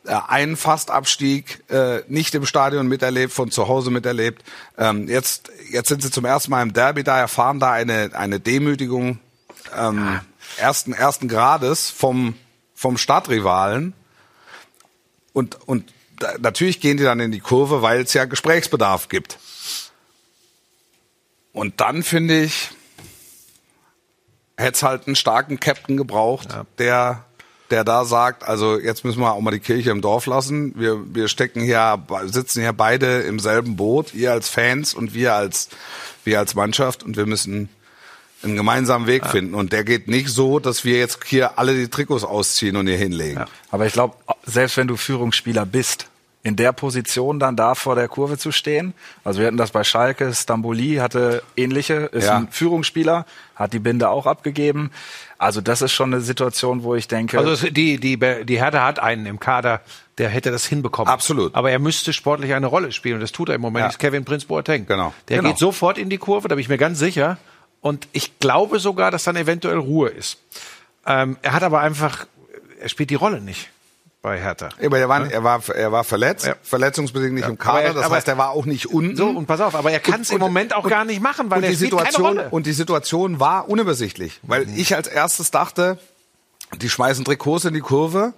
Äh, 0.05 0.17
Einen 0.27 0.57
Fastabstieg 0.57 1.63
äh, 1.69 2.01
nicht 2.09 2.35
im 2.35 2.45
Stadion 2.45 2.87
miterlebt, 2.87 3.31
von 3.31 3.51
zu 3.51 3.69
Hause 3.69 3.89
miterlebt. 3.89 4.43
Ähm, 4.77 5.07
jetzt, 5.07 5.49
jetzt 5.69 5.87
sind 5.87 6.01
sie 6.03 6.11
zum 6.11 6.25
ersten 6.25 6.51
Mal 6.51 6.61
im 6.61 6.73
Derby 6.73 7.03
da, 7.03 7.17
erfahren 7.19 7.59
da 7.59 7.71
eine, 7.71 8.11
eine 8.13 8.39
Demütigung 8.41 9.19
ähm, 9.77 10.19
ersten, 10.57 10.91
ersten 10.91 11.29
Grades 11.29 11.89
vom, 11.89 12.35
vom 12.75 12.97
Stadtrivalen. 12.97 13.93
Und, 15.31 15.57
und 15.67 15.93
da, 16.19 16.33
natürlich 16.39 16.81
gehen 16.81 16.97
die 16.97 17.03
dann 17.03 17.21
in 17.21 17.31
die 17.31 17.39
Kurve, 17.39 17.81
weil 17.81 18.01
es 18.01 18.13
ja 18.13 18.25
Gesprächsbedarf 18.25 19.07
gibt. 19.07 19.37
Und 21.53 21.81
dann 21.81 22.03
finde 22.03 22.41
ich, 22.41 22.69
hätte 24.57 24.75
es 24.75 24.83
halt 24.83 25.07
einen 25.07 25.15
starken 25.15 25.59
Captain 25.59 25.97
gebraucht, 25.97 26.49
der, 26.77 27.25
der 27.69 27.83
da 27.83 28.05
sagt, 28.05 28.43
also 28.43 28.79
jetzt 28.79 29.03
müssen 29.03 29.19
wir 29.19 29.33
auch 29.33 29.41
mal 29.41 29.51
die 29.51 29.59
Kirche 29.59 29.91
im 29.91 30.01
Dorf 30.01 30.25
lassen. 30.25 30.73
Wir, 30.77 31.13
wir 31.13 31.27
stecken 31.27 31.61
hier, 31.61 32.01
sitzen 32.25 32.61
hier 32.61 32.73
beide 32.73 33.21
im 33.21 33.39
selben 33.39 33.75
Boot, 33.75 34.13
ihr 34.13 34.31
als 34.31 34.49
Fans 34.49 34.93
und 34.93 35.13
wir 35.13 35.33
als, 35.33 35.69
wir 36.23 36.39
als 36.39 36.55
Mannschaft 36.55 37.03
und 37.03 37.17
wir 37.17 37.25
müssen, 37.25 37.69
einen 38.43 38.55
gemeinsamen 38.55 39.07
Weg 39.07 39.27
finden. 39.27 39.53
Und 39.53 39.71
der 39.71 39.83
geht 39.83 40.07
nicht 40.07 40.29
so, 40.29 40.59
dass 40.59 40.83
wir 40.83 40.97
jetzt 40.97 41.19
hier 41.25 41.59
alle 41.59 41.75
die 41.75 41.89
Trikots 41.89 42.23
ausziehen 42.23 42.75
und 42.75 42.87
hier 42.87 42.97
hinlegen. 42.97 43.45
Aber 43.69 43.85
ich 43.85 43.93
glaube, 43.93 44.15
selbst 44.45 44.77
wenn 44.77 44.87
du 44.87 44.97
Führungsspieler 44.97 45.65
bist, 45.65 46.07
in 46.43 46.55
der 46.55 46.73
Position 46.73 47.39
dann 47.39 47.55
da 47.55 47.75
vor 47.75 47.93
der 47.95 48.07
Kurve 48.07 48.37
zu 48.37 48.51
stehen. 48.51 48.93
Also 49.23 49.39
wir 49.39 49.47
hatten 49.47 49.57
das 49.57 49.69
bei 49.71 49.83
Schalke, 49.83 50.33
Stamboli 50.33 50.95
hatte 50.95 51.43
ähnliche, 51.55 52.09
ist 52.11 52.25
Ja. 52.25 52.37
ein 52.37 52.47
Führungsspieler, 52.49 53.25
hat 53.55 53.73
die 53.73 53.79
Binde 53.79 54.09
auch 54.09 54.25
abgegeben. 54.25 54.89
Also 55.37 55.61
das 55.61 55.83
ist 55.83 55.91
schon 55.91 56.11
eine 56.13 56.21
Situation, 56.21 56.81
wo 56.83 56.95
ich 56.95 57.07
denke, 57.07 57.37
Also 57.37 57.67
die, 57.69 57.99
die, 57.99 58.17
die 58.45 58.59
Hertha 58.59 58.83
hat 58.83 58.97
einen 58.99 59.27
im 59.27 59.39
Kader, 59.39 59.81
der 60.17 60.29
hätte 60.29 60.49
das 60.51 60.65
hinbekommen. 60.65 61.11
Absolut. 61.13 61.53
Aber 61.53 61.69
er 61.69 61.77
müsste 61.79 62.11
sportlich 62.11 62.53
eine 62.55 62.65
Rolle 62.67 62.91
spielen 62.91 63.15
und 63.15 63.21
das 63.21 63.31
tut 63.31 63.49
er 63.49 63.55
im 63.55 63.61
Moment. 63.61 63.83
Ja. 63.83 63.89
Ist 63.89 63.99
Kevin 63.99 64.25
Prince 64.25 64.47
Boateng. 64.47 64.87
Genau. 64.87 65.13
Der 65.29 65.37
Genau. 65.37 65.49
geht 65.49 65.59
sofort 65.59 65.99
in 65.99 66.09
die 66.09 66.17
Kurve, 66.17 66.47
da 66.47 66.55
bin 66.55 66.61
ich 66.61 66.69
mir 66.69 66.77
ganz 66.79 66.97
sicher. 66.97 67.37
Und 67.81 68.07
ich 68.13 68.39
glaube 68.39 68.79
sogar, 68.79 69.11
dass 69.11 69.23
dann 69.25 69.35
eventuell 69.35 69.77
Ruhe 69.77 70.09
ist. 70.09 70.39
Ähm, 71.05 71.37
er 71.43 71.53
hat 71.53 71.63
aber 71.63 71.81
einfach, 71.81 72.25
er 72.79 72.89
spielt 72.89 73.09
die 73.11 73.15
Rolle 73.15 73.41
nicht 73.41 73.69
bei 74.21 74.39
Hertha. 74.39 74.69
Aber 74.83 74.99
er 74.99 75.09
war, 75.09 75.31
er 75.31 75.43
war, 75.43 75.61
er 75.69 75.91
war 75.91 76.03
verletzt, 76.03 76.45
Ja. 76.45 76.55
verletzungsbedingt 76.61 77.33
nicht 77.33 77.45
im 77.45 77.51
Aber 77.51 77.57
Kader. 77.57 77.81
er- 77.81 77.93
das 77.95 78.09
heißt, 78.09 78.27
er 78.27 78.37
war 78.37 78.51
auch 78.51 78.65
nicht 78.65 78.85
unten. 78.87 79.15
So, 79.15 79.27
und 79.29 79.47
pass 79.47 79.61
auf, 79.61 79.73
aber 79.75 79.91
er 79.91 79.99
kann 79.99 80.21
es 80.21 80.29
im 80.29 80.39
Moment 80.39 80.75
auch 80.75 80.83
und- 80.83 80.89
gar 80.91 81.05
nicht 81.05 81.21
machen, 81.21 81.49
weil 81.49 81.63
er 81.63 81.69
die 81.71 81.75
Situation 81.75 82.23
keine 82.25 82.39
Rolle. 82.41 82.49
und 82.51 82.65
die 82.67 82.73
Situation 82.73 83.39
war 83.39 83.67
unübersichtlich, 83.67 84.39
weil 84.43 84.67
ich 84.77 84.95
als 84.95 85.07
erstes 85.07 85.49
dachte, 85.51 85.97
die 86.79 86.89
schmeißen 86.89 87.25
Trikots 87.25 87.65
in 87.65 87.73
die 87.73 87.79
Kurve, 87.81 88.33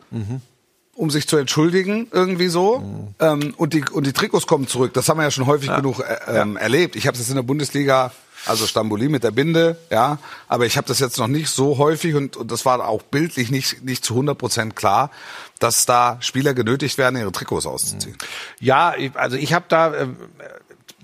um 0.95 1.09
sich 1.11 1.27
zu 1.27 1.37
entschuldigen 1.37 2.07
irgendwie 2.11 2.47
so, 2.47 2.81
ähm, 3.19 3.53
und 3.57 3.73
die 3.73 3.83
und 3.91 4.07
die 4.07 4.13
Trikots 4.13 4.47
kommen 4.47 4.67
zurück. 4.67 4.93
Das 4.93 5.09
haben 5.09 5.17
wir 5.17 5.23
ja 5.23 5.31
schon 5.31 5.47
häufig 5.47 5.69
genug 5.75 5.99
äh, 5.99 6.39
ähm, 6.41 6.55
erlebt. 6.55 6.95
Ich 6.95 7.07
habe 7.07 7.17
das 7.17 7.27
in 7.29 7.35
der 7.35 7.43
Bundesliga, 7.43 8.11
also 8.45 8.67
Stamboli 8.67 9.09
mit 9.09 9.23
der 9.23 9.31
Binde, 9.31 9.77
ja, 9.89 10.17
aber 10.47 10.65
ich 10.65 10.77
habe 10.77 10.87
das 10.87 10.99
jetzt 10.99 11.17
noch 11.17 11.27
nicht 11.27 11.49
so 11.49 11.77
häufig 11.77 12.15
und, 12.15 12.35
und 12.37 12.51
das 12.51 12.65
war 12.65 12.87
auch 12.87 13.01
bildlich 13.03 13.51
nicht 13.51 13.83
nicht 13.83 14.03
zu 14.03 14.13
100 14.13 14.37
Prozent 14.37 14.75
klar, 14.75 15.11
dass 15.59 15.85
da 15.85 16.17
Spieler 16.19 16.53
genötigt 16.53 16.97
werden, 16.97 17.19
ihre 17.19 17.31
Trikots 17.31 17.65
auszuziehen. 17.65 18.17
Ja, 18.59 18.93
ich- 18.97 19.15
also 19.15 19.37
ich 19.37 19.53
habe 19.53 19.65
da, 19.69 19.95
ähm, 19.95 20.17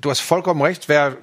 du 0.01 0.09
hast 0.09 0.19
vollkommen 0.19 0.61
recht, 0.61 0.89
wäre 0.89 1.17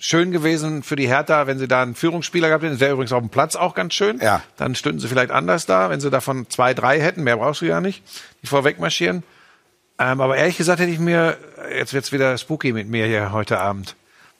schön 0.00 0.30
gewesen 0.30 0.82
für 0.82 0.96
die 0.96 1.08
Hertha, 1.08 1.46
wenn 1.46 1.58
sie 1.58 1.66
da 1.68 1.82
einen 1.82 1.94
Führungsspieler 1.96 2.48
gehabt 2.48 2.62
hätten. 2.62 2.74
Das 2.74 2.80
wäre 2.80 2.92
übrigens 2.92 3.12
auf 3.12 3.20
dem 3.20 3.30
Platz 3.30 3.56
auch 3.56 3.74
ganz 3.74 3.94
schön. 3.94 4.20
Ja. 4.20 4.42
Dann 4.56 4.74
stünden 4.74 5.00
sie 5.00 5.08
vielleicht 5.08 5.32
anders 5.32 5.66
da, 5.66 5.90
wenn 5.90 6.00
sie 6.00 6.10
davon 6.10 6.48
zwei, 6.48 6.72
drei 6.74 7.00
hätten. 7.00 7.24
Mehr 7.24 7.36
brauchst 7.36 7.62
du 7.62 7.66
ja 7.66 7.80
nicht, 7.80 8.02
die 8.42 8.46
vorweg 8.46 8.78
marschieren. 8.78 9.24
Ähm, 9.98 10.20
aber 10.20 10.36
ehrlich 10.36 10.56
gesagt 10.56 10.78
hätte 10.80 10.92
ich 10.92 11.00
mir, 11.00 11.36
jetzt 11.76 11.92
wird's 11.92 12.12
wieder 12.12 12.38
spooky 12.38 12.72
mit 12.72 12.88
mir 12.88 13.06
hier 13.06 13.32
heute 13.32 13.58
Abend. 13.58 13.96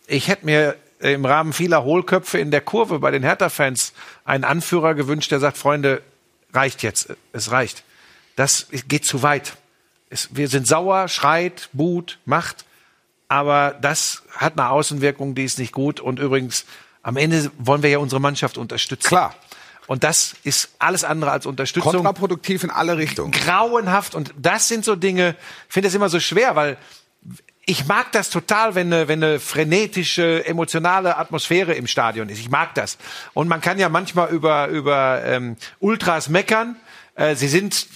Ich 0.09 0.29
hätte 0.29 0.47
mir 0.47 0.77
im 1.01 1.25
Rahmen 1.27 1.53
vieler 1.53 1.85
Hohlköpfe 1.85 2.39
in 2.39 2.51
der 2.51 2.63
Kurve 2.63 2.99
bei 2.99 3.11
den 3.11 3.23
Hertha-Fans 3.23 3.93
einen 4.25 4.43
Anführer 4.43 4.95
gewünscht, 4.95 5.31
der 5.31 5.39
sagt, 5.39 5.59
Freunde, 5.59 6.03
reicht 6.53 6.83
jetzt, 6.83 7.15
es 7.33 7.51
reicht. 7.51 7.85
Das 8.35 8.69
geht 8.89 9.05
zu 9.05 9.23
weit. 9.23 9.57
Es, 10.09 10.31
wir 10.33 10.49
sind 10.49 10.67
sauer, 10.67 11.09
schreit, 11.09 11.69
buht, 11.75 12.19
macht, 12.25 12.65
aber 13.29 13.77
das 13.83 14.23
hat 14.31 14.59
eine 14.59 14.71
Außenwirkung, 14.71 15.35
die 15.35 15.45
ist 15.45 15.59
nicht 15.59 15.73
gut. 15.73 16.01
Und 16.01 16.19
übrigens, 16.19 16.65
am 17.03 17.19
Ende 17.19 17.51
wollen 17.59 17.83
wir 17.83 17.91
ja 17.91 17.99
unsere 17.99 18.21
Mannschaft 18.21 18.57
unterstützen. 18.57 19.09
Klar. 19.09 19.35
Und 19.87 20.05
das 20.05 20.37
ist 20.43 20.71
alles 20.79 21.05
andere 21.05 21.31
als 21.31 21.45
Unterstützung 21.45 21.93
Kontraproduktiv 21.93 22.65
in 22.65 22.71
alle 22.71 22.97
Richtungen. 22.97 23.33
grauenhaft. 23.33 24.15
Und 24.15 24.33
das 24.39 24.69
sind 24.69 24.85
so 24.85 24.97
Dinge, 24.97 25.37
ich 25.69 25.75
finde 25.75 25.89
das 25.89 25.95
immer 25.95 26.09
so 26.09 26.21
schwer, 26.21 26.57
weil 26.57 26.79
ich 27.69 27.87
mag 27.87 28.13
das 28.13 28.31
total, 28.31 28.75
wenn 28.75 28.91
eine, 28.91 29.09
wenn 29.09 29.23
eine 29.23 29.39
frenetische, 29.39 30.45
emotionale 30.47 31.19
Atmosphäre 31.19 31.75
im 31.75 31.87
Stadion 31.87 32.31
ist. 32.31 32.39
Ich 32.39 32.49
mag 32.49 32.75
das. 32.75 32.97
Und 33.35 33.47
man 33.47 33.61
kann 33.61 33.79
ja 33.79 33.91
manchmal 33.91 34.31
über, 34.31 34.69
über 34.69 35.23
ähm, 35.23 35.57
Ultras 35.79 36.31
meckern. 36.31 36.77
Äh, 37.15 37.35
sie 37.35 37.49
sind 37.49 37.87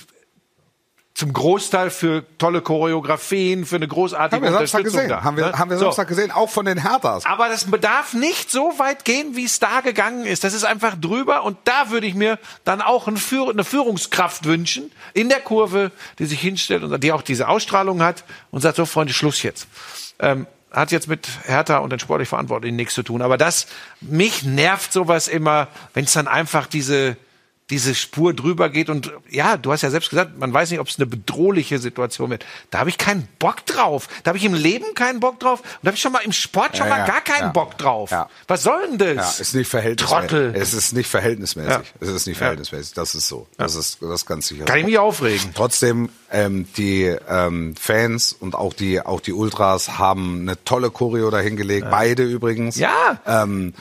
zum 1.23 1.33
Großteil 1.33 1.91
für 1.91 2.25
tolle 2.37 2.63
Choreografien, 2.63 3.65
für 3.65 3.77
eine 3.77 3.87
großartige 3.87 4.45
Haben 4.45 4.53
wir 4.53 4.59
Samstag 4.59 4.81
Unterstützung 4.81 5.07
gesehen. 5.07 5.09
da. 5.09 5.23
Haben 5.23 5.37
wir, 5.37 5.47
ne? 5.47 5.53
haben 5.59 5.71
wir 5.71 5.79
So. 5.79 5.85
Samstag 5.85 6.09
gesehen, 6.09 6.33
auch 6.33 6.51
von 6.51 6.67
den 6.67 6.79
Herthas. 6.79 7.25
Aber 7.27 7.49
das 7.49 7.71
bedarf 7.71 8.13
nicht 8.13 8.51
so 8.51 8.77
weit 8.79 9.05
gehen, 9.05 9.37
wie 9.37 9.45
es 9.45 9.61
da 9.61 9.83
gegangen 9.83 10.27
ist. 10.27 10.43
Das 10.43 10.53
ist 10.53 10.65
einfach 10.65 10.97
drüber. 11.01 11.45
Und 11.45 11.59
da 11.63 11.91
würde 11.91 12.09
ich 12.09 12.15
mir 12.15 12.41
dann 12.65 12.81
auch 12.83 13.07
eine 13.07 13.19
Führungskraft 13.19 14.47
wünschen 14.47 14.91
in 15.15 15.29
der 15.29 15.39
Kurve, 15.39 15.93
die 16.19 16.27
sich 16.27 16.41
hinstellt 16.41 16.83
und 16.83 17.05
die 17.05 17.13
auch 17.13 17.23
diese 17.23 17.47
Ausstrahlung 17.47 18.03
hat 18.03 18.25
und 18.51 18.61
sagt, 18.61 18.75
so 18.75 18.85
Freunde, 18.85 19.13
Schluss 19.13 19.45
jetzt. 19.45 19.69
Ähm, 20.19 20.49
hat 20.73 20.91
jetzt 20.91 21.07
mit 21.07 21.29
Hertha 21.45 21.79
und 21.79 21.91
den 21.91 22.01
sportlich 22.01 22.29
Verantwortlichen 22.29 22.75
nichts 22.75 22.95
zu 22.95 23.05
tun. 23.05 23.23
Aber 23.23 23.39
das, 23.39 23.69
mich 24.01 24.43
nervt 24.43 24.93
sowas 24.93 25.29
immer, 25.29 25.69
wenn 25.95 26.05
es 26.05 26.15
dann 26.15 26.27
einfach 26.27 26.67
diese, 26.67 27.17
diese 27.73 27.95
Spur 27.95 28.35
drüber 28.35 28.69
geht 28.69 28.91
und 28.91 29.11
ja, 29.31 29.57
du 29.57 29.73
hast 29.73 29.81
ja 29.83 29.91
selbst 29.91 30.11
gesagt, 30.11 30.39
man 30.39 30.53
weiß 30.53 30.71
nicht, 30.71 30.79
ob 30.79 30.89
es 30.89 30.97
eine 30.99 31.07
bedrohliche 31.07 31.79
Situation 31.79 32.29
wird. 32.31 32.45
Da 32.71 32.79
habe 32.81 32.91
ich 32.91 32.99
keinen 32.99 33.27
Bock 33.39 33.65
drauf. 33.67 34.09
Da 34.23 34.29
habe 34.29 34.39
ich 34.39 34.45
im 34.45 34.53
Leben 34.55 34.95
keinen 34.95 35.21
Bock 35.21 35.41
drauf 35.41 35.61
und 35.61 35.69
da 35.83 35.89
habe 35.89 35.97
ich 35.97 36.03
schon 36.03 36.13
mal 36.13 36.21
im 36.21 36.33
Sport 36.33 36.77
schon 36.77 36.87
Ja, 36.87 36.93
mal 36.97 36.99
ja, 37.01 37.07
gar 37.07 37.21
keinen 37.23 37.47
ja. 37.47 37.49
Bock 37.49 37.79
drauf. 37.79 38.11
Ja. 38.11 38.29
Was 38.47 38.63
soll 38.63 38.97
denn 38.99 39.17
Ja, 39.17 39.23
das? 39.23 39.41
ist 39.41 39.55
nicht 39.55 39.69
verhältnismäßig. 39.69 40.29
Trottel. 40.29 40.55
Es 40.55 40.75
ist 40.75 40.93
nicht 40.93 41.09
verhältnismäßig. 41.09 41.71
Ja. 41.73 41.83
Es 42.01 42.09
ist 42.09 42.27
nicht 42.27 42.37
Ja. 42.37 42.41
verhältnismäßig. 42.41 42.93
Das 42.95 43.15
ist 43.15 43.27
so. 43.29 43.47
Das 43.57 43.75
ist 43.75 43.99
das 44.03 44.11
ist 44.11 44.27
ganz 44.27 44.49
sicher. 44.49 44.67
Kann 44.67 44.79
ich 44.79 44.85
mich 44.85 44.99
aufregen. 44.99 45.53
Trotzdem, 45.55 46.11
ähm, 46.33 46.67
die 46.77 47.15
ähm, 47.29 47.75
Fans 47.79 48.33
und 48.33 48.55
auch 48.55 48.73
die 48.73 49.01
auch 49.01 49.21
die 49.21 49.33
Ultras 49.33 49.99
haben 49.99 50.43
eine 50.43 50.63
tolle 50.65 50.91
Choreo 50.91 51.31
dahingelegt. 51.31 51.89
Beide 51.91 52.25
übrigens. 52.25 52.77
Ja. 52.77 53.21
Ähm, 53.27 53.75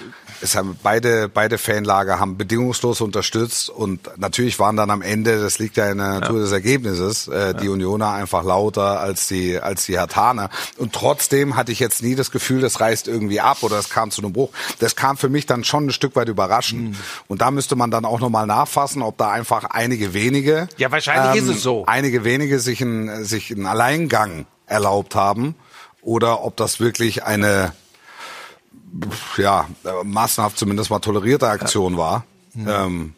es 0.43 0.55
haben 0.55 0.77
beide 0.81 1.29
beide 1.29 1.57
Fanlager 1.57 2.19
haben 2.19 2.35
bedingungslos 2.37 3.01
unterstützt 3.01 3.69
und 3.69 4.09
natürlich 4.17 4.57
waren 4.59 4.75
dann 4.75 4.89
am 4.89 5.01
Ende, 5.01 5.39
das 5.39 5.59
liegt 5.59 5.77
ja 5.77 5.89
in 5.91 5.99
der 5.99 6.19
Natur 6.19 6.39
des 6.39 6.51
Ergebnisses, 6.51 7.27
äh, 7.27 7.53
die 7.53 7.69
Unioner 7.69 8.11
einfach 8.11 8.43
lauter 8.43 8.99
als 8.99 9.27
die 9.27 9.59
als 9.59 9.85
die 9.85 9.97
Hertaner. 9.97 10.49
Und 10.77 10.93
trotzdem 10.93 11.55
hatte 11.55 11.71
ich 11.71 11.79
jetzt 11.79 12.01
nie 12.01 12.15
das 12.15 12.31
Gefühl, 12.31 12.61
das 12.61 12.79
reißt 12.79 13.07
irgendwie 13.07 13.39
ab 13.39 13.59
oder 13.61 13.77
es 13.77 13.89
kam 13.89 14.11
zu 14.11 14.21
einem 14.21 14.33
Bruch. 14.33 14.49
Das 14.79 14.95
kam 14.95 15.17
für 15.17 15.29
mich 15.29 15.45
dann 15.45 15.63
schon 15.63 15.87
ein 15.87 15.91
Stück 15.91 16.15
weit 16.15 16.27
überraschend. 16.27 16.97
Und 17.27 17.41
da 17.41 17.51
müsste 17.51 17.75
man 17.75 17.91
dann 17.91 18.05
auch 18.05 18.19
nochmal 18.19 18.47
nachfassen, 18.47 19.01
ob 19.01 19.17
da 19.17 19.29
einfach 19.29 19.65
einige 19.65 20.13
wenige 20.13 20.67
Ja, 20.77 20.91
wahrscheinlich 20.91 21.43
ist 21.43 21.49
es 21.49 21.61
so. 21.63 21.85
einige 21.85 22.23
wenige 22.23 22.40
sich 22.59 22.81
einen, 22.81 23.25
sich 23.25 23.51
einen 23.51 23.65
Alleingang 23.65 24.45
erlaubt 24.67 25.15
haben 25.15 25.55
oder 26.01 26.43
ob 26.43 26.55
das 26.57 26.79
wirklich 26.79 27.23
eine 27.23 27.73
ja, 29.37 29.67
massenhaft 30.03 30.57
zumindest 30.57 30.89
mal 30.89 30.99
tolerierte 30.99 31.47
Aktion 31.47 31.97
war. 31.97 32.25
Ähm, 32.55 33.13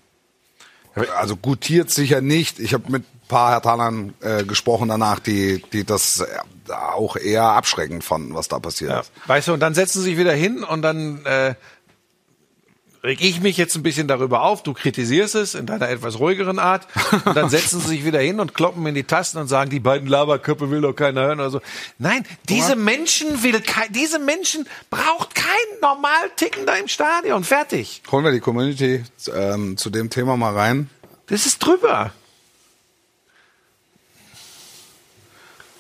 also 1.18 1.36
gutiert 1.36 1.90
sicher 1.90 2.22
nicht. 2.22 2.60
Ich 2.60 2.74
habe 2.74 2.92
mit 2.92 3.04
ein 3.04 3.28
paar 3.28 3.52
Hertanern 3.52 4.14
äh, 4.22 4.44
gesprochen 4.44 4.90
danach, 4.90 5.20
die, 5.20 5.64
die 5.74 5.84
das 5.84 6.20
äh, 6.20 6.72
auch 6.72 7.16
eher 7.16 7.44
abschreckend 7.44 8.04
fanden, 8.04 8.36
was 8.36 8.48
da 8.48 8.60
passiert 8.60 8.92
Ja. 8.92 9.00
ist. 9.00 9.12
Weißt 9.26 9.48
du, 9.48 9.54
und 9.54 9.60
dann 9.60 9.74
setzen 9.74 10.00
sie 10.00 10.10
sich 10.12 10.18
wieder 10.18 10.34
hin 10.34 10.64
und 10.64 10.82
dann 10.84 11.26
äh, 11.26 11.56
reg 13.04 13.20
ich 13.22 13.42
mich 13.42 13.58
jetzt 13.58 13.76
ein 13.76 13.84
bisschen 13.84 14.08
darüber 14.08 14.44
auf. 14.44 14.64
Du 14.64 14.74
kritisierst 14.74 15.36
es 15.36 15.56
in 15.56 15.66
deiner 15.66 15.90
etwas 15.90 16.20
ruhigeren 16.20 16.58
Art. 16.58 16.88
Und 17.26 17.36
dann 17.36 17.50
setzen 17.50 17.82
sie 17.82 17.90
sich 17.90 18.06
wieder 18.06 18.20
hin 18.20 18.40
und 18.40 18.54
kloppen 18.54 18.86
in 18.86 18.96
die 18.96 19.04
Tasten 19.04 19.40
und 19.40 19.48
sagen, 19.48 19.70
die 19.70 19.80
beiden 19.80 20.08
Laberköpfe 20.08 20.70
will 20.70 20.82
doch 20.82 20.94
keiner 20.94 21.22
hören 21.22 21.40
oder 21.40 21.50
so. 21.50 21.62
Nein, 21.98 22.26
diese 22.48 22.76
Menschen 22.76 23.44
will 23.44 23.60
kein, 23.62 23.92
diese 23.92 24.20
Menschen 24.20 24.68
braucht 24.90 25.36
kein 25.36 25.48
normal 25.82 26.30
tickender 26.36 26.80
im 26.80 26.88
Stadion. 26.88 27.44
Fertig. 27.44 28.02
Holen 28.12 28.24
wir 28.24 28.32
die 28.32 28.40
Community 28.40 29.04
ähm, 29.34 29.78
zu 29.78 29.90
dem 29.90 30.10
Thema 30.10 30.38
mal 30.38 30.54
rein. 30.54 30.90
Das 31.28 31.46
ist 31.46 31.60
drüber. 31.60 32.14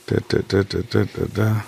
Da, 0.07 0.17
da, 0.27 0.39
da, 0.45 0.63
da, 0.63 0.79
da, 0.89 1.05
da, 1.05 1.25
da. 1.33 1.65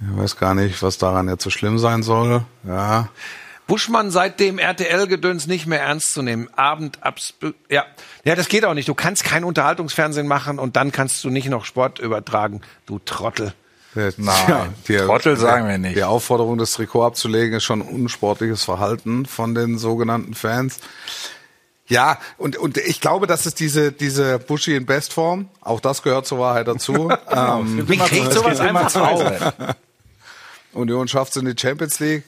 Ich 0.00 0.16
weiß 0.16 0.36
gar 0.36 0.54
nicht, 0.54 0.82
was 0.82 0.98
daran 0.98 1.28
jetzt 1.28 1.44
so 1.44 1.50
schlimm 1.50 1.78
sein 1.78 2.02
soll. 2.02 2.42
Ja. 2.66 3.08
Buschmann 3.66 4.10
seitdem 4.10 4.58
RTL-Gedöns 4.58 5.46
nicht 5.46 5.66
mehr 5.66 5.80
ernst 5.80 6.12
zu 6.14 6.22
nehmen. 6.22 6.48
Abend 6.56 7.04
abs 7.04 7.34
ja. 7.68 7.84
ja, 8.24 8.34
das 8.34 8.48
geht 8.48 8.64
auch 8.64 8.74
nicht. 8.74 8.88
Du 8.88 8.94
kannst 8.94 9.22
kein 9.22 9.44
Unterhaltungsfernsehen 9.44 10.26
machen 10.26 10.58
und 10.58 10.74
dann 10.74 10.90
kannst 10.90 11.22
du 11.22 11.30
nicht 11.30 11.48
noch 11.48 11.64
Sport 11.64 12.00
übertragen. 12.00 12.62
Du 12.86 12.98
Trottel. 12.98 13.52
Nein, 13.94 14.74
Trottel 14.84 15.36
sagen 15.36 15.68
wir 15.68 15.78
nicht. 15.78 15.96
Die 15.96 16.04
Aufforderung, 16.04 16.58
das 16.58 16.72
Trikot 16.72 17.04
abzulegen, 17.04 17.56
ist 17.56 17.64
schon 17.64 17.80
unsportliches 17.82 18.64
Verhalten 18.64 19.26
von 19.26 19.54
den 19.54 19.78
sogenannten 19.78 20.34
Fans. 20.34 20.78
Ja, 21.86 22.18
und, 22.38 22.56
und 22.56 22.76
ich 22.76 23.00
glaube, 23.00 23.26
dass 23.26 23.46
es 23.46 23.54
diese, 23.54 23.90
diese 23.90 24.38
Buschi 24.38 24.76
in 24.76 24.86
Bestform, 24.86 25.48
auch 25.60 25.80
das 25.80 26.02
gehört 26.02 26.24
zur 26.24 26.38
Wahrheit 26.38 26.68
dazu. 26.68 27.10
ähm, 27.30 27.88
Wie 27.88 27.98
kriegt 27.98 28.32
sowas 28.32 28.60
einfach 28.60 28.94
auf? 28.94 29.24
Union 30.72 31.08
schafft 31.08 31.36
es 31.36 31.42
in 31.42 31.46
die 31.46 31.60
Champions 31.60 32.00
League. 32.00 32.24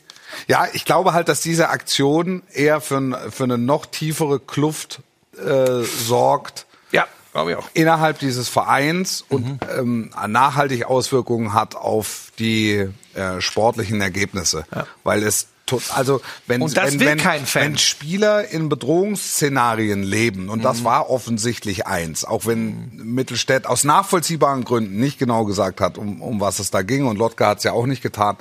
Ja, 0.47 0.67
ich 0.73 0.85
glaube 0.85 1.13
halt, 1.13 1.29
dass 1.29 1.41
diese 1.41 1.69
Aktion 1.69 2.43
eher 2.53 2.81
für, 2.81 2.97
ein, 2.97 3.17
für 3.31 3.45
eine 3.45 3.59
noch 3.59 3.87
tiefere 3.87 4.41
Kluft 4.41 5.01
äh, 5.37 5.83
sorgt. 5.83 6.67
Ja. 6.91 7.07
glaube 7.33 7.53
ich 7.53 7.57
auch. 7.57 7.69
innerhalb 7.75 8.19
dieses 8.19 8.49
Vereins 8.49 9.25
und 9.29 9.61
ähm, 9.77 10.11
nachhaltig 10.27 10.85
Auswirkungen 10.85 11.53
hat 11.53 11.75
auf 11.75 12.33
die 12.39 12.89
äh, 13.15 13.41
sportlichen 13.41 14.01
Ergebnisse. 14.01 14.65
Weil 15.05 15.23
es 15.23 15.49
also 15.95 16.21
wenn, 16.47 16.61
wenn, 16.61 17.01
wenn, 17.01 17.21
wenn 17.55 17.79
Spieler 17.79 18.49
in 18.49 18.69
Bedrohungsszenarien 18.69 20.03
leben, 20.03 20.49
und 20.49 20.65
das 20.65 20.85
war 20.85 21.09
offensichtlich 21.09 21.87
eins, 21.87 22.25
auch 22.25 22.47
wenn 22.47 22.91
Mittelstädt 22.97 23.67
aus 23.67 23.85
nachvollziehbaren 23.85 24.65
Gründen 24.65 24.99
nicht 24.99 25.19
genau 25.19 25.45
gesagt 25.45 25.81
hat, 25.81 25.99
um, 25.99 26.21
um 26.21 26.41
was 26.41 26.59
es 26.59 26.71
da 26.71 26.83
ging, 26.83 27.07
und 27.07 27.17
Lotka 27.17 27.49
hat 27.49 27.59
es 27.59 27.65
ja 27.65 27.73
auch 27.73 27.87
nicht 27.87 28.03
getan. 28.03 28.37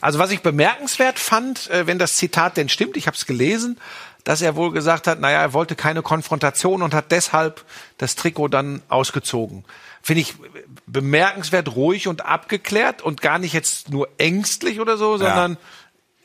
Also 0.00 0.18
was 0.18 0.30
ich 0.30 0.42
bemerkenswert 0.42 1.18
fand, 1.18 1.68
äh, 1.70 1.86
wenn 1.86 1.98
das 1.98 2.16
Zitat 2.16 2.56
denn 2.56 2.68
stimmt, 2.68 2.96
ich 2.96 3.06
habe 3.06 3.16
es 3.16 3.26
gelesen, 3.26 3.78
dass 4.24 4.42
er 4.42 4.56
wohl 4.56 4.72
gesagt 4.72 5.06
hat, 5.06 5.20
naja, 5.20 5.40
er 5.40 5.52
wollte 5.52 5.74
keine 5.74 6.02
Konfrontation 6.02 6.82
und 6.82 6.94
hat 6.94 7.10
deshalb 7.12 7.64
das 7.98 8.14
Trikot 8.14 8.48
dann 8.48 8.82
ausgezogen. 8.88 9.64
Finde 10.02 10.20
ich 10.22 10.34
bemerkenswert 10.86 11.74
ruhig 11.74 12.08
und 12.08 12.24
abgeklärt 12.24 13.02
und 13.02 13.20
gar 13.20 13.38
nicht 13.38 13.52
jetzt 13.52 13.90
nur 13.90 14.08
ängstlich 14.18 14.80
oder 14.80 14.96
so, 14.96 15.16
sondern 15.18 15.56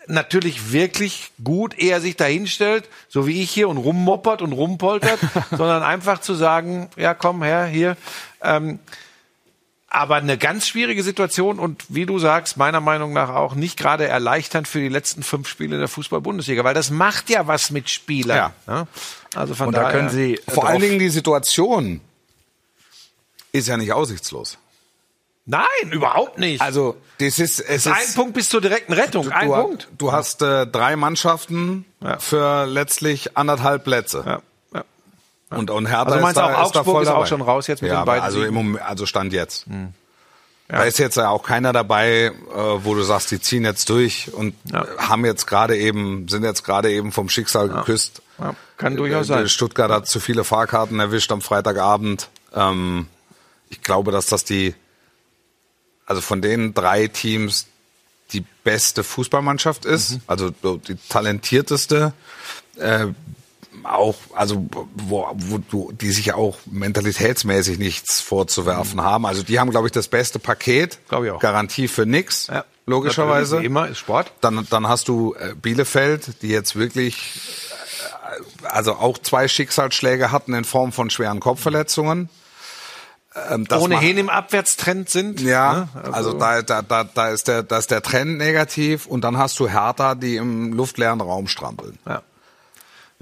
natürlich 0.07 0.71
wirklich 0.71 1.31
gut, 1.43 1.77
ehe 1.77 1.91
er 1.91 2.01
sich 2.01 2.15
da 2.15 2.25
hinstellt, 2.25 2.89
so 3.07 3.27
wie 3.27 3.41
ich 3.41 3.51
hier 3.51 3.69
und 3.69 3.77
rummoppert 3.77 4.41
und 4.41 4.53
rumpoltert, 4.53 5.19
sondern 5.51 5.83
einfach 5.83 6.19
zu 6.19 6.33
sagen, 6.33 6.89
ja 6.95 7.13
komm 7.13 7.43
her, 7.43 7.65
hier. 7.65 7.97
Ähm, 8.41 8.79
aber 9.93 10.15
eine 10.15 10.37
ganz 10.37 10.67
schwierige 10.67 11.03
Situation 11.03 11.59
und 11.59 11.85
wie 11.87 12.05
du 12.05 12.17
sagst, 12.19 12.57
meiner 12.57 12.81
Meinung 12.81 13.13
nach 13.13 13.29
auch 13.29 13.53
nicht 13.55 13.77
gerade 13.77 14.07
erleichternd 14.07 14.67
für 14.67 14.79
die 14.79 14.89
letzten 14.89 15.23
fünf 15.23 15.47
Spiele 15.47 15.77
der 15.77 15.87
Fußball-Bundesliga, 15.87 16.63
weil 16.63 16.73
das 16.73 16.89
macht 16.89 17.29
ja 17.29 17.47
was 17.47 17.69
mit 17.71 17.89
Spielern. 17.89 18.51
ne? 18.67 18.87
Also 19.35 19.53
von 19.55 19.67
Und 19.67 19.73
daher, 19.77 19.87
da 19.87 19.91
können 19.97 20.09
Sie 20.09 20.39
Vor 20.47 20.55
drauf- 20.63 20.65
allen 20.65 20.81
Dingen 20.81 20.99
die 20.99 21.09
Situation 21.09 22.01
ist 23.51 23.67
ja 23.67 23.77
nicht 23.77 23.93
aussichtslos. 23.93 24.57
Nein, 25.45 25.63
überhaupt 25.91 26.39
nicht. 26.39 26.61
Also 26.61 26.95
das 27.19 27.37
ist 27.37 27.59
es 27.59 27.85
ein 27.85 27.93
ist, 28.01 28.15
Punkt 28.15 28.33
bis 28.33 28.47
zur 28.49 28.61
direkten 28.61 28.93
Rettung. 28.93 29.29
Ein 29.31 29.47
du, 29.49 29.53
Punkt. 29.53 29.87
du 29.97 30.11
hast 30.11 30.41
äh, 30.41 30.65
drei 30.65 30.95
Mannschaften 30.95 31.85
Ja. 32.01 32.17
für 32.17 32.65
letztlich 32.65 33.37
anderthalb 33.37 33.83
Plätze. 33.83 34.23
Ja, 34.25 34.31
ja. 34.31 34.41
Und, 35.57 35.69
und 35.69 35.85
Hertha 35.87 36.03
Also 36.03 36.19
meinst 36.19 36.29
ist 36.29 36.37
da, 36.37 36.45
auch 36.45 36.49
ist 36.51 36.57
Augsburg 36.77 36.85
voll 36.85 37.03
ist 37.03 37.09
auch 37.09 37.27
schon 37.27 37.41
raus 37.41 37.67
jetzt 37.67 37.81
mit 37.81 37.91
ja, 37.91 38.01
den 38.01 38.05
beiden 38.05 38.23
also 38.23 38.43
im 38.43 38.53
Moment, 38.53 38.83
also 38.83 39.05
Stand 39.05 39.33
jetzt. 39.33 39.65
Da 40.67 40.83
ist 40.85 40.97
jetzt 40.97 41.17
ja 41.17 41.29
auch 41.29 41.43
keiner 41.43 41.73
dabei, 41.73 42.25
äh, 42.25 42.31
wo 42.55 42.95
du 42.95 43.03
sagst, 43.03 43.29
die 43.31 43.39
ziehen 43.39 43.63
jetzt 43.63 43.89
durch 43.89 44.33
und 44.33 44.55
Ja. 44.71 44.85
haben 44.97 45.25
jetzt 45.25 45.45
gerade 45.45 45.77
eben, 45.77 46.27
sind 46.27 46.43
jetzt 46.43 46.63
gerade 46.63 46.91
eben 46.91 47.11
vom 47.11 47.29
Schicksal 47.29 47.69
geküsst. 47.69 48.21
Ja, 48.39 48.55
kann 48.77 48.95
durchaus 48.95 49.25
Äh, 49.29 49.33
sein. 49.33 49.49
Stuttgart 49.49 49.91
hat 49.91 50.07
zu 50.07 50.19
viele 50.19 50.43
Fahrkarten 50.43 50.99
erwischt 50.99 51.31
am 51.31 51.41
Freitagabend. 51.41 52.29
Ähm, 52.55 53.07
ich 53.69 53.81
glaube, 53.81 54.11
dass 54.11 54.25
das 54.27 54.45
die, 54.45 54.73
also 56.05 56.21
von 56.21 56.41
den 56.41 56.73
drei 56.73 57.07
Teams 57.07 57.67
die 58.31 58.43
beste 58.63 59.03
Fußballmannschaft 59.03 59.85
ist, 59.85 60.11
Mhm. 60.13 60.21
also 60.27 60.49
so 60.63 60.77
die 60.77 60.95
talentierteste, 61.09 62.13
äh, 62.77 63.07
auch, 63.85 64.15
also 64.35 64.65
wo, 64.95 65.27
wo 65.33 65.57
du, 65.57 65.91
die 65.93 66.11
sich 66.11 66.33
auch 66.33 66.57
mentalitätsmäßig 66.65 67.79
nichts 67.79 68.21
vorzuwerfen 68.21 69.01
haben. 69.01 69.25
Also 69.25 69.43
die 69.43 69.59
haben, 69.59 69.71
glaube 69.71 69.87
ich, 69.87 69.91
das 69.91 70.07
beste 70.07 70.39
Paket. 70.39 70.99
Mhm. 71.03 71.09
Glaube 71.09 71.25
ich 71.27 71.31
auch. 71.31 71.39
Garantie 71.39 71.87
für 71.87 72.05
nix, 72.05 72.47
Ja. 72.47 72.65
logischerweise. 72.85 73.63
Immer 73.63 73.87
ist 73.89 73.99
Sport. 73.99 74.31
Dann, 74.41 74.65
dann 74.69 74.87
hast 74.87 75.07
du 75.07 75.35
äh, 75.35 75.53
Bielefeld, 75.55 76.41
die 76.41 76.49
jetzt 76.49 76.75
wirklich 76.75 77.39
äh, 78.61 78.67
also 78.67 78.93
auch 78.93 79.17
zwei 79.17 79.47
Schicksalsschläge 79.47 80.31
hatten 80.31 80.53
in 80.53 80.63
Form 80.63 80.91
von 80.91 81.09
schweren 81.09 81.39
Kopfverletzungen. 81.39 82.29
Ähm, 83.49 83.65
das 83.67 83.81
Ohnehin 83.81 84.17
im 84.19 84.29
Abwärtstrend 84.29 85.09
sind. 85.09 85.41
ja, 85.41 85.87
ne? 85.95 86.13
also, 86.13 86.33
da, 86.33 86.61
da, 86.61 86.81
da, 86.83 87.03
da 87.03 87.29
ist 87.29 87.47
der, 87.47 87.63
da 87.63 87.79
ist 87.79 87.89
der 87.89 88.03
Trend 88.03 88.37
negativ 88.37 89.07
und 89.07 89.23
dann 89.23 89.37
hast 89.37 89.59
du 89.59 89.67
Hertha, 89.67 90.13
die 90.15 90.35
im 90.35 90.71
luftleeren 90.73 91.19
Raum 91.19 91.47
strampeln. 91.47 91.97
Ja. 92.07 92.21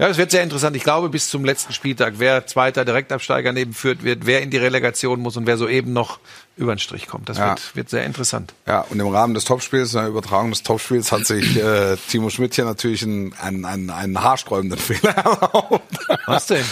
Ja, 0.02 0.08
es 0.08 0.16
wird 0.18 0.32
sehr 0.32 0.42
interessant. 0.42 0.74
Ich 0.74 0.82
glaube, 0.82 1.10
bis 1.10 1.28
zum 1.28 1.44
letzten 1.44 1.72
Spieltag, 1.72 2.14
wer 2.16 2.44
zweiter 2.44 2.84
Direktabsteiger 2.84 3.52
neben 3.52 3.72
führt 3.72 4.02
wird, 4.02 4.26
wer 4.26 4.42
in 4.42 4.50
die 4.50 4.56
Relegation 4.56 5.20
muss 5.20 5.36
und 5.36 5.46
wer 5.46 5.56
soeben 5.56 5.92
noch 5.92 6.18
über 6.56 6.74
den 6.74 6.80
Strich 6.80 7.06
kommt. 7.06 7.28
Das 7.28 7.38
Ja. 7.38 7.50
wird, 7.50 7.76
wird 7.76 7.90
sehr 7.90 8.04
interessant. 8.04 8.52
Ja, 8.66 8.80
und 8.80 8.98
im 8.98 9.06
Rahmen 9.06 9.34
des 9.34 9.44
Topspiels, 9.44 9.92
der 9.92 10.08
Übertragung 10.08 10.50
des 10.50 10.64
Topspiels, 10.64 11.12
hat 11.12 11.24
sich 11.24 11.56
äh, 11.56 11.96
Timo 12.08 12.30
Schmidt 12.30 12.52
hier 12.56 12.64
natürlich 12.64 13.04
einen, 13.04 13.32
einen, 13.34 13.64
einen, 13.64 13.90
einen 13.90 14.20
haarsträubenden 14.20 14.76
Fehler 14.80 15.10
erlaubt. 15.10 15.96
Was 16.26 16.48
denn? 16.48 16.64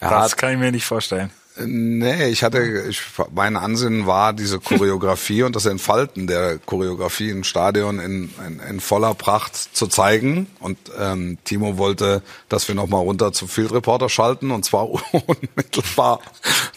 Das 0.00 0.36
kann 0.36 0.54
ich 0.54 0.58
mir 0.58 0.72
nicht 0.72 0.86
vorstellen. 0.86 1.30
Nee, 1.64 2.26
ich 2.28 2.42
hatte, 2.42 2.84
ich, 2.88 3.00
mein 3.34 3.56
Ansinnen 3.56 4.06
war, 4.06 4.32
diese 4.32 4.58
Choreografie 4.60 5.42
und 5.44 5.56
das 5.56 5.66
Entfalten 5.66 6.26
der 6.26 6.58
Choreografie 6.58 7.30
im 7.30 7.44
Stadion 7.44 7.98
in, 7.98 8.32
in, 8.46 8.60
in 8.68 8.80
voller 8.80 9.14
Pracht 9.14 9.54
zu 9.56 9.86
zeigen. 9.86 10.46
Und 10.60 10.78
ähm, 10.98 11.38
Timo 11.44 11.78
wollte, 11.78 12.22
dass 12.48 12.68
wir 12.68 12.74
nochmal 12.74 13.02
runter 13.02 13.32
zum 13.32 13.48
Field 13.48 13.72
Reporter 13.72 14.08
schalten 14.08 14.50
und 14.50 14.64
zwar 14.64 14.88
unmittelbar 15.12 16.20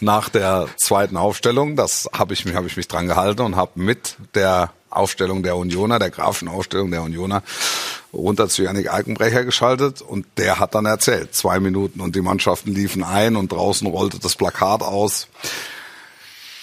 nach 0.00 0.28
der 0.28 0.68
zweiten 0.76 1.16
Aufstellung. 1.16 1.76
Das 1.76 2.08
habe 2.12 2.32
ich, 2.34 2.44
mich- 2.44 2.54
hab 2.54 2.64
ich 2.66 2.76
mich 2.76 2.88
dran 2.88 3.06
gehalten 3.06 3.42
und 3.42 3.56
habe 3.56 3.72
mit 3.74 4.16
der 4.34 4.72
Aufstellung 4.90 5.42
der 5.42 5.56
Unioner, 5.56 5.98
der 5.98 6.10
grafischen 6.10 6.48
Aufstellung 6.48 6.90
der 6.90 7.02
Unioner, 7.02 7.42
runter 8.12 8.48
zu 8.48 8.62
Yannick 8.62 8.92
Alkenbrecher 8.92 9.44
geschaltet 9.44 10.02
und 10.02 10.26
der 10.36 10.58
hat 10.58 10.74
dann 10.74 10.84
erzählt, 10.86 11.34
zwei 11.34 11.60
Minuten 11.60 12.00
und 12.00 12.16
die 12.16 12.20
Mannschaften 12.20 12.74
liefen 12.74 13.04
ein 13.04 13.36
und 13.36 13.52
draußen 13.52 13.86
rollte 13.86 14.18
das 14.18 14.36
Plakat 14.36 14.82
aus. 14.82 15.28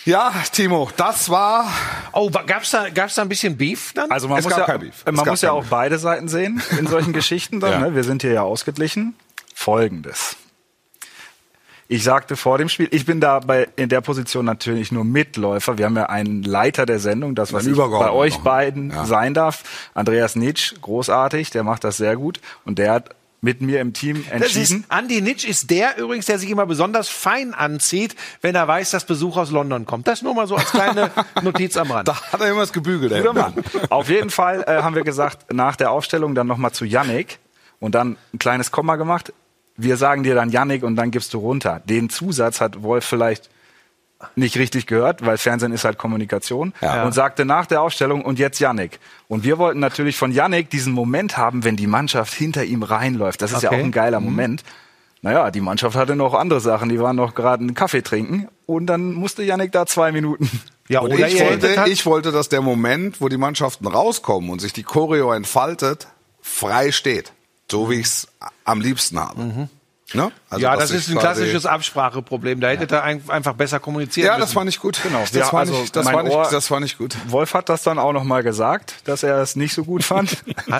Ja, 0.05 0.33
Timo, 0.53 0.89
das 0.95 1.29
war 1.29 1.69
Oh, 2.13 2.29
gab's 2.29 2.71
da, 2.71 2.89
gab's 2.89 3.15
da 3.15 3.23
ein 3.23 3.29
bisschen 3.29 3.57
Beef 3.57 3.91
dann? 3.93 4.09
Also 4.09 4.29
man 4.29 4.39
Es 4.39 4.45
muss 4.45 4.51
gab 4.51 4.59
ja, 4.61 4.65
kein 4.65 4.79
Beef. 4.79 5.03
Es 5.05 5.13
man 5.13 5.27
muss 5.27 5.41
ja 5.41 5.51
auch 5.51 5.61
Beef. 5.61 5.69
beide 5.69 5.99
Seiten 5.99 6.29
sehen 6.29 6.61
in 6.79 6.87
solchen 6.87 7.11
Geschichten 7.13 7.59
dann. 7.59 7.71
Ja. 7.71 7.79
Ne? 7.79 7.95
Wir 7.95 8.05
sind 8.05 8.21
hier 8.21 8.31
ja 8.31 8.41
ausgeglichen. 8.43 9.15
Folgendes. 9.53 10.37
Ich 11.89 12.03
sagte 12.03 12.35
vor 12.35 12.57
dem 12.57 12.67
Spiel, 12.67 12.89
ich 12.91 13.05
bin 13.05 13.21
da 13.21 13.39
bei, 13.39 13.67
in 13.77 13.87
der 13.87 14.01
Position 14.01 14.43
natürlich 14.43 14.91
nur 14.91 15.05
Mitläufer. 15.05 15.77
Wir 15.77 15.85
haben 15.85 15.95
ja 15.95 16.07
einen 16.07 16.43
Leiter 16.43 16.85
der 16.85 16.99
Sendung, 16.99 17.33
das, 17.33 17.53
was 17.53 17.65
ich 17.65 17.77
bei 17.77 18.11
euch 18.11 18.35
noch. 18.37 18.43
beiden 18.43 18.89
Ja. 18.91 19.05
sein 19.05 19.33
darf. 19.33 19.63
Andreas 19.93 20.35
Nitsch, 20.35 20.73
großartig, 20.81 21.49
der 21.51 21.63
macht 21.63 21.83
das 21.85 21.95
sehr 21.97 22.17
gut. 22.17 22.41
Und 22.65 22.77
der 22.77 22.91
hat 22.91 23.11
mit 23.39 23.61
mir 23.61 23.79
im 23.79 23.93
Team 23.93 24.25
das 24.39 24.49
ist, 24.49 24.57
entschieden. 24.71 24.85
Andy 24.89 25.21
Nitsch 25.21 25.45
ist 25.47 25.69
der 25.69 25.97
übrigens, 25.97 26.25
der 26.25 26.39
sich 26.39 26.49
immer 26.49 26.65
besonders 26.65 27.07
fein 27.07 27.53
anzieht, 27.53 28.15
wenn 28.41 28.55
er 28.55 28.67
weiß, 28.67 28.89
dass 28.91 29.05
Besuch 29.05 29.37
aus 29.37 29.51
London 29.51 29.85
kommt. 29.85 30.07
Das 30.07 30.21
nur 30.23 30.33
mal 30.33 30.47
so 30.47 30.55
als 30.57 30.71
kleine 30.71 31.11
Notiz 31.43 31.77
am 31.77 31.91
Rand. 31.91 32.07
da 32.07 32.19
hat 32.33 32.41
er 32.41 32.49
immer 32.49 32.61
das 32.61 32.73
gebügelt. 32.73 33.13
ey. 33.13 33.21
Guter 33.21 33.33
Mann. 33.33 33.53
Auf 33.89 34.09
jeden 34.09 34.31
Fall 34.31 34.63
äh, 34.67 34.81
haben 34.81 34.95
wir 34.95 35.03
gesagt, 35.03 35.53
nach 35.53 35.75
der 35.77 35.91
Aufstellung 35.91 36.35
dann 36.35 36.47
nochmal 36.47 36.71
zu 36.73 36.83
Yannick 36.83 37.37
und 37.79 37.93
dann 37.95 38.17
ein 38.33 38.39
kleines 38.39 38.71
Komma 38.71 38.95
gemacht. 38.97 39.31
Wir 39.77 39.95
sagen 39.97 40.23
dir 40.23 40.35
dann 40.35 40.49
Yannick 40.49 40.83
und 40.83 40.95
dann 40.95 41.11
gibst 41.11 41.33
du 41.33 41.39
runter. 41.39 41.81
Den 41.85 42.09
Zusatz 42.09 42.59
hat 42.61 42.81
Wolf 42.81 43.05
vielleicht 43.05 43.49
nicht 44.35 44.57
richtig 44.57 44.87
gehört, 44.87 45.23
weil 45.23 45.37
Fernsehen 45.37 45.71
ist 45.71 45.85
halt 45.85 45.99
Kommunikation 45.99 46.73
Ja. 46.81 47.03
und 47.05 47.13
sagte 47.13 47.45
nach 47.45 47.67
der 47.67 47.81
Aufstellung 47.83 48.25
und 48.25 48.39
jetzt 48.39 48.59
Yannick. 48.59 48.99
Und 49.27 49.43
wir 49.43 49.59
wollten 49.59 49.79
natürlich 49.79 50.17
von 50.17 50.31
Yannick 50.31 50.71
diesen 50.71 50.91
Moment 50.93 51.37
haben, 51.37 51.63
wenn 51.63 51.75
die 51.75 51.85
Mannschaft 51.85 52.33
hinter 52.33 52.63
ihm 52.63 52.81
reinläuft. 52.81 53.41
Das 53.43 53.51
ist 53.51 53.61
ja 53.61 53.69
Okay. 53.69 53.79
auch 53.79 53.83
ein 53.85 53.91
geiler 53.91 54.19
Moment. 54.19 54.63
Naja, 55.21 55.51
die 55.51 55.61
Mannschaft 55.61 55.95
hatte 55.95 56.15
noch 56.15 56.33
andere 56.33 56.61
Sachen. 56.61 56.89
Die 56.89 56.99
waren 56.99 57.15
noch 57.15 57.35
gerade 57.35 57.61
einen 57.61 57.75
Kaffee 57.75 58.01
trinken 58.01 58.47
und 58.65 58.87
dann 58.87 59.13
musste 59.13 59.43
Yannick 59.43 59.71
da 59.71 59.85
zwei 59.85 60.11
Minuten 60.11 60.49
Ja, 60.89 61.01
Und 61.01 61.13
oder 61.13 61.27
ich 61.27 61.39
wollte, 61.39 61.85
ich 61.87 62.05
wollte, 62.07 62.31
dass 62.31 62.49
der 62.49 62.61
Moment, 62.61 63.19
wo 63.21 63.27
die 63.29 63.37
Mannschaften 63.37 63.85
rauskommen 63.87 64.49
und 64.49 64.61
sich 64.61 64.73
die 64.73 64.83
Choreo 64.83 65.31
entfaltet, 65.33 66.07
frei 66.41 66.91
steht. 66.91 67.33
So 67.71 67.89
wie 67.89 67.95
ich 67.95 68.07
es 68.07 68.27
am 68.63 68.81
liebsten 68.81 69.19
habe. 69.19 69.67
Ne? 70.13 70.31
Also, 70.49 70.63
ja, 70.63 70.77
das 70.77 70.91
ist 70.91 71.09
ein 71.09 71.17
klassisches 71.17 71.65
Abspracheproblem. 71.65 72.61
Da 72.61 72.69
hättet 72.69 72.93
ihr 72.93 73.03
ein, 73.03 73.21
einfach 73.27 73.55
besser 73.55 73.81
kommunizieren 73.81 74.27
Ja, 74.27 74.33
müssen. 74.37 74.47
das 74.47 74.55
war 74.55 74.63
nicht 74.63 74.79
gut. 74.79 74.97
Genau. 75.03 75.19
Das, 75.19 75.31
Ja, 75.33 75.51
war, 75.51 75.59
also 75.59 75.81
nicht, 75.81 75.93
das, 75.93 76.05
war, 76.05 76.23
nicht, 76.23 76.31
Ohr- 76.33 76.47
das 76.49 76.71
war 76.71 76.79
nicht 76.79 76.97
gut. 76.97 77.17
Wolf 77.27 77.53
hat 77.53 77.67
das 77.67 77.83
dann 77.83 77.99
auch 77.99 78.13
noch 78.13 78.23
mal 78.23 78.41
gesagt, 78.41 78.95
dass 79.03 79.23
er 79.23 79.39
es 79.41 79.57
nicht 79.57 79.73
so 79.73 79.83
gut 79.83 80.05
fand. 80.05 80.37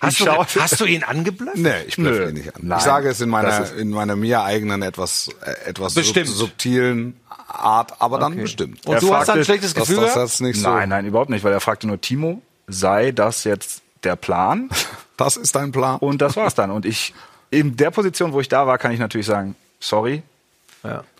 Hast, 0.00 0.20
du, 0.20 0.26
hast 0.60 0.78
du 0.80 0.84
ihn 0.84 1.02
angeblöfft? 1.02 1.56
Nee, 1.58 1.72
ich 1.88 1.96
blöffe 1.96 2.28
ihn 2.28 2.34
nicht 2.34 2.54
an. 2.54 2.62
Nein. 2.64 2.78
ich 2.78 2.84
sage 2.84 3.08
es 3.08 3.20
in 3.20 3.32
Das 3.32 3.42
meiner, 3.42 3.74
in 3.76 3.90
meiner 3.90 4.14
mir 4.14 4.42
eigenen 4.42 4.82
etwas, 4.82 5.28
äh, 5.44 5.68
etwas 5.70 5.94
Bestimmt. 5.94 6.28
subtilen 6.28 7.18
Art, 7.48 8.00
aber 8.00 8.20
dann 8.20 8.36
bestimmt. 8.36 8.86
Und 8.86 8.94
Er 8.94 9.00
du 9.00 9.12
hast 9.12 9.28
dann 9.28 9.38
ein 9.38 9.42
fragte- 9.42 9.44
schlechtes 9.44 9.74
Das, 9.74 9.88
Gefühl 9.88 10.04
das, 10.04 10.14
das 10.14 10.34
ist 10.34 10.40
nicht 10.40 10.60
so. 10.60 10.68
Nein, 10.70 10.88
nein, 10.90 11.04
überhaupt 11.04 11.30
nicht, 11.30 11.42
weil 11.42 11.52
er 11.52 11.60
fragte 11.60 11.88
nur 11.88 12.00
Timo, 12.00 12.42
sei 12.68 13.10
das 13.10 13.42
jetzt 13.42 13.82
der 14.04 14.14
Plan? 14.14 14.68
Das 15.18 15.36
ist 15.36 15.54
dein 15.54 15.70
Plan. 15.72 15.98
Und 15.98 16.22
das 16.22 16.34
war's 16.36 16.54
dann. 16.54 16.70
Und 16.70 16.86
ich, 16.86 17.12
in 17.50 17.76
der 17.76 17.90
Position, 17.90 18.32
wo 18.32 18.40
ich 18.40 18.48
da 18.48 18.66
war, 18.66 18.78
kann 18.78 18.92
ich 18.92 18.98
natürlich 18.98 19.26
sagen, 19.26 19.54
sorry, 19.80 20.22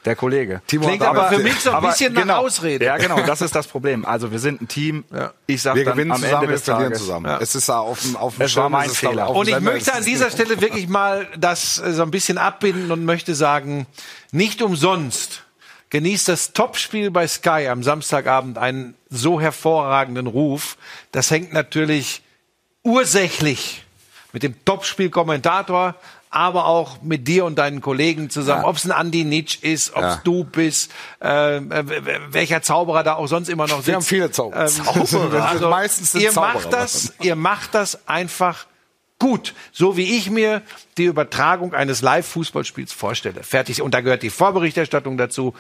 Der 0.05 0.15
Kollege. 0.17 0.63
Timo 0.69 0.87
Klingt 0.87 1.03
aber 1.03 1.27
aber- 1.27 1.37
für 1.37 1.43
mich 1.43 1.61
so 1.61 1.73
ein 1.73 1.83
bisschen 1.83 2.15
nach 2.15 2.23
genau, 2.23 2.37
Ausrede. 2.39 2.85
Ja, 2.87 2.97
genau, 2.97 3.21
das 3.21 3.43
ist 3.43 3.55
das 3.55 3.67
Problem. 3.67 4.07
Also 4.07 4.31
wir 4.31 4.39
sind 4.39 4.63
ein 4.63 4.69
Team. 4.69 5.05
Ja. 5.13 5.33
Ich 5.47 5.61
sag 5.61 5.75
Wir 5.75 5.85
dann 5.85 5.95
gewinnen 5.95 6.13
am 6.13 6.19
zusammen, 6.23 6.35
Ende 6.37 6.49
wir 6.49 6.55
des 6.57 6.65
verlieren 6.65 6.93
Tages. 6.93 6.99
zusammen. 7.01 7.27
Ja. 7.27 7.39
Es 7.43 7.55
ist 7.55 7.69
auf 7.69 8.01
dem, 8.01 8.17
auf 8.17 8.37
dem 8.37 8.43
Es 8.47 8.57
war 8.57 8.69
mein 8.71 8.89
Fehler. 8.89 9.27
auf 9.27 9.33
dem 9.35 9.41
Und 9.41 9.49
ich 9.49 9.55
Sender, 9.55 9.71
möchte 9.73 9.93
an 9.93 10.05
dieser 10.05 10.31
Stelle 10.31 10.61
wirklich 10.63 10.89
mal 10.89 11.27
das 11.37 11.79
äh, 11.79 11.93
so 11.93 12.03
ein 12.03 12.11
bisschen 12.11 12.39
abbinden 12.39 12.91
und 12.93 13.05
möchte 13.05 13.35
sagen, 13.35 13.87
nicht 14.31 14.63
umsonst 14.63 15.43
genießt 15.91 16.29
das 16.29 16.53
Topspiel 16.55 17.11
bei 17.11 17.27
Sky 17.27 17.67
am 17.69 17.83
Samstagabend 17.83 18.57
einen 18.59 18.95
so 19.11 19.41
hervorragenden 19.41 20.29
Ruf. 20.29 20.77
Das 21.13 21.31
hängt 21.31 21.53
natürlich 21.53 22.23
ursächlich 22.85 23.85
mit 24.33 24.43
dem 24.43 24.55
Topspiel-Kommentator, 24.65 25.95
aber 26.31 26.67
auch 26.67 27.01
mit 27.03 27.27
dir 27.27 27.45
und 27.47 27.57
deinen 27.57 27.81
Kollegen 27.81 28.29
zusammen. 28.29 28.65
Ob 28.65 28.77
es 28.77 28.85
ein 28.85 28.93
Andi 28.93 29.25
Nitsch 29.25 29.63
ist, 29.63 29.95
ob 29.95 30.03
es 30.03 30.15
Ja. 30.17 30.21
du 30.25 30.45
bist, 30.45 30.93
äh, 31.23 31.57
äh, 31.57 31.85
welcher 32.31 32.61
Zauberer 32.61 33.03
da 33.03 33.15
auch 33.15 33.27
sonst 33.27 33.49
immer 33.49 33.67
noch 33.67 33.77
sitzt. 33.77 33.87
Wir 33.87 33.95
haben 33.95 34.03
viele 34.03 34.31
Zauberer. 34.31 34.67
Ähm, 34.67 34.69
Zauberer. 35.07 35.31
Das 35.31 35.55
ist 35.61 35.61
meistens 35.71 36.13
sind 36.13 36.21
ihr 36.21 36.31
Zauberer. 36.31 36.55
macht 36.55 36.73
das, 36.73 37.15
ihr 37.23 37.37
macht 37.37 37.75
das 37.75 38.07
einfach 38.07 38.67
gut, 39.19 39.55
so 39.73 39.97
wie 39.97 40.17
ich 40.19 40.31
mir 40.31 40.61
die 40.99 41.05
Übertragung 41.05 41.73
eines 41.75 42.03
Live-Fußballspiels 42.03 42.93
vorstelle. 42.93 43.43
Fertig. 43.43 43.81
Und 43.83 43.95
da 43.95 44.01
gehört 44.03 44.23
die 44.23 44.31
Vorberichterstattung 44.31 45.17
dazu, 45.17 45.55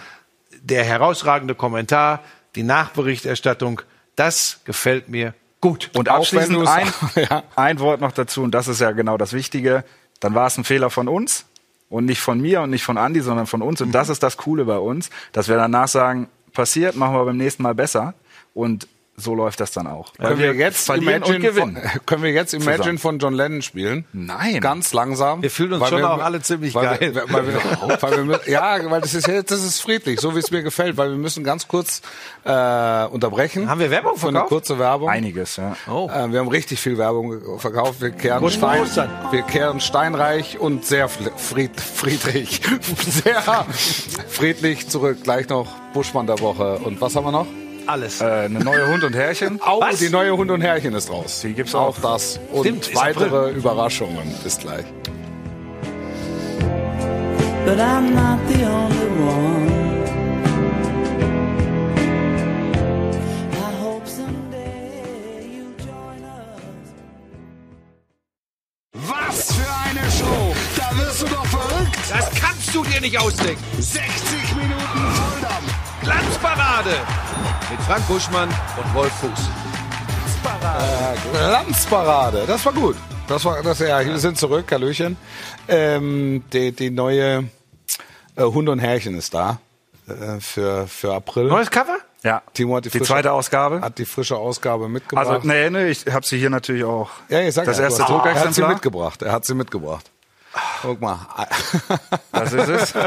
der 0.61 0.85
herausragende 0.85 1.55
Kommentar, 1.55 2.21
die 2.57 2.63
Nachberichterstattung. 2.63 3.81
Das 4.17 4.61
gefällt 4.65 5.09
mir 5.09 5.33
gut. 5.61 5.91
Und 5.95 6.09
abschließend 6.09 6.67
ein, 6.67 6.93
Ja. 7.31 7.43
ein 7.57 7.79
Wort 7.81 8.01
noch 8.01 8.13
dazu, 8.13 8.43
und 8.43 8.53
das 8.53 8.69
ist 8.69 8.81
ja 8.81 8.93
genau 8.93 9.17
das 9.17 9.33
Wichtige. 9.33 9.85
Dann 10.21 10.35
war 10.35 10.47
es 10.47 10.57
ein 10.59 10.65
Fehler 10.65 10.91
von 10.91 11.09
uns 11.09 11.47
und 11.89 12.05
nicht 12.05 12.21
von 12.21 12.41
mir 12.41 12.61
und 12.63 12.71
nicht 12.71 12.85
von 12.85 12.99
Andi, 12.99 13.21
sondern 13.21 13.47
von 13.47 13.63
uns. 13.63 13.81
Und 13.81 13.93
das 13.93 14.09
ist 14.09 14.23
das 14.23 14.37
Coole 14.37 14.65
bei 14.65 14.79
uns, 14.79 15.11
dass 15.33 15.49
wir 15.49 15.57
danach 15.57 15.89
sagen, 15.89 16.29
passiert, 16.53 16.97
machen 16.97 17.15
wir 17.15 17.25
beim 17.25 17.37
nächsten 17.37 17.63
Mal 17.63 17.75
besser. 17.75 18.15
Und 18.55 18.89
so 19.19 19.35
läuft 19.35 19.61
das 19.61 19.73
dann 19.73 19.87
auch. 19.87 20.13
Weil 20.17 20.29
Können 20.29 20.41
wir 20.41 20.55
jetzt 20.55 20.87
verlieren 20.87 21.23
und 21.23 21.29
Imagine 21.29 21.39
gewinnen. 21.51 21.77
Von, 21.77 22.01
können 22.07 22.23
wir 22.23 22.31
jetzt 22.33 22.55
Imagine 22.55 22.77
Zusammen. 22.79 22.99
von 22.99 23.19
John 23.19 23.35
Lennon 23.35 23.63
spielen? 23.63 24.05
Nein. 24.13 24.61
Ganz 24.61 24.93
langsam. 24.93 25.43
Wir 25.43 25.51
fühlen 25.51 25.73
uns 25.75 25.89
schon 25.89 25.99
wir- 25.99 26.11
auch 26.11 26.23
alle 26.23 26.41
ziemlich 26.41 26.75
weil 26.75 26.97
geil. 26.99 27.15
Wir, 27.15 27.25
weil 27.33 27.47
wir, 27.47 27.55
weil 28.03 28.29
wir, 28.29 28.41
ja, 28.47 28.79
weil 28.91 29.01
das 29.01 29.15
ist 29.15 29.27
jetzt, 29.27 29.51
das 29.51 29.63
ist 29.65 29.81
friedlich, 29.81 30.21
so 30.21 30.35
wie 30.35 30.39
es 30.39 30.51
mir 30.51 30.63
gefällt, 30.63 30.97
weil 30.97 31.11
wir 31.11 31.17
müssen 31.19 31.45
ganz 31.45 31.69
kurz 31.69 32.01
äh, 32.45 33.05
unterbrechen. 33.07 33.69
Haben 33.69 33.81
wir 33.81 33.91
Werbung 33.91 34.17
Für 34.17 34.29
eine 34.29 34.33
verkauft? 34.39 34.49
kurze 34.49 34.79
Werbung. 34.79 35.09
Einiges, 35.09 35.57
ja. 35.57 35.77
Oh. 35.91 36.09
Äh, 36.13 36.33
wir 36.33 36.39
haben 36.41 36.49
richtig 36.49 36.81
viel 36.81 36.97
Werbung 36.97 37.59
verkauft. 37.59 38.01
Wir 38.01 38.11
kehren, 38.11 38.49
Stein, 38.51 38.87
wir 39.31 39.43
kehren 39.43 39.81
steinreich 39.81 40.59
und 40.59 40.85
sehr 40.87 41.09
fried, 41.09 41.81
friedlich, 41.81 42.61
sehr 43.25 43.43
friedlich 44.29 44.89
zurück. 44.89 45.19
Gleich 45.25 45.49
noch 45.49 45.67
Buschmann 45.93 46.27
der 46.27 46.41
Woche. 46.41 46.79
Und 46.79 47.01
was 47.01 47.17
haben 47.17 47.25
wir 47.27 47.33
noch? 47.33 47.47
Alles. 47.89 48.21
Äh, 48.21 48.25
eine 48.25 48.61
neue 48.61 48.87
Hund 48.89 49.03
und 49.03 49.15
Herrchen. 49.15 49.61
Au, 49.65 49.81
Was? 49.81 49.99
die 49.99 50.11
neue 50.11 50.37
Hund 50.37 50.51
und 50.51 50.61
Herrchen 50.61 50.95
ist 50.95 51.11
raus. 51.11 51.41
Die 51.43 51.55
gibt's 51.55 51.75
auch. 51.75 51.97
auch. 51.97 52.01
das 52.01 52.39
und 52.53 52.61
Stimmt, 52.65 52.95
weitere 52.95 53.51
Überraschungen. 53.53 54.31
Bis 54.45 54.59
gleich. 54.59 54.85
but 57.65 57.79
I'm 57.79 58.15
not 58.15 58.39
the 58.49 58.65
only 58.65 59.09
one. 59.29 59.69
Was 68.93 69.53
für 69.53 69.71
eine 69.89 70.11
Show! 70.11 70.55
Da 70.77 70.97
wirst 70.99 71.23
du 71.23 71.27
doch 71.27 71.45
verrückt! 71.47 71.97
Das 72.11 72.31
kannst 72.41 72.75
du 72.75 72.83
dir 72.85 73.01
nicht 73.01 73.19
ausdenken. 73.19 73.63
60 73.79 74.03
Minuten 74.57 75.13
Volldampf! 75.15 75.75
Glanzparade 76.03 76.97
mit 77.71 77.81
Frank 77.83 78.07
Buschmann 78.09 78.49
und 78.49 78.95
Wolf 78.95 79.13
Fuß. 79.15 79.49
Glanzparade, 81.33 82.45
das 82.47 82.65
war 82.65 82.73
gut. 82.73 82.97
Das 83.27 83.45
war, 83.45 83.63
das 83.63 83.79
ja, 83.81 84.05
wir 84.05 84.19
sind 84.19 84.39
zurück, 84.39 84.71
Hallöchen. 84.73 85.17
Ähm, 85.69 86.43
die, 86.53 86.73
die 86.73 86.91
neue 86.91 87.45
äh, 88.37 88.43
Hund 88.43 88.69
und 88.69 88.79
Herrchen 88.79 89.15
ist 89.17 89.35
da 89.35 89.59
äh, 90.09 90.41
für 90.41 90.87
für 90.87 91.15
April. 91.15 91.45
Neues 91.49 91.71
Cover? 91.71 91.99
Ja. 92.23 92.43
Timo 92.55 92.77
hat 92.77 92.85
die, 92.87 92.91
die 92.91 92.99
frische, 92.99 93.13
zweite 93.13 93.33
Ausgabe. 93.33 93.81
Hat 93.83 93.99
die 93.99 94.07
frische 94.07 94.37
Ausgabe 94.37 94.89
mitgebracht. 94.89 95.27
Also, 95.29 95.47
nee, 95.47 95.69
nee, 95.71 95.89
ich 95.89 96.07
habe 96.11 96.27
sie 96.27 96.39
hier 96.39 96.51
natürlich 96.51 96.85
auch. 96.85 97.11
ja, 97.29 97.41
ich 97.43 97.55
sag 97.55 97.67
das 97.67 97.79
ja, 97.79 97.85
erste 97.85 98.05
hast- 98.05 98.09
Er 98.11 98.15
hat 98.15 98.25
sie 98.25 98.31
Druckexemplar. 98.33 98.69
mitgebracht. 98.73 99.23
Er 99.23 99.33
hat 99.33 99.45
sie 99.45 99.55
mitgebracht. 99.55 100.11
Guck 100.83 101.01
mal. 101.01 101.19
Das 102.33 102.53
ist 102.53 102.69
es. 102.69 102.95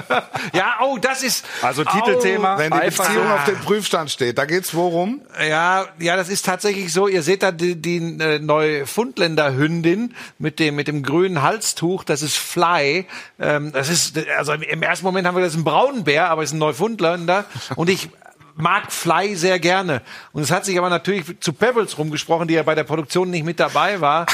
Ja, 0.53 0.79
oh, 0.81 0.97
das 0.97 1.23
ist. 1.23 1.45
Also 1.61 1.83
Titelthema. 1.83 2.57
Wenn 2.57 2.71
die 2.71 2.77
Eifersucht. 2.77 3.07
Beziehung 3.07 3.31
auf 3.31 3.45
dem 3.45 3.59
Prüfstand 3.59 4.11
steht, 4.11 4.37
da 4.37 4.45
geht's 4.45 4.73
worum? 4.73 5.21
Ja, 5.47 5.85
ja, 5.99 6.15
das 6.15 6.29
ist 6.29 6.45
tatsächlich 6.45 6.91
so. 6.91 7.07
Ihr 7.07 7.21
seht 7.21 7.43
da 7.43 7.51
die, 7.51 7.75
die 7.75 7.97
äh, 7.97 8.39
Neufundländer 8.39 9.53
Hündin 9.55 10.15
mit 10.39 10.59
dem 10.59 10.75
mit 10.75 10.87
dem 10.87 11.03
grünen 11.03 11.41
Halstuch. 11.41 12.03
Das 12.03 12.21
ist 12.21 12.37
Fly. 12.37 13.05
Ähm, 13.39 13.71
das 13.71 13.89
ist 13.89 14.19
also 14.37 14.53
im 14.53 14.83
ersten 14.83 15.05
Moment 15.05 15.27
haben 15.27 15.35
wir 15.35 15.43
das 15.43 15.55
ein 15.55 15.63
Braunbär, 15.63 16.29
aber 16.29 16.43
es 16.43 16.49
ist 16.49 16.55
ein 16.55 16.59
Neufundländer 16.59 17.45
und 17.75 17.89
ich 17.89 18.09
mag 18.55 18.91
Fly 18.91 19.35
sehr 19.35 19.59
gerne. 19.59 20.01
Und 20.33 20.43
es 20.43 20.51
hat 20.51 20.65
sich 20.65 20.77
aber 20.77 20.89
natürlich 20.89 21.39
zu 21.39 21.53
Pebbles 21.53 21.97
rumgesprochen, 21.97 22.47
die 22.47 22.55
ja 22.55 22.63
bei 22.63 22.75
der 22.75 22.83
Produktion 22.83 23.29
nicht 23.29 23.45
mit 23.45 23.59
dabei 23.59 24.01
war. 24.01 24.25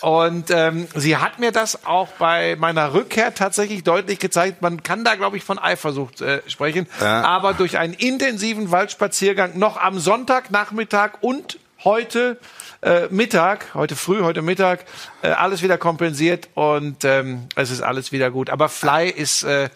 Und 0.00 0.50
ähm, 0.50 0.86
sie 0.94 1.16
hat 1.16 1.38
mir 1.38 1.50
das 1.50 1.84
auch 1.84 2.08
bei 2.18 2.56
meiner 2.56 2.94
Rückkehr 2.94 3.34
tatsächlich 3.34 3.82
deutlich 3.82 4.18
gezeigt. 4.18 4.62
Man 4.62 4.82
kann 4.82 5.04
da, 5.04 5.16
glaube 5.16 5.36
ich, 5.36 5.44
von 5.44 5.58
Eifersucht 5.58 6.20
äh, 6.20 6.42
sprechen. 6.46 6.86
Ja. 7.00 7.22
Aber 7.22 7.54
durch 7.54 7.78
einen 7.78 7.94
intensiven 7.94 8.70
Waldspaziergang 8.70 9.58
noch 9.58 9.76
am 9.76 9.98
Sonntagnachmittag 9.98 11.14
und 11.20 11.58
heute 11.84 12.38
äh, 12.82 13.08
Mittag, 13.10 13.74
heute 13.74 13.96
früh, 13.96 14.22
heute 14.22 14.42
Mittag, 14.42 14.84
äh, 15.22 15.28
alles 15.28 15.62
wieder 15.62 15.78
kompensiert 15.78 16.48
und 16.54 17.04
ähm, 17.04 17.48
es 17.56 17.70
ist 17.70 17.82
alles 17.82 18.12
wieder 18.12 18.30
gut. 18.30 18.50
Aber 18.50 18.68
Fly 18.68 19.08
ist 19.10 19.42
äh, 19.42 19.68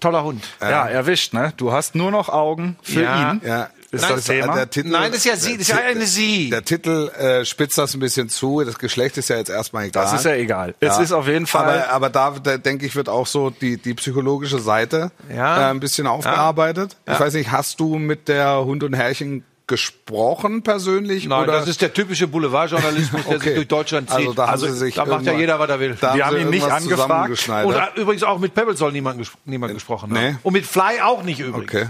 toller 0.00 0.24
Hund. 0.24 0.42
Ja, 0.60 0.86
erwischt, 0.88 1.32
ne? 1.34 1.52
Du 1.56 1.72
hast 1.72 1.94
nur 1.94 2.10
noch 2.10 2.28
Augen 2.28 2.76
für 2.82 3.02
Ja. 3.02 3.32
ihn. 3.32 3.40
Ja, 3.44 3.68
Ist 3.92 4.02
Nein, 4.02 4.12
das 4.14 4.24
Thema? 4.24 4.54
Der 4.54 4.70
Titel, 4.70 4.88
Nein, 4.90 5.10
das 5.10 5.18
ist 5.18 5.24
ja 5.24 5.34
sie, 5.36 5.52
das 5.58 5.62
ist 5.62 5.68
ja 5.70 5.78
eine 5.84 6.06
sie. 6.06 6.48
Der 6.50 6.64
Titel 6.64 7.08
äh, 7.08 7.44
spitzt 7.44 7.76
das 7.76 7.92
ein 7.94 7.98
bisschen 7.98 8.28
zu. 8.28 8.62
Das 8.64 8.78
Geschlecht 8.78 9.18
ist 9.18 9.28
ja 9.30 9.36
jetzt 9.36 9.50
erstmal 9.50 9.86
egal. 9.86 10.04
Das 10.04 10.12
ist 10.12 10.24
ja 10.24 10.34
egal. 10.34 10.76
Es 10.78 10.98
ist 10.98 11.10
auf 11.10 11.26
jeden 11.26 11.48
Fall. 11.48 11.82
Aber, 11.82 11.90
aber 11.90 12.08
da, 12.08 12.30
da 12.40 12.56
denke 12.56 12.86
ich, 12.86 12.94
wird 12.94 13.08
auch 13.08 13.26
so 13.26 13.50
die, 13.50 13.78
die 13.78 13.94
psychologische 13.94 14.60
Seite 14.60 15.10
Ja. 15.34 15.66
äh, 15.66 15.70
ein 15.72 15.80
bisschen 15.80 16.06
aufgearbeitet. 16.06 16.96
Ich 17.12 17.18
weiß 17.18 17.34
nicht, 17.34 17.50
hast 17.50 17.80
du 17.80 17.96
mit 17.96 18.28
der 18.28 18.64
Hund 18.64 18.84
und 18.84 18.94
Herrchen 18.94 19.44
gesprochen 19.70 20.62
persönlich? 20.62 21.26
Nein, 21.26 21.44
oder? 21.44 21.52
das 21.52 21.68
ist 21.68 21.80
der 21.80 21.92
typische 21.94 22.26
Boulevardjournalismus, 22.28 23.22
der 23.24 23.36
Okay. 23.36 23.44
sich 23.46 23.54
durch 23.54 23.68
Deutschland 23.68 24.10
zieht. 24.10 24.18
Also 24.18 24.32
da 24.34 24.48
haben 24.48 24.58
sie 24.58 24.72
sich 24.74 24.94
da 24.94 25.04
macht 25.06 25.24
ja 25.24 25.32
jeder, 25.32 25.58
was 25.58 25.70
er 25.70 25.80
will. 25.80 25.96
da 26.00 26.14
Wir 26.14 26.26
haben 26.26 26.36
ihn 26.36 26.50
nicht 26.50 26.68
angefragt. 26.70 27.48
äh, 27.48 28.00
übrigens 28.00 28.22
auch 28.22 28.38
mit 28.38 28.52
Pebbles 28.54 28.78
soll 28.78 28.92
niemand, 28.92 29.18
ges 29.18 29.30
niemand 29.46 29.72
gesprochen 29.74 30.14
haben. 30.14 30.22
Nee. 30.32 30.36
Und 30.42 30.52
mit 30.52 30.66
Fly 30.66 31.00
auch 31.02 31.22
nicht 31.22 31.40
übrigens. 31.40 31.72
Okay. 31.72 31.86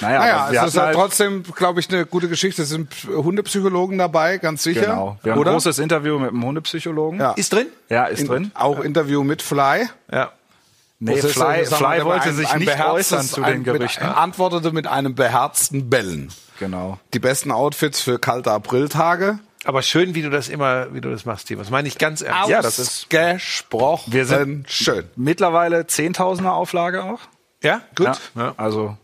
naja, 0.00 0.18
Naja, 0.48 0.64
es 0.64 0.74
ist 0.74 0.80
halt 0.80 0.94
trotzdem, 0.94 1.42
glaube 1.54 1.80
ich, 1.80 1.88
eine 1.90 2.06
gute 2.06 2.28
Geschichte. 2.28 2.62
Es 2.62 2.68
sind 2.70 2.92
Hundepsychologen 3.08 3.98
dabei, 3.98 4.38
ganz 4.38 4.62
sicher. 4.62 4.80
genau. 4.82 5.18
Wir 5.22 5.32
haben 5.32 5.38
oder? 5.40 5.50
ein 5.50 5.54
großes 5.54 5.78
Interview 5.78 6.18
mit 6.18 6.30
einem 6.30 6.44
Hundepsychologen. 6.44 7.20
Ja. 7.20 7.32
Ist 7.32 7.52
drin? 7.52 7.66
Ja, 7.88 8.04
ist 8.06 8.20
In- 8.20 8.26
drin. 8.28 8.50
Auch 8.54 8.80
Interview 8.80 9.22
mit 9.24 9.42
Fly. 9.42 9.86
Ja. 10.10 10.32
Nee, 11.00 11.16
Fly, 11.16 11.60
äh, 11.60 11.64
Fly 11.66 12.04
wollte 12.04 12.28
ein- 12.30 12.34
sich 12.36 12.48
ein 12.48 12.60
nicht 12.60 12.80
äußern 12.82 13.26
zu 13.26 13.42
den 13.42 13.62
Gerüchten. 13.64 14.06
Mit, 14.06 14.16
antwortete 14.16 14.72
mit 14.72 14.86
einem 14.86 15.14
beherzten 15.14 15.90
Bellen. 15.90 16.32
Genau. 16.58 16.98
Die 17.12 17.18
besten 17.18 17.50
Outfits 17.50 18.00
für 18.00 18.18
kalte 18.18 18.50
Apriltage. 18.52 19.38
Aber 19.64 19.80
schön, 19.82 20.14
wie 20.14 20.22
du 20.22 20.28
das 20.30 20.48
immer, 20.48 20.92
wie 20.94 21.00
du 21.00 21.10
das 21.10 21.24
machst, 21.24 21.46
Steve. 21.46 21.60
Das 21.60 21.70
meine 21.70 21.88
ich 21.88 21.96
ganz 21.98 22.20
ernst. 22.20 22.50
Ja, 22.50 22.60
das 22.60 22.78
ist- 22.78 23.08
gesprochen. 23.10 24.12
Wir 24.12 24.26
sind- 24.26 24.70
schön. 24.70 25.04
Mittlerweile 25.16 25.86
Zehntausender 25.86 26.52
Auflage 26.52 27.02
auch. 27.04 27.20
Ja, 27.62 27.80
gut. 27.94 28.20
Ja. 28.34 28.52
Also, 28.58 28.96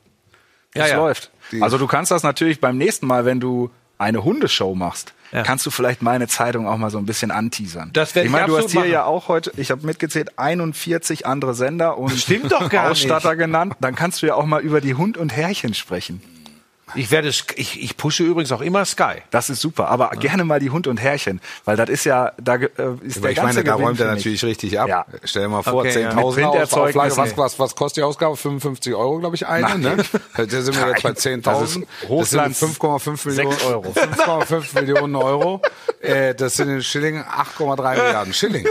Ja, 0.74 0.84
es 0.84 0.90
ja. 0.90 0.96
läuft. 0.98 1.30
Die- 1.50 1.62
Also 1.62 1.78
du 1.78 1.86
kannst 1.86 2.10
das 2.10 2.22
natürlich 2.22 2.60
beim 2.60 2.76
nächsten 2.76 3.06
Mal, 3.06 3.24
wenn 3.24 3.40
du 3.40 3.70
eine 3.98 4.22
Hundeshow 4.22 4.74
machst, 4.74 5.14
Ja. 5.32 5.42
kannst 5.42 5.64
du 5.66 5.70
vielleicht 5.70 6.02
meine 6.02 6.28
Zeitung 6.28 6.68
auch 6.68 6.76
mal 6.76 6.90
so 6.90 6.98
ein 6.98 7.06
bisschen 7.06 7.30
anteasern. 7.30 7.90
Das 7.92 8.14
werde 8.14 8.26
ich 8.26 8.30
ich 8.30 8.32
meine, 8.32 8.46
du 8.48 8.56
hast 8.58 8.70
hier 8.70 8.80
machen. 8.80 8.90
ja 8.92 9.04
auch 9.04 9.28
heute, 9.28 9.52
ich 9.56 9.70
habe 9.70 9.84
mitgezählt, 9.86 10.38
41 10.38 11.26
andere 11.26 11.54
Sender 11.54 11.96
und 11.98 12.10
Stimmt 12.16 12.52
doch 12.52 12.68
gar 12.68 12.82
nicht. 12.90 12.92
Ausstatter 13.10 13.34
genannt. 13.36 13.74
Dann 13.80 13.94
kannst 13.94 14.22
du 14.22 14.26
ja 14.26 14.34
auch 14.34 14.44
mal 14.46 14.60
über 14.60 14.80
die 14.80 14.94
Hund 14.94 15.16
und 15.16 15.32
Herrchen 15.34 15.74
sprechen. 15.74 16.20
Ich 16.94 17.10
werde, 17.10 17.28
ich, 17.28 17.82
ich 17.82 17.96
pushe 17.96 18.22
übrigens 18.22 18.52
auch 18.52 18.60
immer 18.60 18.84
Sky. 18.84 19.22
Das 19.30 19.50
ist 19.50 19.60
super, 19.60 19.88
aber 19.88 20.10
gerne 20.10 20.44
mal 20.44 20.60
die 20.60 20.70
Hund 20.70 20.86
und 20.86 20.98
Herrchen, 20.98 21.40
weil 21.64 21.76
das 21.76 21.88
ist 21.88 22.04
ja, 22.04 22.32
da 22.40 22.56
äh, 22.56 22.66
ist 22.66 22.76
Aber 22.76 22.80
der 22.82 23.30
ich 23.30 23.36
ganze 23.36 23.42
meine, 23.42 23.64
da 23.64 23.72
Gewinn 23.74 23.86
räumt 23.86 24.00
er 24.00 24.06
natürlich 24.14 24.44
richtig 24.44 24.78
ab. 24.78 24.88
Ja. 24.88 25.06
Stell 25.24 25.42
dir 25.42 25.48
mal 25.48 25.62
vor, 25.62 25.80
Okay, 25.80 26.02
ja. 26.02 26.10
10.000 26.10 26.14
Mit 26.14 26.24
auf 26.24 26.34
Printerzeugnissen. 26.34 27.00
Auflage. 27.00 27.16
Was, 27.16 27.38
was, 27.38 27.58
was 27.58 27.74
kostet 27.76 27.98
die 27.98 28.02
Ausgabe? 28.04 28.36
55 28.36 28.94
Euro, 28.94 29.18
glaube 29.18 29.36
ich, 29.36 29.46
eine. 29.46 29.78
Nein. 29.78 29.80
Ne? 29.80 30.04
Da 30.36 30.62
sind 30.62 30.76
wir 30.78 30.88
jetzt 30.88 31.02
bei 31.02 31.10
Nein. 31.10 31.42
10.000. 31.42 31.42
Das 31.42 31.58
Das, 31.58 31.62
ist 31.68 31.72
sind 31.74 31.86
Hochglanz 32.08 32.62
5,5 32.62 33.28
Millionen 33.28 33.52
6 33.52 33.64
Euro. 33.64 33.90
5,5 33.94 34.74
Millionen 34.80 35.16
Euro. 35.16 35.62
Äh, 36.00 36.34
das 36.34 36.54
sind 36.54 36.68
in 36.68 36.82
Schilling 36.82 37.20
8,3 37.22 37.76
Milliarden 38.02 38.32
Schilling. 38.34 38.66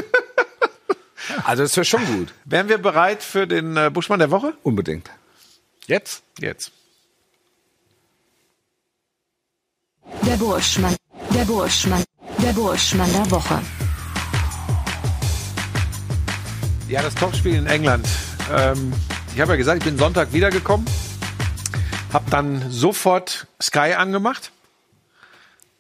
Also 1.46 1.64
das 1.64 1.76
wäre 1.76 1.86
schon 1.86 2.06
gut. 2.06 2.34
Wären 2.46 2.70
wir 2.70 2.78
bereit 2.80 3.22
für 3.24 3.46
den 3.46 3.78
äh, 3.78 3.90
Buschmann 3.94 4.20
der 4.20 4.32
Woche? 4.32 4.54
Unbedingt. 4.64 5.10
Jetzt? 5.86 6.24
Jetzt. 6.40 6.72
Der 10.26 10.36
Burschmann, 10.38 10.96
der 11.34 11.46
Burschmann, 11.46 12.04
der 12.42 12.54
Burschmann 12.54 13.12
der 13.14 13.32
Woche. 13.32 13.62
Ja, 16.88 17.02
das 17.02 17.16
Topspiel 17.16 17.56
in 17.56 17.68
England. 17.68 18.08
Ähm, 18.52 18.94
ich 19.34 19.42
habe 19.42 19.52
ja 19.52 19.58
gesagt, 19.58 19.80
ich 19.80 19.84
bin 19.86 19.98
Sonntag 19.98 20.34
wiedergekommen, 20.34 20.86
habe 22.12 22.30
dann 22.32 22.72
sofort 22.72 23.48
Sky 23.62 23.94
angemacht 23.96 24.52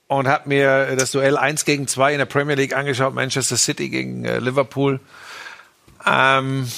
und 0.08 0.28
habe 0.28 0.50
mir 0.50 0.96
das 0.96 1.12
Duell 1.12 1.38
1 1.38 1.66
gegen 1.66 1.88
2 1.88 2.14
in 2.14 2.20
der 2.20 2.26
Premier 2.26 2.56
League 2.56 2.76
angeschaut, 2.76 3.14
Manchester 3.14 3.58
City 3.58 3.90
gegen 3.90 4.26
äh, 4.26 4.40
Liverpool. 4.40 5.00
Ähm, 6.06 6.72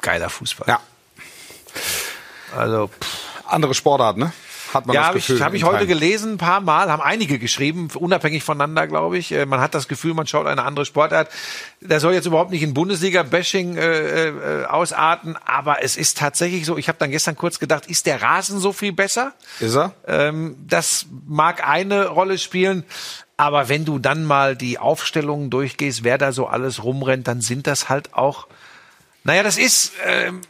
geiler 0.00 0.30
Fußball. 0.30 0.68
Ja. 0.68 0.80
Also, 2.56 2.88
pff, 2.88 3.24
Andere 3.46 3.74
Sportart, 3.74 4.16
ne? 4.16 4.32
Hat 4.74 4.86
man 4.86 4.94
ja, 4.94 5.00
das 5.02 5.08
habe 5.08 5.18
ich, 5.18 5.26
Gefühl. 5.26 5.44
hab 5.44 5.54
ich 5.54 5.64
heute 5.64 5.86
gelesen, 5.86 6.32
ein 6.32 6.38
paar 6.38 6.60
Mal, 6.60 6.90
haben 6.90 7.02
einige 7.02 7.38
geschrieben, 7.38 7.88
unabhängig 7.94 8.42
voneinander, 8.42 8.86
glaube 8.86 9.18
ich. 9.18 9.32
Äh, 9.32 9.46
Man 9.46 9.60
hat 9.60 9.74
das 9.74 9.88
Gefühl, 9.88 10.14
man 10.14 10.26
schaut 10.26 10.46
eine 10.46 10.62
andere 10.62 10.84
Sportart. 10.84 11.30
Der 11.80 12.00
soll 12.00 12.14
jetzt 12.14 12.26
überhaupt 12.26 12.50
nicht 12.50 12.62
in 12.62 12.74
Bundesliga-Bashing 12.74 13.76
äh, 13.76 14.28
äh, 14.28 14.64
ausarten, 14.66 15.36
aber 15.44 15.82
es 15.82 15.96
ist 15.96 16.18
tatsächlich 16.18 16.66
so, 16.66 16.76
ich 16.76 16.88
habe 16.88 16.98
dann 16.98 17.10
gestern 17.10 17.36
kurz 17.36 17.58
gedacht, 17.58 17.86
ist 17.86 18.06
der 18.06 18.20
Rasen 18.22 18.58
so 18.58 18.72
viel 18.72 18.92
besser? 18.92 19.32
Ist 19.60 19.76
er? 19.76 19.92
Ähm, 20.06 20.56
das 20.66 21.06
mag 21.26 21.66
eine 21.66 22.08
Rolle 22.08 22.38
spielen, 22.38 22.84
aber 23.36 23.68
wenn 23.68 23.84
du 23.84 23.98
dann 23.98 24.24
mal 24.24 24.56
die 24.56 24.78
Aufstellungen 24.78 25.50
durchgehst, 25.50 26.04
wer 26.04 26.18
da 26.18 26.32
so 26.32 26.46
alles 26.46 26.82
rumrennt, 26.84 27.26
dann 27.28 27.40
sind 27.40 27.66
das 27.66 27.88
halt 27.88 28.14
auch, 28.14 28.46
naja, 29.24 29.42
das 29.42 29.58
ist 29.58 29.92
ähm, 30.04 30.40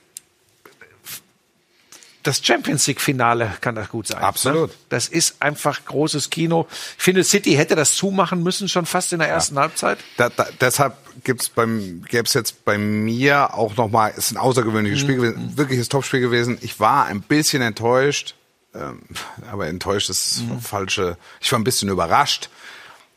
das 2.24 2.44
Champions 2.44 2.86
League 2.86 3.00
Finale 3.00 3.52
kann 3.60 3.74
das 3.74 3.88
gut 3.90 4.08
sein. 4.08 4.22
Absolut. 4.22 4.70
Ne? 4.70 4.76
Das 4.88 5.08
ist 5.08 5.40
einfach 5.40 5.84
großes 5.84 6.30
Kino. 6.30 6.66
Ich 6.96 7.04
finde, 7.04 7.22
City 7.22 7.54
hätte 7.54 7.76
das 7.76 7.94
zumachen 7.94 8.42
müssen 8.42 8.68
schon 8.68 8.86
fast 8.86 9.12
in 9.12 9.20
der 9.20 9.28
ersten 9.28 9.58
Halbzeit. 9.58 9.98
Da, 10.16 10.30
da, 10.30 10.46
deshalb 10.60 10.96
gibt's 11.22 11.48
beim 11.48 12.02
gäbe 12.08 12.24
es 12.24 12.34
jetzt 12.34 12.64
bei 12.64 12.78
mir 12.78 13.54
auch 13.54 13.76
noch 13.76 13.90
mal 13.90 14.08
ist 14.08 14.32
ein 14.32 14.38
außergewöhnliches 14.38 15.00
Spiel 15.00 15.16
gewesen, 15.16 15.56
wirkliches 15.56 15.88
Topspiel 15.88 16.20
gewesen. 16.20 16.58
Ich 16.62 16.80
war 16.80 17.06
ein 17.06 17.20
bisschen 17.20 17.62
enttäuscht, 17.62 18.34
ähm, 18.74 19.02
aber 19.50 19.66
enttäuscht 19.66 20.08
ist 20.08 20.42
das 20.48 20.66
falsche. 20.66 21.18
Ich 21.40 21.52
war 21.52 21.58
ein 21.58 21.64
bisschen 21.64 21.90
überrascht, 21.90 22.48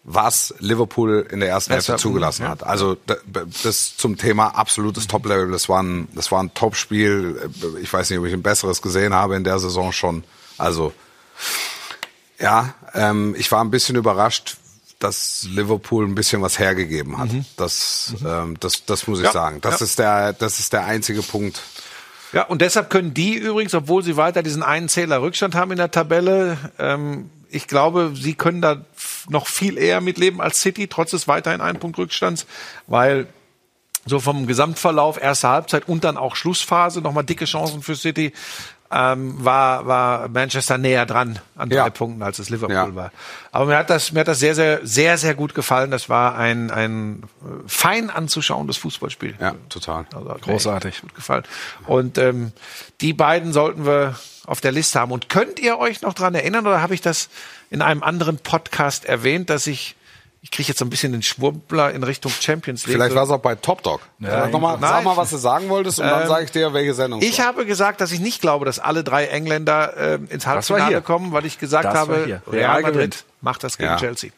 was 0.10 0.56
Liverpool 0.60 1.28
in 1.30 1.42
der 1.42 1.50
ersten 1.50 1.74
Hälfte 1.74 1.98
zugelassen 1.98 2.44
ja. 2.44 2.50
hat. 2.50 2.64
Also 2.64 2.96
da- 3.06 3.18
das 3.64 3.98
zum 3.98 4.18
Thema 4.18 4.48
absolutes 4.56 5.06
Top-Level. 5.08 5.52
Das 5.52 5.68
war 5.68 5.84
ein 5.84 6.08
das 6.16 6.32
war 6.32 6.42
ein 6.42 6.54
Topspiel. 6.54 7.50
Ich 7.82 7.92
weiß 7.92 8.10
nicht, 8.10 8.18
ob 8.18 8.26
ich 8.26 8.32
ein 8.34 8.42
besseres 8.42 8.82
gesehen 8.82 9.14
habe 9.14 9.36
in 9.36 9.44
der 9.44 9.60
Saison 9.60 9.92
schon. 9.92 10.24
Also 10.58 10.94
ja, 12.40 12.74
ähm, 12.94 13.36
ich 13.38 13.52
war 13.52 13.62
ein 13.64 13.70
bisschen 13.72 13.96
überrascht, 13.98 14.58
dass 15.00 15.46
Liverpool 15.50 16.06
ein 16.06 16.16
bisschen 16.16 16.42
was 16.42 16.58
hergegeben 16.58 17.18
hat. 17.18 17.30
Das, 17.58 18.14
ähm, 18.26 18.58
das, 18.60 18.86
das 18.86 19.08
muss 19.08 19.20
ich 19.20 19.26
Ja, 19.26 19.32
sagen. 19.32 19.60
Das 19.62 19.80
ja. 19.82 19.86
ist 19.86 20.00
der, 20.00 20.34
das 20.34 20.60
ist 20.60 20.72
der 20.74 20.86
einzige 20.86 21.22
Punkt. 21.22 21.62
Ja, 22.34 22.44
und 22.44 22.62
deshalb 22.62 22.90
können 22.90 23.14
die 23.14 23.36
übrigens, 23.36 23.74
obwohl 23.74 24.04
sie 24.04 24.18
weiter 24.18 24.42
diesen 24.44 24.64
einen 24.64 24.90
Zähler 24.90 25.22
Rückstand 25.22 25.56
haben 25.56 25.72
in 25.72 25.78
der 25.78 25.92
Tabelle, 25.92 26.58
ähm, 26.80 27.30
ich 27.50 27.68
glaube, 27.68 28.12
sie 28.16 28.34
können 28.34 28.62
da 28.62 28.86
noch 29.30 29.48
viel 29.48 29.78
eher 29.78 30.02
mitleben 30.02 30.42
als 30.42 30.62
City, 30.62 30.88
trotz 30.88 31.12
des 31.12 31.28
weiterhin 31.28 31.62
einen 31.62 31.80
Punkt 31.80 31.98
Rückstands, 31.98 32.46
weil 32.88 33.28
so 34.06 34.20
vom 34.20 34.48
Gesamtverlauf, 34.48 35.22
erste 35.22 35.50
Halbzeit 35.50 35.88
und 35.90 36.04
dann 36.06 36.16
auch 36.18 36.36
Schlussphase, 36.38 37.02
nochmal 37.02 37.26
dicke 37.26 37.44
Chancen 37.46 37.82
für 37.82 37.96
City, 37.96 38.32
ähm, 38.90 39.44
war, 39.44 39.86
war 39.86 40.30
Manchester 40.30 40.78
näher 40.78 41.06
dran 41.06 41.40
an 41.58 41.70
Ja. 41.70 41.84
drei 41.84 41.90
Punkten, 41.90 42.24
als 42.24 42.40
es 42.40 42.50
Liverpool 42.50 42.74
Ja. 42.74 42.96
war. 42.96 43.12
Aber 43.52 43.66
mir 43.66 43.76
hat 43.78 43.90
das, 43.90 44.14
mir 44.14 44.22
hat 44.22 44.30
das 44.30 44.40
sehr, 44.40 44.56
sehr, 44.56 44.80
sehr, 44.84 45.18
sehr 45.18 45.36
gut 45.36 45.54
gefallen. 45.54 45.92
Das 45.92 46.08
war 46.08 46.38
ein, 46.38 46.72
ein 46.72 47.24
äh, 47.42 47.48
fein 47.68 48.10
anzuschauendes 48.10 48.78
Fußballspiel. 48.78 49.36
Ja, 49.42 49.56
total. 49.68 50.06
Also 50.16 50.38
Großartig. 50.42 51.02
Gut 51.02 51.16
gefallen. 51.16 51.44
Und 51.86 52.18
ähm, 52.18 52.54
die 53.02 53.12
beiden 53.12 53.52
sollten 53.52 53.86
wir 53.86 54.16
auf 54.48 54.60
der 54.62 54.72
Liste 54.72 55.00
haben. 55.00 55.12
Und 55.12 55.30
könnt 55.30 55.60
ihr 55.60 55.78
euch 55.78 56.02
noch 56.02 56.14
dran 56.16 56.34
erinnern, 56.34 56.66
oder 56.66 56.82
habe 56.82 56.96
ich 56.96 57.02
das 57.02 57.30
in 57.70 57.84
einem 57.84 58.02
anderen 58.02 58.40
Podcast 58.40 59.06
erwähnt, 59.06 59.50
dass 59.52 59.68
ich, 59.68 59.96
ich 60.42 60.50
kriege 60.52 60.70
jetzt 60.70 60.80
so 60.80 60.86
ein 60.86 60.90
bisschen 60.90 61.12
den 61.12 61.22
Schwurbler 61.22 61.92
in 61.94 62.02
Richtung 62.04 62.32
Champions 62.32 62.86
League. 62.88 62.96
Vielleicht 62.96 63.14
war 63.14 63.24
es 63.26 63.30
auch 63.30 63.40
bei 63.42 63.56
Top 63.56 63.84
Dog. 63.84 64.00
sag, 64.20 64.52
noch 64.52 64.60
mal, 64.60 64.72
Nein. 64.78 64.90
sag 64.90 65.04
mal, 65.04 65.18
was 65.18 65.30
du 65.30 65.38
sagen 65.38 65.68
wolltest 65.70 66.00
und 66.00 66.08
dann 66.08 66.22
Ähm, 66.24 66.28
sage 66.30 66.46
ich 66.46 66.52
dir, 66.52 66.74
welche 66.74 66.94
Sendung. 66.96 67.22
ich 67.22 67.40
war. 67.40 67.46
habe 67.48 67.66
gesagt, 67.66 68.00
dass 68.02 68.12
ich 68.12 68.20
nicht 68.22 68.40
glaube, 68.42 68.66
dass 68.66 68.80
alle 68.80 69.04
drei 69.04 69.28
Engländer 69.28 69.94
ähm, 69.98 70.28
ins 70.32 70.48
Halbfinale 70.48 70.88
hier. 70.88 71.02
kommen, 71.02 71.34
weil 71.34 71.46
ich 71.46 71.60
gesagt 71.60 71.86
Das 71.86 71.94
habe. 71.96 72.26
Real 72.26 72.42
Real 72.50 72.82
Madrid 72.82 72.94
gewinnt. 72.94 73.26
macht 73.42 73.64
das 73.64 73.78
gegen 73.78 73.90
Ja. 73.90 73.98
Chelsea. 73.98 74.32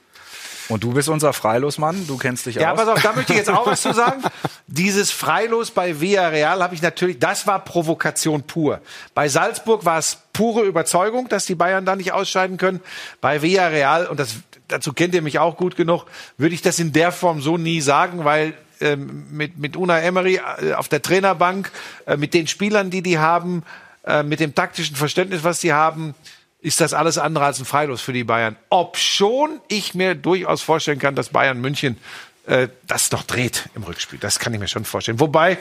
Und 0.69 0.83
du 0.83 0.93
bist 0.93 1.09
unser 1.09 1.33
Freilosmann, 1.33 2.07
du 2.07 2.17
kennst 2.17 2.45
dich 2.45 2.55
Ja, 2.55 2.71
aus. 2.71 2.77
pass 2.77 2.87
auf, 2.87 3.01
da 3.01 3.13
möchte 3.13 3.33
ich 3.33 3.39
jetzt 3.39 3.49
auch 3.49 3.65
was 3.65 3.81
zu 3.81 3.91
sagen. 3.93 4.21
Dieses 4.67 5.11
Freilos 5.11 5.71
bei 5.71 5.99
Villarreal 5.99 6.61
habe 6.61 6.75
ich 6.75 6.81
natürlich, 6.81 7.17
das 7.19 7.47
war 7.47 7.63
Provokation 7.65 8.43
pur. 8.43 8.79
Bei 9.15 9.27
Salzburg 9.27 9.83
war 9.83 9.97
es 9.97 10.19
pure 10.31 10.63
Überzeugung, 10.63 11.27
dass 11.27 11.45
die 11.45 11.55
Bayern 11.55 11.85
da 11.85 11.95
nicht 11.95 12.13
ausscheiden 12.13 12.57
können. 12.57 12.81
Bei 13.19 13.41
Villarreal, 13.41 14.05
und 14.05 14.19
das, 14.19 14.35
dazu 14.67 14.93
kennt 14.93 15.15
ihr 15.15 15.23
mich 15.23 15.39
auch 15.39 15.57
gut 15.57 15.75
genug, 15.75 16.05
würde 16.37 16.53
ich 16.53 16.61
das 16.61 16.77
in 16.77 16.93
der 16.93 17.11
Form 17.11 17.41
so 17.41 17.57
nie 17.57 17.81
sagen, 17.81 18.23
weil 18.23 18.53
ähm, 18.79 19.25
mit, 19.31 19.57
mit 19.57 19.75
Una 19.75 19.99
Emery 19.99 20.39
äh, 20.61 20.73
auf 20.73 20.87
der 20.87 21.01
Trainerbank, 21.01 21.71
äh, 22.05 22.15
mit 22.15 22.35
den 22.35 22.45
Spielern, 22.47 22.91
die 22.91 23.01
die 23.01 23.17
haben, 23.17 23.63
äh, 24.05 24.23
mit 24.23 24.39
dem 24.39 24.55
taktischen 24.55 24.95
Verständnis, 24.95 25.43
was 25.43 25.59
die 25.59 25.73
haben, 25.73 26.13
ist 26.61 26.81
das 26.81 26.93
alles 26.93 27.17
andere 27.17 27.45
als 27.45 27.59
ein 27.59 27.65
Freilos 27.65 28.01
für 28.01 28.13
die 28.13 28.23
Bayern. 28.23 28.55
Ob 28.69 28.97
schon 28.97 29.61
ich 29.67 29.93
mir 29.93 30.15
durchaus 30.15 30.61
vorstellen 30.61 30.99
kann, 30.99 31.15
dass 31.15 31.29
Bayern 31.29 31.61
München 31.61 31.97
äh, 32.45 32.67
das 32.87 33.11
noch 33.11 33.23
dreht 33.23 33.69
im 33.75 33.83
Rückspiel. 33.83 34.19
Das 34.19 34.39
kann 34.39 34.53
ich 34.53 34.59
mir 34.59 34.67
schon 34.67 34.85
vorstellen. 34.85 35.19
Wobei, 35.19 35.57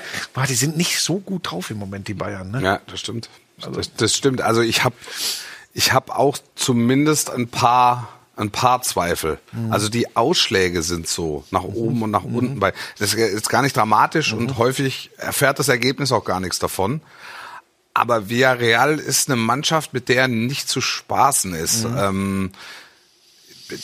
die 0.49 0.55
sind 0.55 0.77
nicht 0.77 1.01
so 1.01 1.19
gut 1.19 1.51
drauf 1.51 1.71
im 1.71 1.79
Moment, 1.79 2.09
die 2.09 2.15
Bayern. 2.15 2.51
Ne? 2.51 2.63
Ja, 2.63 2.81
das 2.87 3.01
stimmt. 3.01 3.29
das, 3.59 3.95
das 3.95 4.17
stimmt. 4.17 4.41
Also 4.41 4.63
ich 4.63 4.85
habe 4.85 4.97
ich 5.73 5.93
hab 5.93 6.11
auch 6.11 6.39
zumindest 6.55 7.31
ein 7.31 7.49
paar 7.49 8.09
ein 8.37 8.51
paar 8.51 8.83
Zweifel. 8.83 9.41
Also 9.71 9.89
die 9.89 10.17
Ausschläge 10.17 10.85
sind 10.85 11.09
so 11.09 11.45
nach 11.51 11.65
oben 11.65 12.03
und 12.03 12.13
nach 12.13 12.23
unten. 12.23 12.61
Bei 12.61 12.73
das 12.99 13.15
ist 13.15 13.49
gar 13.49 13.63
nicht 13.63 13.77
dramatisch 13.77 14.33
und 14.33 14.59
häufig 14.59 15.11
erfährt 15.17 15.59
das 15.59 15.69
Ergebnis 15.69 16.13
auch 16.13 16.25
gar 16.25 16.39
nichts 16.39 16.61
davon. 16.61 17.01
Aber 17.99 18.29
Villarreal 18.29 18.99
ist 18.99 19.29
eine 19.29 19.37
Mannschaft, 19.37 19.93
mit 19.93 20.09
der 20.09 20.29
nicht 20.29 20.69
zu 20.69 20.81
spaßen 20.81 21.55
ist. 21.55 21.85
Ähm, 21.85 22.53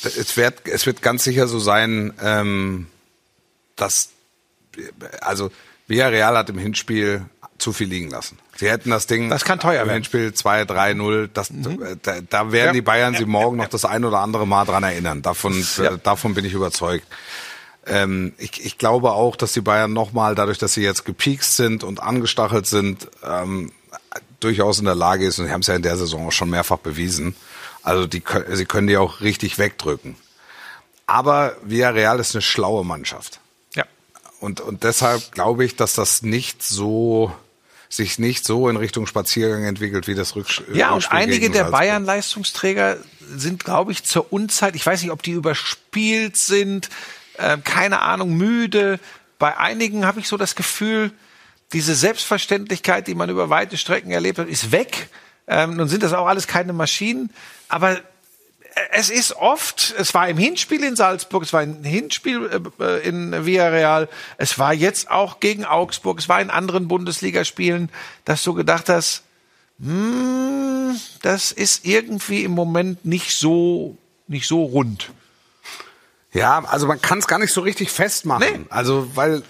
es 0.04 0.36
wird 0.36 0.66
es 0.66 0.86
wird 0.86 1.02
ganz 1.02 1.24
sicher 1.24 1.46
so 1.46 1.58
sein, 1.58 2.12
ähm, 2.22 2.86
dass 3.76 4.10
also 5.20 5.50
Villarreal 5.88 6.36
hat 6.36 6.48
im 6.50 6.58
Hinspiel 6.58 7.26
zu 7.58 7.72
viel 7.72 7.88
liegen 7.88 8.10
lassen. 8.10 8.38
Sie 8.56 8.68
hätten 8.70 8.90
das 8.90 9.06
Ding 9.06 9.30
Das 9.30 9.44
kann 9.44 9.60
teuer 9.60 9.82
im 9.82 9.88
werden. 9.88 9.96
Hinspiel 9.98 10.32
2 10.32 10.64
3 10.64 10.94
0, 10.94 11.28
das 11.32 11.50
da, 12.02 12.20
da 12.20 12.52
werden 12.52 12.66
Ja. 12.68 12.72
die 12.72 12.80
Bayern 12.82 13.14
sie 13.14 13.26
morgen 13.26 13.56
noch 13.58 13.68
das 13.68 13.84
ein 13.84 14.04
oder 14.04 14.20
andere 14.20 14.46
Mal 14.46 14.64
dran 14.64 14.82
erinnern. 14.82 15.22
Davon 15.22 15.54
äh, 15.78 15.98
davon 16.02 16.34
bin 16.34 16.44
ich 16.44 16.52
überzeugt. 16.52 17.06
Ähm, 17.86 18.32
ich, 18.38 18.64
ich 18.64 18.78
glaube 18.78 19.12
auch, 19.12 19.36
dass 19.36 19.52
die 19.52 19.60
Bayern 19.60 19.92
nochmal, 19.92 20.34
dadurch, 20.34 20.58
dass 20.58 20.72
sie 20.74 20.82
jetzt 20.82 21.04
gepiekst 21.04 21.56
sind 21.56 21.84
und 21.84 22.02
angestachelt 22.02 22.66
sind, 22.66 23.08
ähm, 23.22 23.72
durchaus 24.40 24.78
in 24.78 24.84
der 24.84 24.94
Lage 24.94 25.26
ist, 25.26 25.38
und 25.38 25.46
sie 25.46 25.52
haben 25.52 25.60
es 25.60 25.66
ja 25.66 25.76
in 25.76 25.82
der 25.82 25.96
Saison 25.96 26.28
auch 26.28 26.32
schon 26.32 26.50
mehrfach 26.50 26.78
bewiesen, 26.78 27.34
also 27.82 28.06
die, 28.06 28.22
sie 28.52 28.64
können 28.64 28.86
die 28.86 28.96
auch 28.96 29.20
richtig 29.20 29.58
wegdrücken. 29.58 30.16
Aber 31.06 31.56
Villarreal 31.62 32.18
ist 32.18 32.34
eine 32.34 32.42
schlaue 32.42 32.84
Mannschaft. 32.84 33.40
Ja. 33.74 33.84
Und, 34.40 34.60
und 34.60 34.84
deshalb 34.84 35.32
glaube 35.32 35.64
ich, 35.64 35.76
dass 35.76 35.92
das 35.92 36.22
nicht 36.22 36.62
so, 36.62 37.30
sich 37.90 38.18
nicht 38.18 38.46
so 38.46 38.68
in 38.70 38.76
Richtung 38.76 39.06
Spaziergang 39.06 39.64
entwickelt, 39.64 40.06
wie 40.06 40.14
das 40.14 40.34
Rücksch 40.34 40.62
Ja, 40.72 40.90
und 40.90 40.96
Rückspiel 40.96 41.18
einige 41.18 41.50
der. 41.50 41.64
Bayern-Leistungsträger 41.64 42.96
sind, 43.20 43.64
glaube 43.64 43.92
ich, 43.92 44.04
zur 44.04 44.32
Unzeit, 44.32 44.74
ich 44.76 44.86
weiß 44.86 45.02
nicht, 45.02 45.10
ob 45.10 45.22
die 45.22 45.32
überspielt 45.32 46.38
sind, 46.38 46.88
äh, 47.36 47.58
keine 47.58 48.00
Ahnung, 48.00 48.34
müde. 48.34 48.98
Bei 49.38 49.58
einigen 49.58 50.06
habe 50.06 50.20
ich 50.20 50.28
so 50.28 50.38
das 50.38 50.54
Gefühl, 50.54 51.12
diese 51.72 51.94
Selbstverständlichkeit, 51.94 53.06
die 53.06 53.14
man 53.14 53.30
über 53.30 53.50
weite 53.50 53.76
Strecken 53.76 54.10
erlebt 54.10 54.38
hat, 54.38 54.48
ist 54.48 54.72
weg. 54.72 55.08
Ähm, 55.46 55.76
nun 55.76 55.88
sind 55.88 56.02
das 56.02 56.12
auch 56.12 56.26
alles 56.26 56.46
keine 56.46 56.72
Maschinen, 56.72 57.30
aber 57.68 58.00
es 58.90 59.10
ist 59.10 59.36
oft, 59.36 59.94
es 59.98 60.14
war 60.14 60.28
im 60.28 60.36
Hinspiel 60.36 60.82
in 60.82 60.96
Salzburg, 60.96 61.42
es 61.42 61.52
war 61.52 61.62
im 61.62 61.84
Hinspiel 61.84 62.62
äh, 62.80 63.06
in 63.06 63.44
Villarreal, 63.44 64.08
es 64.36 64.58
war 64.58 64.72
jetzt 64.72 65.10
auch 65.10 65.40
gegen 65.40 65.64
Augsburg, 65.64 66.18
es 66.18 66.28
war 66.28 66.40
in 66.40 66.50
anderen 66.50 66.88
Bundesligaspielen, 66.88 67.90
dass 68.24 68.42
du 68.42 68.54
gedacht 68.54 68.88
hast, 68.88 69.22
hm, 69.80 70.98
das 71.22 71.52
ist 71.52 71.84
irgendwie 71.84 72.44
im 72.44 72.52
Moment 72.52 73.04
nicht 73.04 73.32
so, 73.32 73.96
nicht 74.26 74.46
so 74.46 74.64
rund. 74.64 75.10
Ja, 76.32 76.64
also 76.64 76.86
man 76.86 77.00
kann 77.00 77.18
es 77.18 77.28
gar 77.28 77.38
nicht 77.38 77.52
so 77.52 77.60
richtig 77.60 77.90
festmachen. 77.90 78.62
Nee. 78.62 78.66
Also, 78.68 79.08
weil 79.14 79.42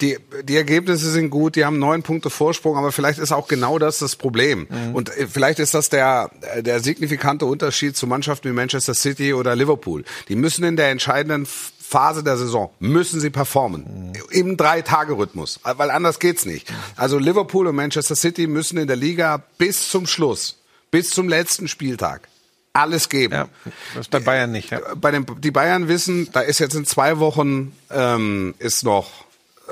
die, 0.00 0.18
die 0.44 0.56
Ergebnisse 0.56 1.10
sind 1.10 1.30
gut, 1.30 1.56
die 1.56 1.64
haben 1.64 1.78
neun 1.78 2.02
Punkte 2.02 2.30
Vorsprung, 2.30 2.76
aber 2.76 2.92
vielleicht 2.92 3.18
ist 3.18 3.32
auch 3.32 3.48
genau 3.48 3.78
das 3.78 3.98
das 3.98 4.16
Problem. 4.16 4.66
Mhm. 4.68 4.94
Und 4.94 5.16
äh, 5.16 5.26
vielleicht 5.26 5.58
ist 5.58 5.74
das 5.74 5.88
der, 5.88 6.30
der 6.60 6.80
signifikante 6.80 7.46
Unterschied 7.46 7.96
zu 7.96 8.06
Mannschaften 8.06 8.48
wie 8.48 8.54
Manchester 8.54 8.94
City 8.94 9.34
oder 9.34 9.56
Liverpool. 9.56 10.04
Die 10.28 10.36
müssen 10.36 10.64
in 10.64 10.76
der 10.76 10.90
entscheidenden 10.90 11.46
Phase 11.46 12.22
der 12.22 12.38
Saison, 12.38 12.70
müssen 12.80 13.20
sie 13.20 13.28
performen. 13.28 14.14
Im 14.30 14.56
Drei-Tage-Rhythmus, 14.56 15.60
weil 15.62 15.90
anders 15.90 16.18
geht's 16.18 16.46
nicht. 16.46 16.72
Also 16.96 17.18
Liverpool 17.18 17.66
und 17.66 17.76
Manchester 17.76 18.16
City 18.16 18.46
müssen 18.46 18.78
in 18.78 18.86
der 18.86 18.96
Liga 18.96 19.42
bis 19.58 19.90
zum 19.90 20.06
Schluss, 20.06 20.58
bis 20.90 21.10
zum 21.10 21.28
letzten 21.28 21.68
Spieltag 21.68 22.28
alles 22.72 23.08
geben. 23.08 23.34
Ja, 23.34 23.48
das 23.94 24.06
ist 24.06 24.10
bei 24.10 24.20
Bayern 24.20 24.52
nicht. 24.52 24.70
Ja. 24.70 24.80
Bei 24.94 25.10
den, 25.10 25.26
die 25.40 25.50
Bayern 25.50 25.88
wissen, 25.88 26.28
da 26.32 26.40
ist 26.40 26.58
jetzt 26.58 26.74
in 26.74 26.86
zwei 26.86 27.18
Wochen 27.18 27.76
ähm, 27.90 28.54
ist 28.58 28.84
noch 28.84 29.26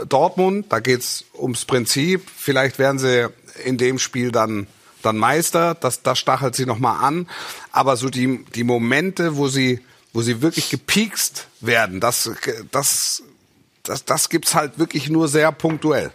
Dortmund, 0.08 0.66
da 0.70 0.80
geht's 0.80 1.24
ums 1.38 1.64
Prinzip. 1.64 2.28
Vielleicht 2.34 2.78
werden 2.78 2.98
sie 2.98 3.28
in 3.64 3.78
dem 3.78 3.98
Spiel 3.98 4.32
dann 4.32 4.66
dann 5.02 5.16
Meister, 5.16 5.74
das, 5.74 6.02
das 6.02 6.18
stachelt 6.18 6.54
sie 6.54 6.66
nochmal 6.66 7.04
an. 7.04 7.28
Aber 7.72 7.96
so 7.96 8.08
die, 8.08 8.44
die 8.54 8.64
Momente, 8.64 9.36
wo 9.36 9.48
sie, 9.48 9.80
wo 10.12 10.22
sie 10.22 10.42
wirklich 10.42 10.70
gepiekst 10.70 11.46
werden, 11.60 12.00
das, 12.00 12.30
das, 12.70 13.22
das, 13.82 14.04
das 14.04 14.28
gibt's 14.28 14.54
halt 14.54 14.78
wirklich 14.78 15.08
nur 15.08 15.28
sehr 15.28 15.52
punktuell 15.52 16.12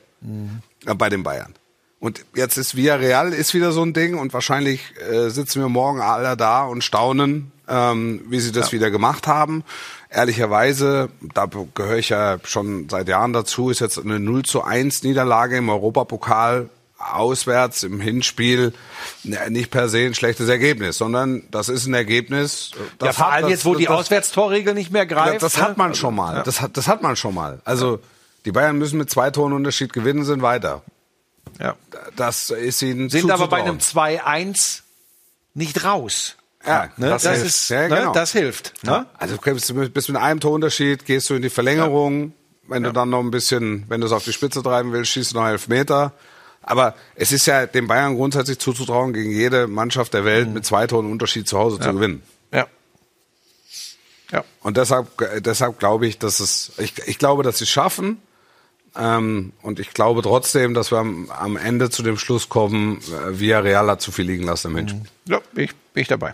äh, 0.85 0.93
bei 0.93 1.09
den 1.09 1.23
Bayern. 1.23 1.55
Und 1.99 2.23
jetzt 2.35 2.57
ist 2.57 2.75
Villarreal 2.75 3.33
ist 3.33 3.53
wieder 3.53 3.71
so 3.71 3.81
ein 3.81 3.93
Ding 3.93 4.17
und 4.17 4.33
wahrscheinlich 4.33 4.81
äh, 5.09 5.29
sitzen 5.29 5.61
wir 5.61 5.69
morgen 5.69 6.01
alle 6.01 6.37
da 6.37 6.65
und 6.65 6.83
staunen, 6.83 7.51
ähm, 7.67 8.21
wie 8.29 8.39
sie 8.39 8.51
das 8.51 8.71
wieder 8.71 8.91
gemacht 8.91 9.25
haben. 9.25 9.63
Ehrlicherweise, 10.15 11.09
da 11.33 11.45
gehöre 11.73 11.97
ich 11.97 12.09
ja 12.09 12.37
schon 12.45 12.87
seit 12.89 13.09
Jahren 13.09 13.33
dazu, 13.33 13.69
ist 13.69 13.81
jetzt 13.81 13.99
eine 13.99 14.17
0 14.19 14.43
zu 14.43 14.63
1 14.63 15.03
Niederlage 15.03 15.57
im 15.57 15.67
Europapokal 15.67 16.69
auswärts 16.97 17.83
im 17.83 17.99
Hinspiel 17.99 18.73
ne, 19.23 19.49
nicht 19.49 19.69
per 19.71 19.89
se 19.89 20.05
ein 20.05 20.15
schlechtes 20.15 20.47
Ergebnis, 20.47 20.97
sondern 20.97 21.43
das 21.51 21.67
ist 21.67 21.85
ein 21.85 21.93
Ergebnis. 21.93 22.71
Ja, 22.73 22.81
das 22.99 23.17
vor 23.17 23.25
hat- 23.25 23.33
allem 23.33 23.41
das- 23.43 23.51
jetzt, 23.51 23.65
wo 23.65 23.75
die 23.75 23.85
das- 23.85 23.93
Auswärtstorregel 23.93 24.73
nicht 24.73 24.91
mehr 24.91 25.05
greift. 25.05 25.43
das, 25.43 25.53
das 25.53 25.57
ne? 25.61 25.67
hat 25.67 25.77
man 25.77 25.93
schon 25.95 26.15
mal. 26.15 26.37
Ja. 26.37 26.43
Das 26.43 26.61
hat, 26.61 26.77
das 26.77 26.87
hat 26.87 27.01
man 27.01 27.17
schon 27.17 27.35
mal. 27.35 27.59
Also 27.65 27.99
die 28.45 28.51
Bayern 28.53 28.77
müssen 28.77 28.97
mit 28.97 29.09
zwei 29.09 29.31
Toren 29.31 29.51
Unterschied 29.51 29.91
gewinnen, 29.91 30.23
sind 30.23 30.41
weiter. 30.41 30.81
Ja. 31.59 31.75
Das 32.15 32.49
ist 32.51 32.81
ihnen 32.81 33.09
Sind 33.09 33.29
aber 33.29 33.47
bei 33.47 33.61
einem 33.61 33.79
2-1 33.79 34.81
nicht 35.53 35.83
raus. 35.83 36.37
Ja, 36.65 36.89
Ne? 36.97 37.09
Das, 37.09 37.23
hilft. 37.23 37.45
ist, 37.45 37.69
ja, 37.69 37.87
ne? 37.87 37.95
genau. 37.95 38.13
das 38.13 38.31
hilft. 38.31 38.83
Ne? 38.83 39.05
Also 39.17 39.37
du 39.37 39.53
bist 39.53 39.69
du 39.69 39.89
bist 39.89 40.09
mit 40.09 40.17
einem 40.17 40.39
Torunterschied, 40.39 41.05
gehst 41.05 41.29
du 41.29 41.35
in 41.35 41.41
die 41.41 41.49
Verlängerung. 41.49 42.33
Wenn 42.67 42.81
du 42.81 42.91
dann 42.91 43.09
noch 43.09 43.19
ein 43.19 43.29
bisschen, 43.29 43.85
wenn 43.89 44.01
du 44.01 44.07
es 44.07 44.13
auf 44.13 44.23
die 44.23 44.33
Spitze 44.33 44.63
treiben 44.63 44.91
willst, 44.91 45.11
schießt 45.11 45.33
du 45.33 45.37
noch 45.37 45.47
elf 45.47 45.67
Meter. 45.67 46.13
Aber 46.63 46.95
es 47.13 47.31
ist 47.31 47.45
ja 47.45 47.67
den 47.67 47.85
Bayern 47.85 48.15
grundsätzlich 48.15 48.57
zuzutrauen, 48.57 49.13
gegen 49.13 49.29
jede 49.29 49.67
Mannschaft 49.67 50.15
der 50.15 50.25
Welt 50.25 50.49
mit 50.49 50.65
zwei 50.65 50.87
Toren 50.87 51.11
Unterschied 51.11 51.47
zu 51.47 51.59
Hause 51.59 51.79
zu 51.79 51.93
gewinnen. 51.93 52.23
Ja. 52.51 52.65
Ja. 54.31 54.43
Und 54.61 54.77
deshalb, 54.77 55.07
deshalb 55.43 55.77
glaube 55.77 56.07
ich, 56.07 56.17
dass 56.17 56.39
es, 56.39 56.71
ich, 56.79 56.93
ich 57.05 57.19
glaube, 57.19 57.43
dass 57.43 57.59
sie 57.59 57.65
es 57.65 57.69
schaffen. 57.69 58.17
Ähm, 58.97 59.51
und 59.61 59.79
ich 59.79 59.93
glaube 59.93 60.21
trotzdem, 60.21 60.73
dass 60.73 60.91
wir 60.91 60.99
am, 60.99 61.29
am 61.29 61.57
Ende 61.57 61.89
zu 61.89 62.01
dem 62.01 62.17
Schluss 62.17 62.49
kommen, 62.49 62.99
äh, 62.99 63.39
Villarreal 63.39 63.87
hat 63.87 64.01
zu 64.01 64.11
viel 64.11 64.25
liegen 64.25 64.43
lassen 64.43 64.71
im 64.71 64.77
Hinspiel. 64.77 65.01
Ja, 65.27 65.41
bin 65.53 65.65
ich, 65.65 65.75
bin 65.93 66.01
ich 66.01 66.07
dabei. 66.07 66.33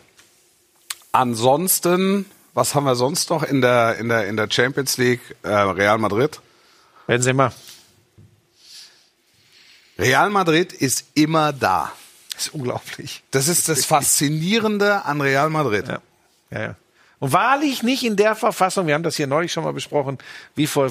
Ansonsten, 1.12 2.26
was 2.54 2.76
haben 2.76 2.86
wir 2.86 2.96
sonst 2.96 3.30
noch 3.30 3.44
in 3.44 3.62
der, 3.62 3.98
in 3.98 4.10
der, 4.10 4.28
in 4.28 4.38
der 4.38 4.50
Champions 4.50 4.98
League? 4.98 5.22
Äh, 5.44 5.50
Real 5.50 5.98
Madrid. 5.98 6.40
Werden 7.08 7.22
Sie 7.22 7.34
mal. 7.34 7.52
Real 10.00 10.30
Madrid 10.30 10.74
ist 10.74 11.06
immer 11.14 11.54
da. 11.54 11.92
Das 12.34 12.48
ist 12.48 12.54
unglaublich. 12.54 13.24
Das 13.32 13.48
ist 13.48 13.70
das 13.70 13.86
Faszinierende 13.86 15.06
an 15.06 15.22
Real 15.22 15.50
Madrid. 15.50 15.88
Ja. 15.88 16.02
Ja, 16.50 16.62
ja. 16.62 16.76
Und 17.20 17.34
wahrlich 17.34 17.84
nicht 17.84 18.04
in 18.04 18.16
der 18.16 18.36
Verfassung, 18.36 18.88
wir 18.88 18.96
haben 18.96 19.04
das 19.04 19.16
hier 19.16 19.28
neulich 19.28 19.52
schon 19.52 19.64
mal 19.64 19.74
besprochen, 19.74 20.18
wie 20.56 20.66
vor 20.66 20.90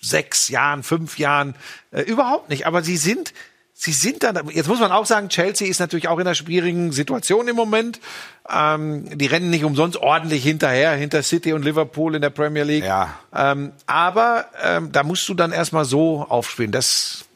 sechs 0.00 0.48
Jahren, 0.48 0.84
fünf 0.84 1.18
Jahren, 1.18 1.56
äh, 1.90 2.02
überhaupt 2.02 2.48
nicht. 2.48 2.66
Aber 2.66 2.84
sie 2.84 2.96
sind, 2.96 3.34
sie 3.78 3.92
sind 3.92 4.22
dann, 4.22 4.48
jetzt 4.48 4.68
muss 4.68 4.80
man 4.80 4.90
auch 4.90 5.04
sagen, 5.04 5.28
Chelsea 5.28 5.68
ist 5.68 5.78
natürlich 5.80 6.08
auch 6.08 6.18
in 6.18 6.26
einer 6.26 6.34
schwierigen 6.34 6.92
Situation 6.92 7.46
im 7.46 7.56
Moment. 7.56 8.00
Ähm, 8.48 9.16
die 9.18 9.26
rennen 9.26 9.50
nicht 9.50 9.64
umsonst 9.64 9.98
ordentlich 9.98 10.42
hinterher, 10.42 10.92
hinter 10.92 11.22
City 11.22 11.52
und 11.52 11.62
Liverpool 11.62 12.14
in 12.14 12.22
der 12.22 12.30
Premier 12.30 12.64
League. 12.64 12.84
Ja. 12.84 13.14
Ähm, 13.34 13.72
aber 13.86 14.46
ähm, 14.62 14.92
da 14.92 15.02
musst 15.02 15.28
du 15.28 15.34
dann 15.34 15.52
erstmal 15.52 15.84
so 15.84 16.24
aufspielen. 16.26 16.72
Das, 16.72 17.26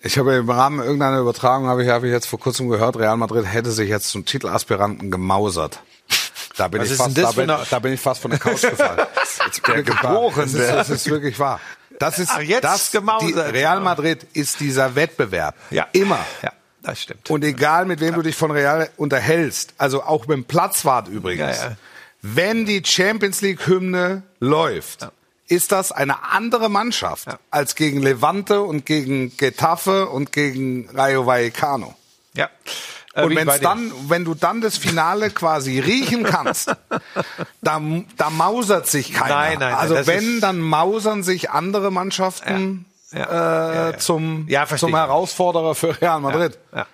Ich 0.00 0.16
habe 0.16 0.34
im 0.34 0.48
Rahmen 0.48 0.78
irgendeiner 0.78 1.18
Übertragung, 1.18 1.66
habe 1.66 1.82
ich, 1.82 1.90
habe 1.90 2.06
ich 2.06 2.12
jetzt 2.12 2.26
vor 2.26 2.38
kurzem 2.38 2.68
gehört, 2.68 2.96
Real 2.96 3.16
Madrid 3.16 3.44
hätte 3.44 3.72
sich 3.72 3.88
jetzt 3.88 4.10
zum 4.10 4.24
Titelaspiranten 4.24 5.10
gemausert. 5.10 5.80
Da 6.56 6.68
bin, 6.68 6.82
Was 6.82 6.90
ich 6.90 6.96
fast, 6.98 7.16
da, 7.16 7.32
bin, 7.32 7.46
da 7.46 7.78
bin 7.78 7.92
ich 7.94 8.00
fast 8.00 8.20
von 8.20 8.30
der 8.30 8.38
Couch 8.38 8.60
gefallen. 8.60 9.00
der 9.66 9.82
Geborene. 9.82 10.52
Das 10.52 10.88
das 10.88 10.90
ist 10.90 11.10
wirklich 11.10 11.38
wahr. 11.38 11.58
Das 12.00 12.18
ist, 12.18 12.30
Ach, 12.32 12.40
jetzt 12.40 12.64
das, 12.64 12.90
die, 12.90 13.32
Real 13.32 13.80
Madrid 13.80 14.26
ist 14.32 14.58
dieser 14.58 14.94
Wettbewerb. 14.96 15.54
ja. 15.70 15.86
Immer. 15.92 16.18
Ja, 16.42 16.52
das 16.82 17.02
stimmt. 17.02 17.30
Und 17.30 17.44
egal, 17.44 17.84
mit 17.84 18.00
wem 18.00 18.14
du 18.14 18.22
dich 18.22 18.34
von 18.34 18.50
Real 18.50 18.90
unterhältst, 18.96 19.74
also 19.78 20.02
auch 20.02 20.26
mit 20.26 20.36
dem 20.36 20.44
Platzwart 20.44 21.06
übrigens, 21.08 21.58
Ja, 21.58 21.68
ja. 21.70 21.76
wenn 22.22 22.64
die 22.66 22.82
Champions 22.84 23.42
League 23.42 23.66
Hymne 23.66 24.22
läuft, 24.40 25.08
ist 25.46 25.72
das 25.72 25.92
eine 25.92 26.22
andere 26.32 26.68
Mannschaft 26.70 27.26
als 27.50 27.74
gegen 27.74 28.00
Levante 28.00 28.62
und 28.62 28.86
gegen 28.86 29.36
Getafe 29.36 30.08
und 30.08 30.32
gegen 30.32 30.88
Rayo 30.94 31.26
Vallecano. 31.26 31.94
ja. 32.34 32.48
Äh, 33.14 33.24
Und 33.24 33.34
wenn's 33.34 33.60
dann, 33.60 33.92
wenn 34.08 34.24
du 34.24 34.34
dann 34.34 34.60
das 34.60 34.78
Finale 34.78 35.30
quasi 35.30 35.80
riechen 35.80 36.22
kannst, 36.22 36.68
da, 37.62 37.80
da 38.16 38.30
mausert 38.30 38.86
sich 38.86 39.12
keiner. 39.12 39.34
Nein, 39.34 39.58
nein, 39.58 39.74
also 39.74 40.06
wenn, 40.06 40.40
dann 40.40 40.60
mausern 40.60 41.22
sich 41.22 41.50
andere 41.50 41.90
Mannschaften 41.90 42.86
Ja, 43.12 43.18
ja, 43.18 43.72
äh, 43.88 43.90
ja, 43.92 43.98
zum, 43.98 44.48
zum. 44.76 44.94
Herausforderer 44.94 45.74
für 45.74 46.00
Real 46.00 46.20
Madrid. 46.20 46.58
Ja. 46.74 46.86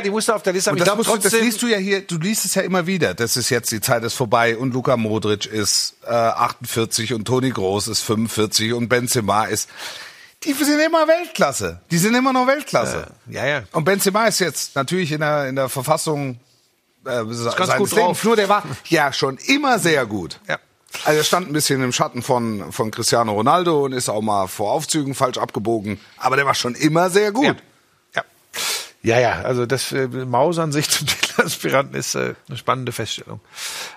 Die 0.00 0.10
musst 0.10 0.28
du 0.28 0.32
auf 0.32 0.44
der 0.44 0.52
Liste 0.52 0.70
haben. 0.70 0.78
Und 0.78 0.86
das, 0.86 0.96
musst 0.96 1.08
du, 1.10 1.14
das 1.14 1.22
trotzdem, 1.24 1.44
liest 1.44 1.60
du 1.60 1.66
ja 1.66 1.78
hier, 1.78 2.02
du 2.02 2.16
liest 2.18 2.44
es 2.44 2.54
ja 2.54 2.62
immer 2.62 2.86
wieder. 2.86 3.14
Das 3.14 3.36
ist 3.36 3.50
jetzt, 3.50 3.72
die 3.72 3.80
Zeit 3.80 4.04
ist 4.04 4.14
vorbei 4.14 4.56
und 4.56 4.72
Luka 4.72 4.96
Modric 4.96 5.46
ist 5.46 5.96
äh, 6.04 6.10
48 6.10 7.14
und 7.14 7.24
Toni 7.24 7.50
Groß 7.50 7.88
ist 7.88 8.02
45 8.02 8.74
und 8.74 8.88
Benzema 8.88 9.46
ist. 9.46 9.68
Die 10.44 10.52
sind 10.52 10.80
immer 10.80 11.06
Weltklasse. 11.06 11.80
Die 11.90 11.98
sind 11.98 12.14
immer 12.14 12.32
noch 12.32 12.46
Weltklasse. 12.46 13.06
Äh, 13.30 13.34
ja, 13.34 13.46
ja. 13.46 13.62
Und 13.72 13.84
Benzema 13.84 14.26
ist 14.26 14.40
jetzt 14.40 14.74
natürlich 14.74 15.12
in 15.12 15.20
der, 15.20 15.48
in 15.48 15.56
der 15.56 15.68
Verfassung 15.68 16.40
äh, 17.04 17.24
seines 17.24 17.56
ganz 17.56 17.76
gut 17.76 17.90
Lebens. 17.90 17.90
drauf. 17.90 18.24
Nur 18.24 18.36
der 18.36 18.48
war 18.48 18.64
ja 18.88 19.12
schon 19.12 19.36
immer 19.38 19.78
sehr 19.78 20.06
gut. 20.06 20.40
Ja. 20.48 20.58
Also 21.04 21.18
er 21.18 21.24
stand 21.24 21.48
ein 21.48 21.52
bisschen 21.52 21.82
im 21.82 21.92
Schatten 21.92 22.22
von, 22.22 22.70
von 22.72 22.90
Cristiano 22.90 23.32
Ronaldo 23.32 23.84
und 23.84 23.92
ist 23.92 24.08
auch 24.08 24.20
mal 24.20 24.46
vor 24.46 24.72
Aufzügen 24.72 25.14
falsch 25.14 25.38
abgebogen. 25.38 26.00
Aber 26.18 26.36
der 26.36 26.44
war 26.46 26.54
schon 26.54 26.74
immer 26.74 27.08
sehr 27.10 27.32
gut. 27.32 27.44
Ja. 27.44 27.54
Ja. 28.14 28.24
Ja, 29.02 29.20
ja, 29.20 29.42
also 29.42 29.66
das 29.66 29.90
äh, 29.92 30.06
Mausern 30.06 30.70
sich 30.70 30.88
zum 30.88 31.06
Titelaspiranten 31.36 31.94
ist 31.96 32.14
äh, 32.14 32.34
eine 32.48 32.56
spannende 32.58 32.92
Feststellung. 32.92 33.40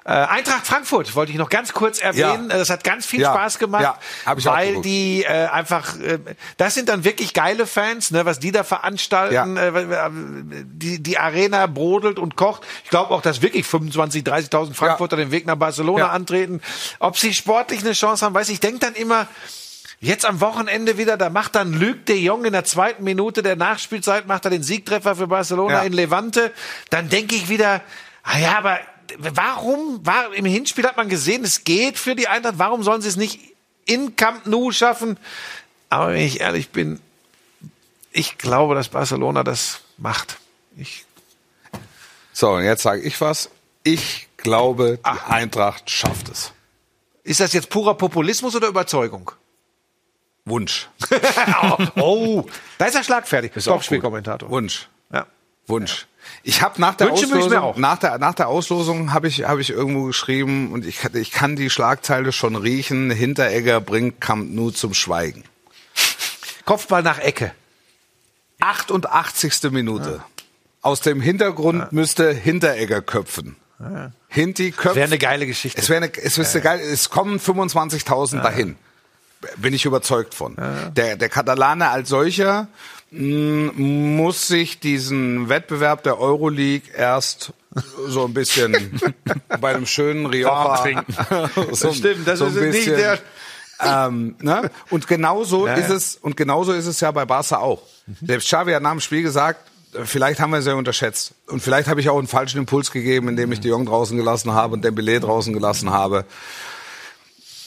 Äh, 0.05 0.09
Eintracht 0.11 0.65
Frankfurt 0.67 1.15
wollte 1.15 1.31
ich 1.31 1.38
noch 1.38 1.49
ganz 1.49 1.73
kurz 1.73 1.99
erwähnen. 1.99 2.49
Ja. 2.49 2.55
Äh, 2.55 2.59
Das 2.59 2.69
hat 2.69 2.83
ganz 2.83 3.05
viel 3.05 3.21
Ja. 3.21 3.33
Spaß 3.33 3.59
gemacht, 3.59 3.83
Ja, 3.83 3.97
hab 4.25 4.38
ich 4.38 4.47
auch 4.47 4.53
weil 4.53 4.67
geguckt. 4.69 4.86
die 4.86 5.23
äh, 5.23 5.47
einfach, 5.47 5.99
äh, 5.99 6.19
das 6.57 6.73
sind 6.75 6.89
dann 6.89 7.03
wirklich 7.03 7.33
geile 7.33 7.67
Fans, 7.67 8.11
ne, 8.11 8.25
was 8.25 8.39
die 8.39 8.51
da 8.51 8.63
veranstalten. 8.63 9.55
Ja. 9.57 9.67
Äh, 9.67 10.09
die, 10.11 11.01
die 11.01 11.17
Arena 11.17 11.67
brodelt 11.67 12.19
und 12.19 12.36
kocht. 12.36 12.63
Ich 12.83 12.89
glaube 12.89 13.11
auch, 13.13 13.21
dass 13.21 13.41
wirklich 13.41 13.65
25, 13.65 14.23
30.000 14.23 14.73
Frankfurter 14.73 15.17
den 15.17 15.31
Weg 15.31 15.45
nach 15.45 15.55
Barcelona 15.55 16.09
antreten. 16.09 16.61
Ob 16.99 17.17
sie 17.17 17.33
sportlich 17.33 17.81
eine 17.81 17.93
Chance 17.93 18.25
haben, 18.25 18.33
weiß 18.33 18.49
ich. 18.49 18.55
Ich 18.55 18.59
denke 18.61 18.79
dann 18.79 18.93
immer, 18.95 19.27
Jetzt 20.00 20.26
am 20.26 20.41
Wochenende 20.41 20.98
wieder, 20.98 21.18
da 21.18 21.30
macht 21.30 21.56
dann 21.56 21.74
Luc 21.74 22.06
de 22.06 22.18
Jong 22.18 22.46
in 22.46 22.54
der 22.54 22.66
zweiten 22.66 23.04
Minute 23.04 23.41
der 23.41 23.56
Nachspielzeit, 23.56 24.28
macht 24.28 24.46
er 24.46 24.52
den 24.52 24.62
Siegtreffer 24.64 25.16
für 25.16 25.28
Barcelona 25.28 25.76
Ja. 25.78 25.84
in 25.84 25.93
Levante. 25.93 26.52
Dann 26.89 27.10
denke 27.10 27.36
ich 27.36 27.50
wieder, 27.50 27.82
ah 28.24 28.38
ja, 28.38 28.58
aber 28.58 28.80
warum, 29.18 30.06
war, 30.06 30.34
im 30.34 30.46
Hinspiel 30.46 30.86
hat 30.86 30.98
man 30.98 31.10
gesehen, 31.10 31.43
es 31.43 31.64
geht 31.64 31.98
für 31.98 32.16
die 32.16 32.28
Eintracht, 32.28 32.56
warum 32.58 32.84
sollen 32.84 33.02
sie 33.02 33.08
es 33.10 33.16
nicht 33.16 33.39
in 33.86 34.16
Camp 34.16 34.46
Nou 34.46 34.72
schaffen? 34.72 35.18
Aber 35.89 36.14
wenn 36.14 36.22
ich 36.22 36.41
ehrlich 36.41 36.70
bin, 36.70 37.00
ich 38.12 38.38
glaube, 38.38 38.76
dass 38.76 38.89
Barcelona 38.89 39.43
das 39.43 39.82
macht. 39.98 40.38
Ich, 40.78 41.06
So, 42.34 42.52
und 42.52 42.64
jetzt 42.64 42.84
sage 42.84 43.02
ich 43.02 43.20
was. 43.22 43.50
Ich 43.84 44.28
glaube, 44.38 44.98
die 44.98 45.00
Ach. 45.04 45.30
Eintracht 45.30 45.89
schafft 45.89 46.28
es. 46.30 46.52
ist 47.24 47.39
das 47.39 47.54
jetzt 47.54 47.70
purer 47.70 47.96
Populismus 47.96 48.56
oder 48.56 48.68
Überzeugung? 48.68 49.32
Wunsch. 50.46 50.89
oh, 51.96 52.46
da 52.78 52.86
ist 52.86 52.96
er 52.96 53.04
schlagfertig. 53.04 53.56
Ist 53.56 53.68
auch 53.68 53.74
Top-Spielkommentator. 53.74 54.50
Wunsch. 54.50 54.88
Ja. 55.12 55.26
Wunsch. 55.66 56.06
Ich 56.43 56.62
habe 56.62 56.80
nach 56.80 56.96
der 56.96 57.12
Auslosung, 57.12 57.58
auch. 57.58 57.78
nach 57.78 57.98
der 57.98 58.18
nach 58.20 58.34
der 58.34 58.48
Auslosung 58.48 59.14
habe 59.14 59.28
ich 59.28 59.43
habe 59.43 59.62
ich 59.62 59.70
irgendwo 59.72 60.04
geschrieben 60.04 60.72
und 60.72 60.86
ich 60.86 61.04
ich 61.14 61.32
kann 61.32 61.56
die 61.56 61.70
Schlagzeile 61.70 62.32
schon 62.32 62.56
riechen. 62.56 63.12
Hinteregger 63.12 63.82
bringt 63.82 64.22
Camp 64.22 64.52
Nou 64.54 64.72
zum 64.72 64.93
Schweigen. 64.93 65.43
Kopfball 66.66 67.04
nach 67.04 67.20
Ecke. 67.20 67.52
88. 68.60 69.72
Minute. 69.72 70.24
Aus 70.82 71.02
dem 71.02 71.22
Hintergrund 71.22 71.91
müsste 71.91 72.32
Hinteregger 72.32 73.02
köpfen. 73.02 73.56
Hinti 74.28 74.72
köpft. 74.72 74.96
Wäre 74.96 75.08
eine 75.08 75.18
geile 75.18 75.46
Geschichte. 75.46 75.80
Es 75.80 75.89
wäre 75.89 76.04
eine, 76.04 76.12
es 76.16 76.38
wäre 76.38 76.62
geil. 76.62 76.80
Es 76.80 77.10
kommen 77.10 77.39
25.000 77.39 78.41
dahin. 78.41 78.78
Bin 79.58 79.74
ich 79.74 79.86
überzeugt 79.86 80.34
von. 80.34 80.56
Der, 80.96 81.16
der 81.16 81.30
Katalane 81.30 81.89
als 81.89 82.10
solcher 82.10 82.68
mh, 83.12 83.74
muss 83.74 84.48
sich 84.48 84.80
diesen 84.80 85.50
Wettbewerb 85.50 86.04
der 86.04 86.20
Euroleague 86.20 86.91
erst 86.96 87.54
so 88.08 88.26
ein 88.26 88.34
bisschen 88.34 89.00
bei 89.62 89.76
einem 89.76 89.86
schönen 89.86 90.26
Rioja 90.26 90.78
trinken. 90.78 91.14
so, 91.74 91.91
stimmt, 91.93 92.28
das 92.28 92.39
so 92.39 92.46
ist 92.46 92.58
ein 92.58 92.70
nicht 92.70 92.86
bisschen, 92.86 92.98
der- 92.98 93.20
ähm, 93.82 94.36
ne? 94.39 94.72
Und 94.89 95.06
genauso 95.08 95.68
Ja, 95.68 95.74
ist 95.74 95.89
ja. 95.89 95.96
es 95.96 96.16
und 96.16 96.38
genauso 96.38 96.72
ist 96.72 96.86
es 96.86 97.02
ja 97.02 97.12
bei 97.12 97.26
Barca 97.26 97.58
auch. 97.58 97.82
Selbst 98.26 98.48
Xavi 98.48 98.72
hat 98.72 98.82
nach 98.82 98.91
dem 98.91 99.02
Spiel 99.02 99.22
gesagt, 99.22 99.60
vielleicht 100.06 100.39
haben 100.39 100.52
wir 100.54 100.62
sie 100.62 100.70
ja 100.70 100.76
unterschätzt 100.76 101.34
und 101.48 101.62
vielleicht 101.62 101.89
habe 101.89 102.00
ich 102.00 102.08
auch 102.08 102.18
einen 102.18 102.28
falschen 102.30 102.58
Impuls 102.60 102.91
gegeben, 102.91 103.28
indem 103.28 103.52
ich 103.52 103.60
De 103.60 103.72
Jong 103.72 103.86
draußen 103.86 104.16
gelassen 104.16 104.54
habe 104.54 104.76
und 104.76 104.86
Dembélé 104.86 105.20
draußen 105.20 105.52
gelassen 105.52 105.89
habe. 105.89 106.24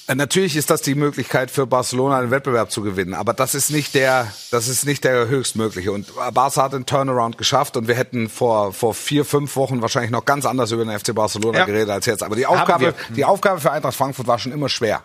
Äh, 0.08 0.14
Natürlich 0.14 0.56
ist 0.56 0.70
das 0.70 0.82
die 0.82 0.94
Möglichkeit 0.94 1.50
für 1.50 1.66
Barcelona 1.66 2.20
den 2.20 2.30
Wettbewerb 2.30 2.70
zu 2.72 2.82
gewinnen, 2.82 3.14
aber 3.14 3.32
das 3.34 3.54
ist 3.54 3.70
nicht 3.70 3.94
der, 3.94 4.32
das 4.50 4.66
ist 4.68 4.86
nicht 4.86 5.04
der 5.04 5.28
höchstmögliche. 5.28 5.92
Und 5.92 6.06
Barca 6.34 6.62
hat 6.64 6.72
den 6.72 6.86
Turnaround 6.86 7.38
geschafft 7.38 7.76
und 7.76 7.86
wir 7.88 7.94
hätten 7.94 8.28
vor 8.28 8.72
vor 8.72 8.94
vier 8.94 9.24
fünf 9.24 9.54
Wochen 9.56 9.82
wahrscheinlich 9.82 10.10
noch 10.10 10.24
ganz 10.24 10.46
anders 10.46 10.72
über 10.72 10.84
den 10.84 10.98
FC 10.98 11.14
Barcelona 11.14 11.58
Ja. 11.60 11.64
geredet 11.66 11.90
als 11.90 12.06
jetzt. 12.06 12.22
Aber 12.22 12.36
die 12.36 12.46
Aufgabe, 12.46 12.94
die 13.10 13.24
Aufgabe 13.24 13.60
für 13.60 13.70
Eintracht 13.70 13.94
Frankfurt 13.96 14.26
war 14.26 14.38
schon 14.38 14.52
immer 14.52 14.68
schwer. 14.68 15.02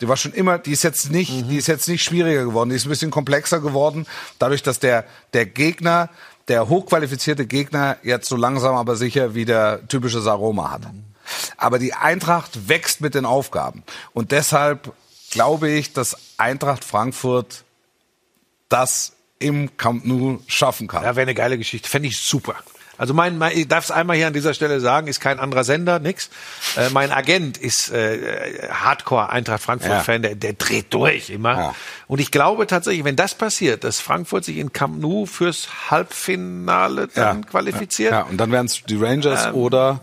Die 0.00 0.08
war 0.08 0.16
schon 0.16 0.32
immer, 0.32 0.58
die 0.58 0.72
ist 0.72 0.82
jetzt 0.82 1.12
nicht, 1.12 1.32
Mhm. 1.32 1.48
die 1.48 1.56
ist 1.56 1.68
jetzt 1.68 1.86
nicht 1.88 2.02
schwieriger 2.02 2.44
geworden, 2.44 2.70
die 2.70 2.76
ist 2.76 2.84
ein 2.84 2.88
bisschen 2.90 3.12
komplexer 3.12 3.60
geworden, 3.60 4.06
dadurch, 4.40 4.62
dass 4.64 4.80
der, 4.80 5.04
der 5.34 5.46
Gegner, 5.46 6.10
der 6.48 6.68
hochqualifizierte 6.68 7.46
Gegner 7.46 7.96
jetzt 8.02 8.28
so 8.28 8.36
langsam 8.36 8.74
aber 8.74 8.96
sicher 8.96 9.34
wieder 9.36 9.86
typisches 9.86 10.26
Aroma 10.26 10.72
hat. 10.72 10.82
Aber 11.56 11.78
die 11.78 11.94
Eintracht 11.94 12.68
wächst 12.68 13.00
mit 13.00 13.14
den 13.14 13.26
Aufgaben. 13.26 13.82
Und 14.12 14.32
deshalb 14.32 14.92
glaube 15.30 15.68
ich, 15.70 15.92
dass 15.92 16.16
Eintracht 16.36 16.84
Frankfurt 16.84 17.64
das 18.68 19.12
im 19.38 19.76
Camp 19.76 20.04
Nou 20.04 20.38
schaffen 20.46 20.88
kann. 20.88 21.02
Ja, 21.02 21.16
wäre 21.16 21.22
eine 21.22 21.34
geile 21.34 21.58
Geschichte. 21.58 21.88
Fände 21.88 22.08
ich 22.08 22.18
super. 22.20 22.56
Also 22.96 23.12
mein, 23.12 23.38
mein 23.38 23.56
ich 23.56 23.66
darf 23.66 23.84
es 23.84 23.90
einmal 23.90 24.16
hier 24.16 24.28
an 24.28 24.32
dieser 24.32 24.54
Stelle 24.54 24.80
sagen, 24.80 25.08
ist 25.08 25.20
kein 25.20 25.40
anderer 25.40 25.64
Sender, 25.64 25.98
nix. 25.98 26.30
Äh, 26.76 26.90
mein 26.90 27.10
Agent 27.10 27.58
ist 27.58 27.90
äh, 27.90 28.68
Hardcore 28.70 29.30
Eintracht 29.30 29.62
Frankfurt-Fan, 29.62 30.22
der, 30.22 30.34
der 30.36 30.52
dreht 30.52 30.94
durch 30.94 31.30
immer. 31.30 31.56
Ja. 31.56 31.74
Und 32.06 32.20
ich 32.20 32.30
glaube 32.30 32.66
tatsächlich, 32.66 33.04
wenn 33.04 33.16
das 33.16 33.34
passiert, 33.34 33.82
dass 33.82 34.00
Frankfurt 34.00 34.44
sich 34.44 34.58
in 34.58 34.72
Camp 34.72 35.00
Nou 35.00 35.26
fürs 35.26 35.90
Halbfinale 35.90 37.08
dann 37.08 37.44
qualifiziert, 37.46 38.12
Ja, 38.12 38.22
und 38.22 38.36
dann 38.36 38.52
wären 38.52 38.66
es 38.66 38.82
die 38.84 38.96
Rangers 38.96 39.46
Ähm, 39.46 39.54
oder 39.54 40.00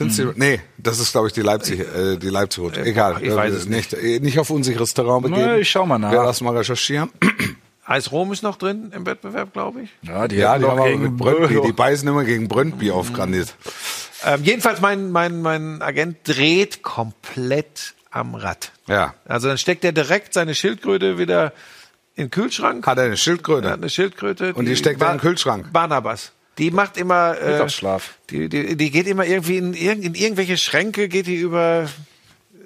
sind 0.00 0.12
sie? 0.12 0.32
Nee, 0.34 0.60
das 0.78 0.98
ist 0.98 1.12
glaube 1.12 1.28
ich 1.28 1.32
die 1.32 1.42
Leipzig, 1.42 1.80
äh, 1.80 2.16
die 2.16 2.28
Leipzig. 2.28 2.76
Egal, 2.78 3.18
ich 3.22 3.34
weiß 3.34 3.52
äh, 3.52 3.56
es 3.56 3.66
nicht. 3.66 3.92
äh, 3.94 4.18
Nicht 4.20 4.38
auf 4.38 4.50
unsicheres 4.50 4.94
Terrain 4.94 5.22
begeben. 5.22 5.58
Ich 5.60 5.70
schau 5.70 5.86
mal 5.86 5.98
nach. 5.98 6.10
Wir 6.10 6.22
lassen 6.22 6.44
mal 6.44 6.56
recherchieren. 6.56 7.10
Eis 7.84 8.12
Rom 8.12 8.32
ist 8.32 8.42
noch 8.42 8.56
drin 8.56 8.92
im 8.94 9.04
Wettbewerb, 9.06 9.52
glaube 9.52 9.82
ich. 9.82 9.90
Ja, 10.02 10.28
die, 10.28 10.36
Ja, 10.36 10.58
die, 10.58 10.64
haben 10.64 10.82
gegen 10.84 11.16
Bö- 11.18 11.66
die 11.66 11.72
beißen 11.72 12.06
immer 12.08 12.24
gegen 12.24 12.46
Brøndby 12.48 12.90
auf 12.92 13.12
Granit. 13.12 13.54
Ähm, 14.24 14.44
jedenfalls 14.44 14.80
mein, 14.80 15.10
mein, 15.10 15.42
mein 15.42 15.82
Agent 15.82 16.18
dreht 16.24 16.82
komplett 16.82 17.94
am 18.10 18.34
Rad. 18.34 18.70
Ja. 18.86 19.14
Also 19.26 19.48
dann 19.48 19.58
steckt 19.58 19.84
er 19.84 19.92
direkt 19.92 20.34
seine 20.34 20.54
Schildkröte 20.54 21.18
wieder 21.18 21.52
in 22.14 22.24
den 22.26 22.30
Kühlschrank. 22.30 22.86
Hat 22.86 22.98
er 22.98 23.04
eine 23.04 23.16
Schildkröte? 23.16 23.68
Er 23.68 23.72
hat 23.72 23.80
eine 23.80 23.90
Schildkröte. 23.90 24.52
Und 24.54 24.66
die 24.66 24.76
steckt 24.76 25.00
er 25.00 25.08
in 25.10 25.14
den 25.16 25.20
Kühlschrank? 25.20 25.72
Barnabas. 25.72 26.32
Die 26.58 26.70
macht 26.70 26.96
immer, 26.96 27.38
äh, 27.40 27.52
Mittagsschlaf. 27.52 28.14
die, 28.30 28.48
die, 28.48 28.76
die 28.76 28.90
geht 28.90 29.06
immer 29.06 29.24
irgendwie 29.24 29.56
in, 29.56 29.72
irgend- 29.74 30.04
in 30.04 30.14
irgendwelche 30.14 30.56
Schränke, 30.58 31.08
geht 31.08 31.26
die 31.26 31.36
über, 31.36 31.88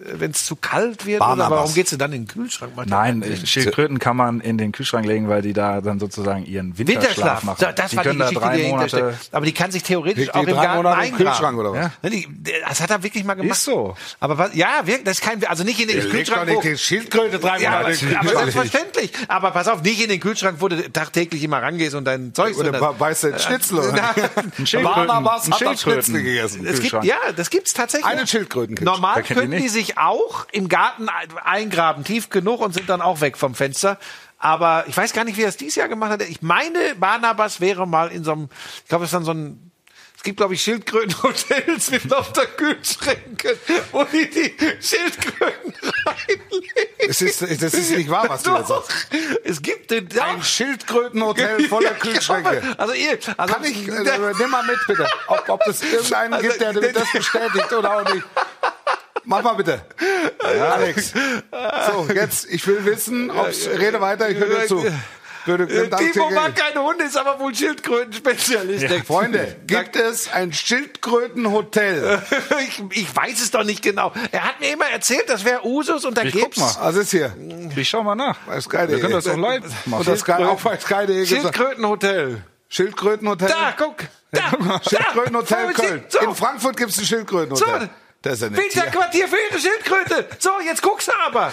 wenn 0.05 0.31
es 0.31 0.45
zu 0.47 0.57
kalt 0.57 1.07
wird. 1.07 1.21
Oder 1.21 1.51
warum 1.51 1.73
geht 1.75 1.89
sie 1.89 1.97
dann 1.99 2.13
in 2.13 2.23
den 2.23 2.29
Kühlschrank? 2.29 2.77
Macht 2.77 2.89
Nein, 2.89 3.21
ja 3.23 3.27
keinen 3.29 3.37
Sinn. 3.39 3.47
Schildkröten 3.47 3.99
kann 3.99 4.17
man 4.17 4.41
in 4.41 4.59
den 4.59 4.73
Kühlschrank 4.73 5.07
legen, 5.07 5.29
weil 5.29 5.43
die 5.43 5.53
da 5.53 5.81
dann 5.81 5.99
sozusagen 5.99 6.45
ihren 6.45 6.77
Winterschlaf, 6.79 7.07
Winterschlaf. 7.09 7.43
machen. 7.45 7.67
Das 7.77 7.91
die 7.91 7.97
war 7.97 8.03
die 8.03 8.09
können 8.09 8.19
da 8.19 8.25
Geschichte, 8.27 8.45
drei 8.47 8.57
die 8.59 8.69
Monate. 8.69 9.15
Aber 9.33 9.47
die 9.47 9.53
kann 9.53 9.71
sich 9.71 9.83
theoretisch 9.83 10.31
auch 10.35 10.41
im 10.43 10.47
drei 10.55 10.63
Garten 10.65 10.77
Monate 10.83 11.07
im. 11.09 11.17
Kühlschrank 11.17 11.59
oder 11.59 11.73
was? 11.73 11.79
Ja. 12.03 12.11
Ne, 12.11 12.27
Das 12.69 12.81
hat 12.81 12.91
er 12.91 13.03
wirklich 13.03 13.25
mal 13.25 13.35
gemacht. 13.35 13.57
Ist 13.57 13.65
so. 13.65 13.97
Aber 14.21 14.37
was, 14.39 14.55
ja, 14.55 14.69
wirklich, 14.85 15.05
das 15.05 15.19
ist 15.19 15.25
kein, 15.25 15.45
also 15.47 15.65
nicht 15.65 15.81
in 15.81 15.89
den 15.89 16.01
doch 16.03 16.11
Kühlschrank. 16.11 16.51
wo- 16.55 16.61
die 16.61 16.77
Schildkröte 16.77 17.39
drei 17.39 17.59
Ja, 17.61 17.71
aber, 17.71 17.83
Monate 17.89 17.99
den 18.07 18.17
aber 18.17 18.21
Kühlschrank. 18.29 18.53
selbstverständlich. 18.53 19.13
Aber 19.29 19.51
pass 19.53 19.69
auf, 19.69 19.83
nicht 19.83 20.03
in 20.03 20.09
den 20.09 20.21
Kühlschrank, 20.21 20.57
wo 20.61 20.69
du 20.69 20.91
tagtäglich 20.93 21.43
immer 21.43 21.63
rangehst 21.63 21.95
und 21.95 22.05
dein 22.05 22.35
Zeug 22.35 22.57
Oder 22.59 22.73
beißt 22.73 23.25
du 23.25 23.31
den 23.31 23.39
Schnitzel? 23.39 23.79
Oder? 23.79 23.93
Ein 24.59 24.67
Schildkröten- 24.67 24.83
Barnabas 25.07 25.47
ein 25.47 25.53
hat 25.53 25.59
Schildkröten- 25.61 26.03
Schnitzel 26.05 26.23
gegessen. 26.23 26.67
Es 26.67 26.81
gibt, 26.81 27.05
ja, 27.05 27.17
das 27.35 27.51
gibt's 27.51 27.73
tatsächlich. 27.75 28.07
Einen 28.11 28.27
Schildkrötenkitsch. 28.27 28.85
Normal 28.85 29.23
könnten 29.23 29.51
die 29.53 29.57
nicht? 29.71 29.94
Auch 29.97 30.47
im 30.53 30.69
Garten 30.69 31.09
ein- 31.09 31.37
eingraben, 31.39 32.05
tief 32.05 32.31
genug 32.31 32.61
und 32.61 32.73
sind 32.75 32.89
dann 32.89 33.01
auch 33.03 33.21
weg 33.21 33.37
vom 33.37 33.55
Fenster. 33.55 33.99
Aber 34.39 34.85
ich 34.89 34.97
weiß 34.97 35.13
gar 35.13 35.25
nicht, 35.25 35.37
wie 35.39 35.43
er 35.43 35.49
es 35.49 35.57
dieses 35.57 35.77
Jahr 35.77 35.89
gemacht 35.89 36.11
hat. 36.11 36.23
Ich 36.23 36.43
meine, 36.43 36.95
Barnabas 36.97 37.61
wäre 37.61 37.87
mal 37.87 38.11
in 38.13 38.25
so 38.25 38.33
einem, 38.33 38.49
ich 38.83 38.89
glaube, 38.89 39.05
es 39.05 39.09
ist 39.09 39.15
dann 39.15 39.25
so 39.25 39.33
ein, 39.33 39.71
es 40.17 40.23
gibt, 40.23 40.37
glaube 40.39 40.55
ich, 40.55 40.63
Schildkrötenhotels 40.63 41.91
mit 41.91 42.05
lauter 42.05 42.47
Kühlschränken, 42.47 43.51
wo 43.93 44.05
die 44.05 44.29
die 44.31 44.55
Schildkröten 44.81 45.75
reinlegen. 46.07 46.71
Das 47.07 47.21
ist, 47.23 47.43
das 47.43 47.75
ist 47.75 47.91
nicht 47.91 48.09
wahr, 48.11 48.27
was 48.29 48.43
du 48.43 48.51
Doch, 48.51 48.67
sagst. 48.67 48.91
es 49.45 49.61
gibt 49.61 49.91
den, 49.91 50.09
doch. 50.09 50.23
Ein 50.23 50.43
Schildkrötenhotel 50.43 51.65
voller 51.69 51.91
Ja, 51.93 51.95
Kühlschränke. 51.99 52.63
Also 52.79 52.95
ihr, 52.95 53.19
also 53.37 53.55
Kann 53.55 53.65
ich, 53.65 53.87
äh, 53.89 54.33
nimm 54.39 54.51
mal 54.51 54.65
mit 54.65 54.79
bitte, 54.87 55.07
ob, 55.27 55.49
ob 55.49 55.61
es 55.69 55.83
irgendeinen 55.93 56.35
Also, 56.35 56.49
gibt, 56.49 56.61
der 56.61 56.73
der- 56.73 56.93
das 56.93 57.13
bestätigt 57.13 57.73
oder 57.73 57.97
auch 57.99 58.13
nicht. 58.15 58.25
Mach 59.25 59.43
mal 59.43 59.55
bitte. 59.55 59.81
Alex. 60.39 61.13
So, 61.13 62.13
jetzt, 62.13 62.47
ich 62.51 62.67
will 62.67 62.85
wissen, 62.85 63.31
ob's, 63.31 63.69
rede 63.69 64.01
weiter, 64.01 64.29
ich 64.29 64.39
höre 64.39 64.61
dir 64.61 64.67
zu. 64.67 64.85
Timo 65.45 66.31
mag 66.31 66.57
keine 66.57 66.83
Hunde, 66.83 67.05
ist 67.05 67.17
aber 67.19 67.39
wohl 67.39 67.55
Schildkröten-Spezialist. 67.55 68.91
Der 68.91 69.05
Freunde, 69.05 69.57
gibt 69.67 69.95
es 69.95 70.33
ein 70.33 70.53
Schildkrötenhotel? 70.53 72.23
ich, 72.67 72.83
ich 72.91 73.15
weiß 73.15 73.43
es 73.43 73.51
doch 73.51 73.65
nicht 73.65 73.83
genau. 73.83 74.13
Er 74.33 74.45
hat 74.45 74.61
mir 74.61 74.73
immer 74.73 74.87
erzählt, 74.87 75.29
das 75.29 75.45
wäre 75.45 75.67
Usus 75.67 76.05
und 76.07 76.17
da 76.17 76.23
Ich 76.23 76.33
guck 76.33 76.43
gibt's 76.43 76.61
mal. 76.61 76.75
Was 76.81 76.97
ist 76.97 77.11
hier? 77.11 77.35
Ich 77.77 77.89
schau 77.89 78.03
mal 78.03 78.15
nach. 78.15 78.39
Bei 78.47 78.59
Sky.de. 78.61 78.89
Wir 78.89 79.01
können 79.01 79.13
das 79.13 79.25
doch 79.25 79.37
live 79.37 79.65
machen. 79.87 80.01
Und 80.01 80.09
das 80.09 80.21
Sky, 80.21 80.33
auch 80.33 80.61
bei 80.61 80.79
Sky.de. 80.79 81.27
Schildkrötenhotel. 81.27 82.43
Schildkrötenhotel. 82.71 83.49
Da, 83.49 83.75
guck. 83.77 83.97
Da, 84.33 84.81
Schildkrötenhotel 84.89 85.67
da. 85.67 85.73
Köln. 85.73 86.05
So. 86.09 86.19
In 86.21 86.35
Frankfurt 86.35 86.77
gibt 86.77 86.91
es 86.91 86.99
ein 86.99 87.05
Schildkrötenhotel. 87.05 87.81
So. 87.83 87.89
Das 88.25 88.41
ist. 88.43 88.57
Winterquartier 88.57 89.29
für 89.29 89.37
ihre 89.51 89.59
Schildkröte. 89.61 90.29
So, 90.39 90.51
jetzt 90.61 90.83
guckst 90.83 91.09
du 91.09 91.13
aber. 91.25 91.53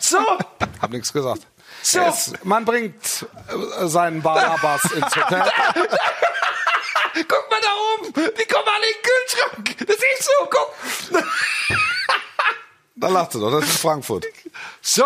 So, 0.00 0.18
Hab 0.82 0.90
nichts 0.90 1.12
gesagt. 1.12 1.42
so. 1.82 2.00
Es, 2.00 2.32
man 2.42 2.64
bringt 2.64 3.26
äh, 3.48 3.86
seinen 3.86 4.20
Barnabas 4.20 4.82
ins 4.92 5.16
Hotel. 5.16 5.42
Guck 7.28 7.50
mal 7.50 7.60
da 7.62 7.68
oben. 7.98 8.12
Die 8.14 8.44
kommen 8.46 8.68
alle 8.68 8.86
in 8.86 8.94
den 8.94 9.02
Kühlschrank. 9.02 9.86
Das 9.86 9.96
ist 9.96 10.24
so, 10.24 10.48
guck. 10.50 11.24
Da 12.96 13.08
lacht 13.08 13.32
sie 13.32 13.40
doch, 13.40 13.50
das 13.50 13.64
ist 13.68 13.80
Frankfurt. 13.80 14.26
So, 14.80 15.04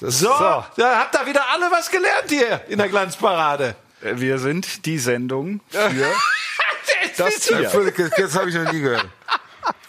Das- 0.00 0.18
so. 0.18 0.28
so. 0.28 0.64
Da 0.76 0.98
habt 0.98 1.14
ihr 1.14 1.26
wieder 1.26 1.44
alle 1.50 1.70
was 1.70 1.90
gelernt 1.90 2.28
hier 2.30 2.62
in 2.68 2.78
der 2.78 2.88
Glanzparade. 2.88 3.74
Äh, 4.02 4.12
Wir 4.16 4.38
sind 4.38 4.86
die 4.86 4.98
Sendung 4.98 5.60
für 5.70 6.12
das 7.16 7.34
Tier. 7.40 7.68
Völlig- 7.70 7.96
Das 8.16 8.34
habe 8.36 8.48
ich 8.48 8.54
noch 8.54 8.70
nie 8.72 8.80
gehört. 8.80 9.06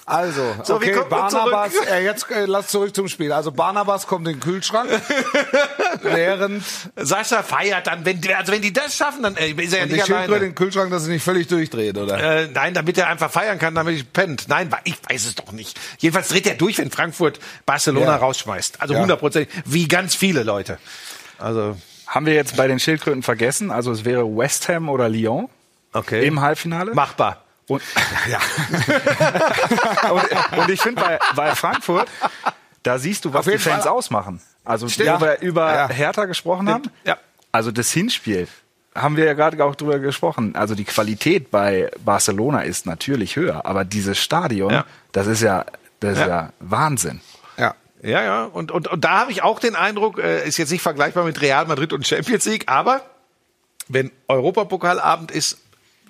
Also, 0.05 0.41
So, 0.63 0.81
wie 0.81 0.93
okay, 0.93 1.05
Barnabas, 1.09 1.71
äh, 1.89 2.03
jetzt 2.03 2.29
äh, 2.29 2.45
lass 2.45 2.67
zurück 2.67 2.93
zum 2.95 3.07
Spiel. 3.07 3.31
Also 3.31 3.51
Barnabas 3.53 4.05
kommt 4.05 4.27
in 4.27 4.33
den 4.35 4.39
Kühlschrank, 4.41 4.89
während 6.01 6.63
Sascha 6.97 7.43
feiert 7.43 7.87
dann, 7.87 8.03
wenn, 8.05 8.19
also 8.35 8.51
wenn 8.51 8.61
die 8.61 8.73
das 8.73 8.95
schaffen, 8.97 9.23
dann 9.23 9.35
äh, 9.37 9.51
ist 9.51 9.73
er 9.73 9.79
ja 9.79 9.83
und 9.83 9.89
die 9.89 9.95
nicht 9.95 10.05
Schildkröte 10.05 10.31
alleine. 10.33 10.45
den 10.47 10.55
Kühlschrank, 10.55 10.91
dass 10.91 11.03
sie 11.05 11.11
nicht 11.11 11.23
völlig 11.23 11.47
durchdreht, 11.47 11.97
oder? 11.97 12.41
Äh, 12.41 12.47
nein, 12.53 12.73
damit 12.73 12.97
er 12.97 13.07
einfach 13.07 13.31
feiern 13.31 13.59
kann, 13.59 13.75
damit 13.75 13.95
ich 13.95 14.11
pennt. 14.11 14.45
Nein, 14.49 14.69
ich 14.83 14.95
weiß 15.09 15.25
es 15.25 15.35
doch 15.35 15.51
nicht. 15.51 15.79
Jedenfalls 15.99 16.27
dreht 16.29 16.47
er 16.47 16.55
durch, 16.55 16.77
wenn 16.79 16.91
Frankfurt 16.91 17.39
Barcelona 17.65 18.05
Ja. 18.07 18.15
rausschmeißt. 18.17 18.81
Also 18.81 18.95
Ja. 18.95 18.99
hundertprozentig, 19.01 19.53
wie 19.65 19.87
ganz 19.87 20.15
viele 20.15 20.43
Leute. 20.43 20.79
Also, 21.37 21.77
Haben 22.07 22.25
wir 22.27 22.33
jetzt 22.33 22.57
bei 22.57 22.67
den 22.67 22.79
Schildkröten 22.79 23.23
vergessen? 23.23 23.71
Also 23.71 23.91
es 23.91 24.05
wäre 24.05 24.25
West 24.37 24.67
Ham 24.69 24.89
oder 24.89 25.09
Lyon 25.09 25.49
okay. 25.93 26.27
im 26.27 26.41
Halbfinale. 26.41 26.93
Machbar. 26.93 27.42
Und, 27.67 27.81
ja. 28.29 28.39
und, 30.11 30.57
und 30.59 30.69
ich 30.69 30.81
finde 30.81 31.01
bei, 31.01 31.19
bei 31.35 31.55
Frankfurt, 31.55 32.07
da 32.83 32.97
siehst 32.99 33.25
du, 33.25 33.33
was 33.33 33.45
die 33.45 33.57
Fans 33.57 33.83
Fall. 33.83 33.93
ausmachen. 33.93 34.41
Also 34.65 34.87
Stimmt. 34.89 35.21
wo 35.21 35.25
wir 35.25 35.39
über 35.41 35.73
Ja. 35.73 35.89
Hertha 35.89 36.25
gesprochen 36.25 36.69
haben. 36.69 36.83
Ja. 37.05 37.17
Also 37.51 37.71
das 37.71 37.91
Hinspiel. 37.91 38.47
haben 38.95 39.15
wir 39.17 39.25
ja 39.25 39.33
gerade 39.33 39.63
auch 39.63 39.75
drüber 39.75 39.99
gesprochen. 39.99 40.55
Also 40.55 40.75
die 40.75 40.83
Qualität 40.85 41.51
bei 41.51 41.89
Barcelona 42.03 42.61
ist 42.61 42.85
natürlich 42.85 43.35
höher, 43.35 43.65
aber 43.65 43.85
dieses 43.85 44.17
Stadion, 44.19 44.71
Ja. 44.71 44.85
das 45.11 45.27
ist 45.27 45.41
ja, 45.41 45.65
das 45.99 46.13
ist 46.13 46.19
Ja. 46.19 46.27
ja 46.27 46.49
Wahnsinn. 46.59 47.21
Ja. 47.57 47.75
Ja, 48.01 48.21
ja. 48.23 48.43
Und, 48.45 48.71
und, 48.71 48.87
und 48.89 49.03
da 49.05 49.21
habe 49.21 49.31
ich 49.31 49.41
auch 49.43 49.59
den 49.59 49.75
Eindruck, 49.75 50.19
äh, 50.19 50.45
ist 50.47 50.57
jetzt 50.57 50.71
nicht 50.71 50.81
vergleichbar 50.81 51.23
mit 51.23 51.41
Real 51.41 51.65
Madrid 51.65 51.93
und 51.93 52.05
Champions 52.05 52.45
League, 52.45 52.65
aber 52.67 53.01
wenn 53.87 54.11
Europapokalabend 54.27 55.31
ist 55.31 55.57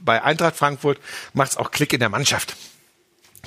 bei 0.03 0.21
Eintracht 0.21 0.55
Frankfurt, 0.55 0.99
macht 1.33 1.51
es 1.51 1.57
auch 1.57 1.71
Klick 1.71 1.93
in 1.93 1.99
der 1.99 2.09
Mannschaft. 2.09 2.55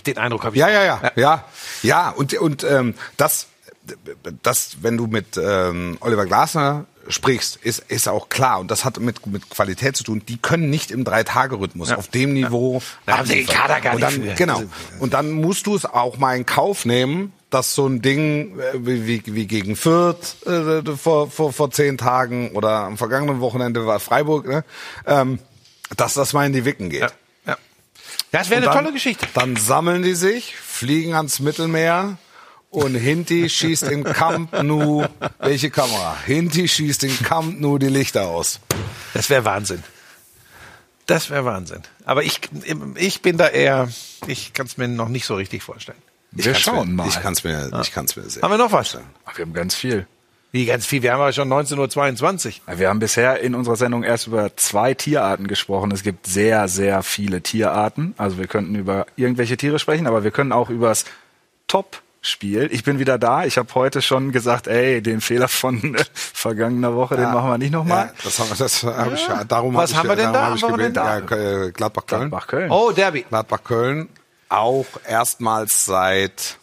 Den 0.07 0.19
Eindruck 0.19 0.45
habe 0.45 0.57
ich. 0.57 0.61
Ja, 0.61 0.69
ja, 0.69 0.85
ja, 0.85 1.13
ja, 1.17 1.45
ja. 1.83 2.11
Und 2.11 2.35
und 2.35 2.65
ähm, 2.65 2.95
das, 3.17 3.47
das, 4.43 4.79
wenn 4.83 4.97
du 4.97 5.07
mit 5.07 5.37
ähm, 5.37 5.97
Oliver 6.01 6.27
Glasner 6.27 6.85
sprichst, 7.09 7.57
ist 7.57 7.79
ist 7.89 8.09
auch 8.09 8.29
klar. 8.29 8.61
Und 8.61 8.71
das 8.71 8.85
hat 8.85 9.01
mit 9.01 9.27
mit 9.27 9.49
Qualität 9.49 9.97
zu 9.97 10.05
tun. 10.05 10.23
Die 10.29 10.37
können 10.37 10.69
nicht 10.69 10.91
im 10.91 11.05
Drei-Tage-Rhythmus 11.05 11.93
auf 11.93 12.09
dem 12.09 12.35
Niveau. 12.35 12.83
Da 13.07 13.19
haben 13.19 13.27
sie 13.27 13.37
den. 13.37 13.47
Kader 13.47 13.81
gar 13.81 13.95
und 13.95 14.03
nicht 14.03 14.17
dann, 14.19 14.23
für. 14.23 14.35
Genau. 14.35 14.63
Und 14.99 15.15
dann 15.15 15.33
musst 15.33 15.67
du 15.67 15.75
es 15.75 15.87
auch 15.87 16.19
mal 16.19 16.37
in 16.37 16.45
Kauf 16.45 16.85
nehmen, 16.85 17.33
dass 17.49 17.75
so 17.75 17.87
ein 17.87 18.03
Ding 18.03 18.59
äh, 18.59 18.75
wie, 18.75 19.07
wie, 19.07 19.23
wie 19.35 19.47
gegen 19.47 19.77
Fürth 19.77 20.37
äh, 20.47 20.83
vor, 20.97 21.31
vor 21.31 21.53
vor 21.53 21.71
zehn 21.71 21.97
Tagen 21.97 22.51
oder 22.51 22.81
am 22.81 22.99
vergangenen 22.99 23.41
Wochenende 23.41 23.87
war 23.87 23.99
Freiburg, 23.99 24.47
ne, 24.47 24.65
ähm, 25.07 25.39
dass 25.97 26.15
das 26.15 26.33
mal 26.33 26.47
in 26.47 26.53
die 26.53 26.65
Wicken 26.65 26.91
geht. 26.91 27.01
Ja, 27.03 27.11
ja. 27.47 27.57
Das 28.33 28.51
wäre 28.51 28.59
eine 28.59 28.67
dann- 28.67 28.79
tolle 28.79 28.93
Geschichte. 28.93 29.27
Dann 29.35 29.57
sammeln 29.57 30.03
die 30.03 30.15
sich, 30.15 30.57
fliegen 30.57 31.15
ans 31.15 31.39
Mittelmeer 31.41 32.19
und 32.71 32.95
Hinti 32.95 33.49
schießt 33.49 33.85
im 33.85 34.05
Camp 34.05 34.53
Nou, 34.63 35.07
welche 35.39 35.71
Kamera? 35.71 36.17
Hinti 36.27 36.69
schießt 36.69 37.05
im 37.05 37.17
Camp 37.23 37.61
Nou 37.61 37.79
die 37.79 37.89
Lichter 37.89 38.27
aus. 38.29 38.61
Das 39.15 39.31
wäre 39.31 39.45
Wahnsinn. 39.45 39.83
Das 41.07 41.31
wäre 41.31 41.45
Wahnsinn. 41.45 41.83
Aber 42.05 42.25
ich, 42.25 42.41
ich 42.97 43.23
bin 43.23 43.37
da 43.39 43.47
eher, 43.49 43.89
ich 44.27 44.53
kann 44.53 44.67
es 44.67 44.77
mir 44.77 44.89
noch 44.89 45.09
nicht 45.09 45.25
so 45.25 45.37
richtig 45.37 45.63
vorstellen. 45.63 45.99
Wir 46.33 46.53
kann's 46.53 46.61
schauen 46.61 46.89
mir, 46.91 46.95
mal. 47.05 47.09
Ich 47.09 47.21
kann 47.21 47.33
es 47.33 47.45
mir, 47.45 47.71
ich 47.81 47.93
kann's 47.93 48.17
mir 48.17 48.29
sehr. 48.29 48.43
Haben 48.43 48.51
wir 48.51 48.59
noch 48.59 48.73
was? 48.73 48.99
Ach, 49.25 49.37
wir 49.39 49.45
haben 49.45 49.55
ganz 49.55 49.75
viel. 49.77 50.07
Wie 50.57 50.65
ganz 50.65 50.87
viel. 50.87 51.03
Wir 51.03 51.13
haben 51.13 51.21
aber 51.21 51.35
schon 51.35 51.53
19.22 51.53 52.61
Uhr. 52.67 52.79
Wir 52.79 52.89
haben 52.89 52.99
bisher 52.99 53.41
in 53.41 53.55
unserer 53.55 53.77
Sendung 53.77 54.03
erst 54.03 54.27
über 54.27 54.57
zwei 54.57 54.95
Tierarten 54.95 55.49
gesprochen. 55.49 55.91
Es 55.91 56.03
gibt 56.03 56.27
sehr, 56.27 56.67
sehr 56.67 57.03
viele 57.03 57.43
Tierarten. 57.43 58.15
Also 58.17 58.39
wir 58.39 58.47
könnten 58.47 58.75
über 58.75 59.05
irgendwelche 59.17 59.59
Tiere 59.59 59.79
sprechen, 59.79 60.07
aber 60.07 60.25
wir 60.25 60.31
können 60.31 60.53
auch 60.53 60.71
übers 60.71 61.05
Top-Spiel. 61.69 62.71
Ich 62.73 62.85
bin 62.85 62.99
wieder 62.99 63.19
da. 63.19 63.45
Ich 63.45 63.59
habe 63.59 63.69
heute 63.75 64.01
schon 64.01 64.33
gesagt, 64.33 64.67
ey, 64.67 65.03
den 65.03 65.21
Fehler 65.21 65.49
von 65.49 65.95
äh, 65.95 66.05
vergangener 66.15 66.95
Woche, 66.95 67.17
den 67.17 67.35
machen 67.35 67.51
wir 67.51 67.59
nicht 67.59 67.73
nochmal. 67.73 68.07
Ja, 68.07 68.13
das 68.25 68.39
haben 68.39 68.49
wir, 68.49 68.57
das 68.57 68.83
hab 68.83 69.13
ich, 69.13 69.29
darum 69.49 69.75
Was 69.75 69.95
hab 69.95 70.05
ich, 70.05 70.11
haben 70.11 70.19
wir 70.19 70.25
denn 70.25 70.33
da? 70.33 70.55
ich 70.55 70.63
haben 70.63 70.79
wir 70.79 70.89
denn 70.89 70.95
Ja, 70.95 71.67
äh, 71.67 71.71
Gladbach 71.71 72.07
Köln. 72.07 72.31
Gladbach 72.31 72.47
Köln. 72.47 72.71
Oh, 72.71 72.93
Derby. 72.93 73.27
Gladbach 73.29 73.63
Köln 73.63 74.09
auch 74.49 74.87
erstmals 75.07 75.85
seit 75.85 76.57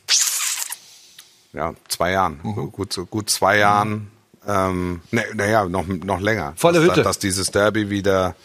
ja, 1.53 1.73
zwei 1.87 2.11
Jahren, 2.11 2.39
Mhm. 2.43 2.71
gut, 2.71 2.93
so 2.93 3.05
gut 3.05 3.29
zwei 3.29 3.57
Jahren, 3.57 4.11
ähm, 4.47 5.01
ne, 5.11 5.23
naja, 5.35 5.65
noch, 5.65 5.87
noch 5.87 6.19
länger. 6.19 6.53
Volle 6.55 6.79
dass, 6.79 6.89
Hütte. 6.89 7.03
Dass 7.03 7.19
dieses 7.19 7.51
Derby 7.51 7.89
wieder 7.89 8.35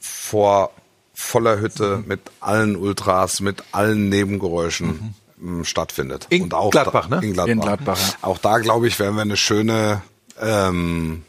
vor 0.00 0.70
voller 1.14 1.58
Hütte 1.60 2.04
mit 2.06 2.20
allen 2.40 2.76
Ultras, 2.76 3.40
mit 3.40 3.64
allen 3.72 4.08
Nebengeräuschen 4.10 5.14
ähm, 5.40 5.64
stattfindet. 5.64 6.26
In 6.28 6.48
Gladbach, 6.48 7.08
da, 7.08 7.16
ne? 7.20 7.26
In 7.26 7.32
Gladbach. 7.32 7.52
In 7.52 7.60
Gladbach, 7.60 7.98
ja. 7.98 8.14
Auch 8.22 8.38
da, 8.38 8.58
glaube 8.58 8.86
ich, 8.86 8.98
werden 8.98 9.16
wir 9.16 9.22
eine 9.22 9.36
schöne 9.38 10.02
ähm, 10.40 11.24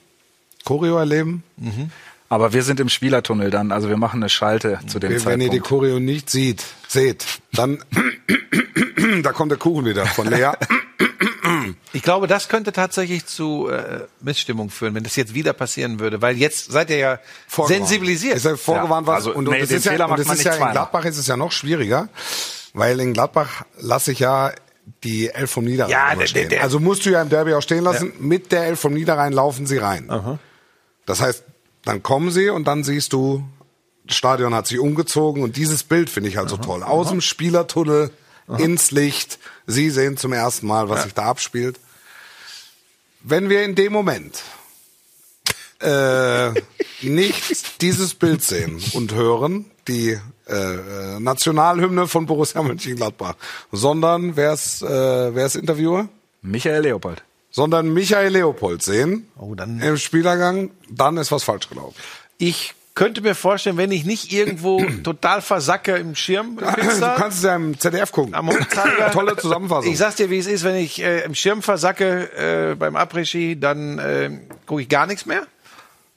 Choreo 0.66 0.98
erleben. 0.98 1.44
Aber 2.30 2.52
wir 2.52 2.64
sind 2.64 2.80
im 2.82 2.90
Spielertunnel 2.90 3.50
dann. 3.52 3.72
Also 3.72 3.88
wir 3.90 3.96
machen 3.98 4.22
eine 4.22 4.30
Schalte 4.30 4.80
zu 4.88 5.00
dem 5.00 5.12
Wenn 5.26 5.40
ihr 5.42 5.50
die 5.50 5.58
Zeitpunkt. 5.60 5.68
Choreo 5.68 6.00
nicht 6.00 6.30
sieht, 6.30 6.64
seht, 6.88 7.26
dann 7.54 7.80
da 9.24 9.32
kommt 9.32 9.52
der 9.52 9.58
Kuchen 9.58 9.86
wieder 9.86 10.06
von 10.06 10.28
Lea. 10.28 10.52
Ich 11.94 12.02
glaube, 12.04 12.28
das 12.28 12.50
könnte 12.50 12.72
tatsächlich 12.74 13.26
zu 13.26 13.70
äh, 13.70 14.02
Missstimmung 14.22 14.70
führen, 14.70 14.94
wenn 14.96 15.04
das 15.04 15.16
jetzt 15.16 15.34
wieder 15.34 15.54
passieren 15.54 16.00
würde, 16.00 16.22
weil 16.22 16.36
jetzt 16.38 16.72
seid 16.72 16.90
ihr 16.90 16.98
ja 16.98 17.20
Vorgewarnt. 17.48 17.88
sensibilisiert. 17.88 18.36
Ist 18.36 18.46
ja 18.46 18.56
vorgewarnt 18.58 19.08
Ja, 19.08 19.14
was. 19.14 19.26
also, 19.28 19.34
und, 19.34 19.46
nee, 19.46 19.52
und 19.56 19.62
das 19.62 19.70
den 19.70 19.78
ist 19.78 19.86
ja, 19.86 20.06
und 20.06 20.20
das 20.20 20.30
ist 20.30 20.44
ja 20.44 20.54
in. 20.56 20.72
Gladbach 20.72 21.06
ist 21.06 21.18
es 21.18 21.28
ja 21.28 21.38
noch 21.38 21.52
schwieriger, 21.54 22.10
weil 22.74 23.00
in 23.00 23.14
Gladbach 23.14 23.64
lasse 23.80 24.12
ich 24.12 24.20
ja 24.20 24.52
die 25.04 25.30
Elf 25.30 25.50
vom 25.50 25.64
Niederrhein 25.64 25.92
Ja, 25.92 26.16
der- 26.16 26.28
stehen. 26.28 26.50
der- 26.50 26.64
also 26.64 26.80
musst 26.80 27.06
du 27.06 27.10
ja 27.12 27.22
im 27.22 27.30
Derby 27.30 27.54
auch 27.54 27.62
stehen 27.62 27.84
lassen. 27.84 28.12
Mit 28.20 28.52
der 28.52 28.66
Elf 28.66 28.80
vom 28.80 28.94
Niederrhein 28.94 29.32
laufen 29.34 29.66
sie 29.66 29.78
rein. 29.78 30.38
Das 31.06 31.22
heißt, 31.22 31.44
dann 31.84 32.04
kommen 32.04 32.32
sie 32.32 32.50
und 32.50 32.66
dann 32.66 32.84
siehst 32.84 33.14
du, 33.14 33.44
das 34.06 34.16
Stadion 34.16 34.54
hat 34.54 34.68
sich 34.68 34.80
umgezogen 34.80 35.44
und 35.44 35.58
dieses 35.58 35.84
Bild 35.84 36.10
finde 36.10 36.30
ich 36.30 36.38
halt 36.38 36.50
so 36.50 36.58
toll. 36.58 36.84
Aus 36.84 37.10
dem 37.10 37.22
Spielertunnel 37.22 38.12
ins 38.58 38.92
Licht. 38.92 39.40
Sie 39.66 39.90
sehen 39.90 40.18
zum 40.18 40.34
ersten 40.34 40.68
Mal, 40.68 40.90
was 40.90 41.04
sich 41.04 41.14
da 41.14 41.26
abspielt. 41.26 41.80
Wenn 43.22 43.50
wir 43.50 43.64
in 43.64 43.76
dem 43.76 43.92
Moment 43.92 44.42
äh, 45.82 46.52
nicht 47.02 47.82
dieses 47.82 48.14
Bild 48.14 48.44
sehen 48.44 48.82
und 48.94 49.14
hören, 49.14 49.66
die 49.88 50.18
äh, 50.48 51.20
Nationalhymne 51.20 52.08
von 52.08 52.26
Borussia 52.26 52.62
Mönchengladbach, 52.62 53.36
sondern 53.72 54.38
wer 54.38 54.54
ist, 54.54 54.82
äh, 54.82 55.36
wer 55.36 55.46
ist 55.46 55.56
Interviewer? 55.56 56.08
Michael 56.42 56.84
Leopold. 56.84 57.24
Sondern 57.52 57.94
Michael 57.94 58.34
Leopold 58.34 58.82
sehen 58.84 59.28
Oh, 59.40 59.56
dann- 59.56 59.80
im 59.82 59.98
Spielergang, 59.98 60.72
dann 60.90 61.18
ist 61.18 61.32
was 61.32 61.44
falsch 61.44 61.70
gelaufen. 61.70 61.96
Ich 62.38 62.74
könnte 62.94 63.22
mir 63.22 63.36
vorstellen, 63.36 63.78
wenn 63.78 63.92
ich 63.92 64.06
nicht 64.06 64.32
irgendwo 64.34 64.84
total 65.04 65.42
versacke 65.42 65.96
im 65.96 66.16
Schirm, 66.16 66.58
im 66.60 67.00
Du 67.00 67.00
kannst 67.16 67.38
es 67.38 67.44
ja 67.44 67.56
im 67.56 67.80
ZDF 67.80 68.12
gucken. 68.12 68.34
am 68.36 68.50
Hochzeiger. 68.50 69.12
Tolle 69.14 69.38
Zusammenfassung. 69.38 69.92
Ich 69.92 69.98
sag's 69.98 70.16
dir, 70.16 70.30
wie 70.30 70.38
es 70.40 70.48
ist, 70.48 70.64
wenn 70.64 70.76
ich 70.76 71.02
äh, 71.02 71.22
im 71.22 71.36
Schirm 71.36 71.62
versacke 71.62 72.72
äh, 72.72 72.76
beim 72.76 72.96
Après-Ski, 72.96 73.60
dann 73.60 73.98
äh, 74.00 74.32
gucke 74.66 74.82
ich 74.82 74.90
gar 74.90 75.08
nichts 75.08 75.26
mehr. 75.26 75.46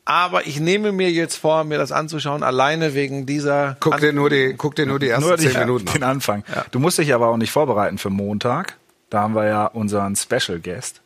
Aber 0.07 0.47
ich 0.47 0.59
nehme 0.59 0.91
mir 0.93 1.11
jetzt 1.13 1.37
vor, 1.37 1.63
mir 1.65 1.79
das 1.79 1.93
anzuschauen, 1.93 2.43
alleine 2.43 2.95
wegen 2.95 3.27
dieser. 3.27 3.77
guck 3.79 3.95
An- 3.95 4.01
dir 4.01 4.13
nur 4.13 4.29
die, 4.31 4.55
guck 4.57 4.75
dir 4.75 4.87
nur 4.87 4.99
die 4.99 5.09
ersten 5.09 5.29
Nur 5.29 5.37
die, 5.37 5.49
zehn 5.49 5.59
Minuten 5.61 5.87
den 5.87 6.03
an. 6.03 6.11
Anfang. 6.11 6.45
Du 6.73 6.81
musst 6.81 6.99
dich 6.99 7.15
aber 7.15 7.29
auch 7.29 7.37
nicht 7.37 7.53
vorbereiten 7.53 7.97
für 7.99 8.11
Montag. 8.11 8.77
Da 9.11 9.21
haben 9.21 9.35
wir 9.35 9.47
ja 9.47 9.67
unseren 9.67 10.17
Special 10.17 10.59
Guest. 10.59 11.01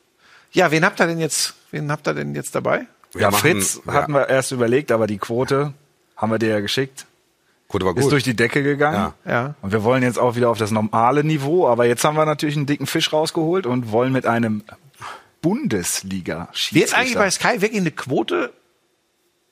Ja, 0.55 0.71
wen 0.71 0.85
habt 0.85 1.01
ihr 1.01 1.07
denn 1.07 1.19
jetzt? 1.19 1.55
Wen 1.71 1.91
habt 1.93 2.07
ihr 2.09 2.15
denn 2.15 2.35
jetzt 2.35 2.55
dabei? 2.55 2.87
Wir 3.13 3.23
ja, 3.23 3.31
machen- 3.31 3.41
Fritz 3.41 3.81
ja. 3.87 3.93
hatten 3.93 4.13
wir 4.13 4.29
erst 4.29 4.51
überlegt, 4.53 4.91
aber 4.91 5.07
die 5.07 5.19
Quote 5.19 5.73
haben 6.17 6.33
wir 6.33 6.39
dir 6.39 6.49
ja 6.49 6.61
geschickt. 6.61 7.07
Gut, 7.69 7.83
aber 7.83 7.97
Ist 7.97 8.05
gut. 8.05 8.13
durch 8.13 8.23
die 8.25 8.35
Decke 8.37 8.63
gegangen. 8.63 9.13
Ja. 9.25 9.31
Ja. 9.31 9.55
Und 9.63 9.73
wir 9.73 9.83
wollen 9.85 10.03
jetzt 10.03 10.19
auch 10.19 10.37
wieder 10.37 10.49
auf 10.51 10.59
das 10.59 10.71
normale 10.71 11.25
Niveau, 11.25 11.67
aber 11.69 11.87
jetzt 11.87 12.05
haben 12.05 12.17
wir 12.17 12.25
natürlich 12.25 12.57
einen 12.57 12.67
dicken 12.67 12.87
Fisch 12.87 13.13
rausgeholt 13.13 13.67
und 13.67 13.91
wollen 13.91 14.13
mit 14.13 14.27
einem 14.27 14.63
bundesliga 15.43 16.49
Wird 16.71 16.95
eigentlich 16.95 17.15
bei 17.17 17.31
Sky 17.31 17.61
wirklich 17.61 17.81
eine 17.81 17.91
Quote? 17.91 18.53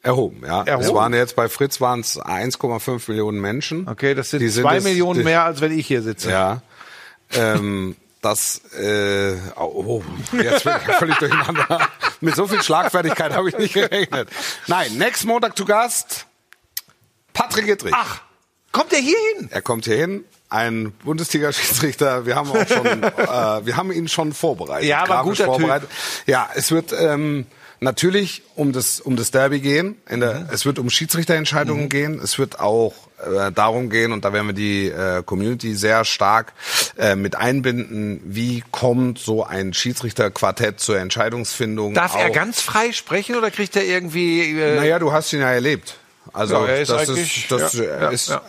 Erhoben, 0.03 0.43
ja. 0.45 0.63
Erhoben. 0.65 0.85
Es 0.87 0.95
waren 0.95 1.15
jetzt 1.15 1.37
bei 1.37 1.49
Fritz 1.49 1.81
waren 1.81 2.01
es 2.01 2.19
1,5 2.21 3.09
Millionen 3.09 3.41
Menschen. 3.41 3.89
Okay, 3.89 4.15
das 4.15 4.31
sind 4.31 4.41
Die 4.41 4.49
sind 4.49 4.63
zwei 4.65 4.77
es- 4.79 4.85
Millionen 4.85 5.21
die- 5.21 5.25
mehr, 5.25 5.45
als 5.45 5.61
wenn 5.61 5.77
ich 5.77 5.87
hier 5.87 6.03
sitze. 6.03 6.31
Ja. 6.31 6.63
ähm, 7.35 7.97
das, 8.23 8.63
äh, 8.75 9.37
oh, 9.57 10.03
jetzt 10.33 10.65
bin 10.65 10.75
ich 10.89 10.95
völlig 10.95 11.19
durcheinander. 11.19 11.89
Mit 12.21 12.37
so 12.37 12.47
viel 12.47 12.63
Schlagfertigkeit 12.63 13.35
habe 13.35 13.49
ich 13.49 13.59
nicht 13.59 13.75
gerechnet. 13.75 14.29
Nein, 14.69 14.93
nächsten 14.97 15.27
Montag 15.27 15.57
zu 15.57 15.65
Gast 15.65 16.27
Patrick 17.33 17.67
Ittrich. 17.69 17.95
Ach, 17.95 18.21
kommt 18.71 18.93
der 18.93 19.01
hier 19.01 19.19
hin? 19.35 19.49
Er 19.51 19.61
kommt 19.61 19.87
hier 19.87 19.97
hin, 19.97 20.25
ein 20.49 20.93
Bundesliga-Schiedsrichter. 21.05 22.25
Wir 22.25 22.37
haben 22.37 22.51
auch 22.51 22.69
schon, 22.69 22.87
äh, 23.03 23.67
wir 23.67 23.77
haben 23.77 23.91
ihn 23.91 24.07
schon 24.07 24.33
vorbereitet. 24.33 24.89
Ja, 24.89 25.03
aber 25.03 25.23
guter 25.25 25.37
Typ. 25.37 25.47
vorbereitet. 25.47 25.91
Ja, 26.27 26.49
es 26.55 26.71
wird 26.71 26.93
ähm, 26.93 27.47
natürlich 27.83 28.43
um 28.55 28.73
das 28.73 29.01
um 29.01 29.17
das 29.17 29.31
Derby 29.31 29.61
gehen. 29.61 29.97
In 30.09 30.21
der, 30.21 30.35
Mhm. 30.41 30.47
Es 30.53 30.65
wird 30.65 30.79
um 30.79 30.89
Schiedsrichterentscheidungen 30.89 31.89
gehen. 31.89 32.21
Es 32.23 32.39
wird 32.39 32.61
auch 32.61 32.95
äh, 33.25 33.53
darum 33.53 33.91
gehen, 33.91 34.13
und 34.13 34.25
da 34.25 34.33
werden 34.33 34.47
wir 34.49 34.55
die 34.55 34.89
äh, 34.89 35.23
Community 35.25 35.75
sehr 35.75 36.05
stark 36.05 36.53
äh, 36.99 37.15
mit 37.15 37.37
einbinden. 37.37 38.21
Wie 38.25 38.65
kommt 38.71 39.19
so 39.19 39.45
ein 39.45 39.75
Schiedsrichterquartett 39.75 40.81
zur 40.81 40.99
Entscheidungsfindung? 40.99 41.95
Darf 41.95 42.15
er 42.17 42.31
Auch- 42.31 42.33
ganz 42.33 42.61
frei 42.61 42.93
sprechen 42.93 43.37
oder 43.37 43.51
kriegt 43.51 43.77
er 43.77 43.85
irgendwie? 43.85 44.59
Äh, 44.59 44.77
naja, 44.77 44.99
du 44.99 45.13
hast 45.13 45.33
ihn 45.33 45.41
ja 45.41 45.51
erlebt. 45.51 45.97
Also 46.33 46.55
Ja, 46.55 46.67
er 46.67 46.81
ist 46.83 46.89
das 46.91 47.09
ist, 47.09 47.51
das 47.51 47.73
ja, 47.75 48.09
ist, 48.11 48.29
ja, 48.31 48.41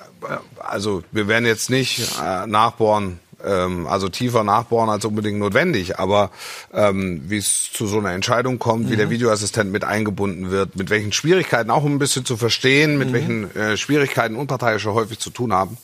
also 0.59 1.03
wir 1.11 1.27
werden 1.27 1.45
jetzt 1.45 1.69
nicht 1.69 1.99
äh, 2.23 2.45
nachbohren, 2.47 3.19
ähm, 3.45 3.87
also 3.87 4.09
tiefer 4.09 4.43
nachbohren 4.43 4.89
als 4.89 5.05
unbedingt 5.05 5.39
notwendig, 5.39 5.99
aber 5.99 6.31
ähm, 6.73 7.23
wie 7.27 7.37
es 7.37 7.71
zu 7.71 7.87
so 7.87 7.99
einer 7.99 8.11
Entscheidung 8.11 8.59
kommt, 8.59 8.89
wie 8.89 8.95
der 8.95 9.09
Videoassistent 9.09 9.71
mit 9.71 9.83
eingebunden 9.83 10.51
wird, 10.51 10.75
mit 10.75 10.89
welchen 10.89 11.11
Schwierigkeiten, 11.11 11.69
auch 11.69 11.83
um 11.83 11.95
ein 11.95 11.99
bisschen 11.99 12.25
zu 12.25 12.37
verstehen, 12.37 12.97
mit 12.97 13.13
welchen 13.13 13.55
äh, 13.55 13.77
Schwierigkeiten 13.77 14.35
Unparteiische 14.35 14.93
häufig 14.93 15.19
zu 15.19 15.29
tun 15.29 15.53
haben, 15.53 15.77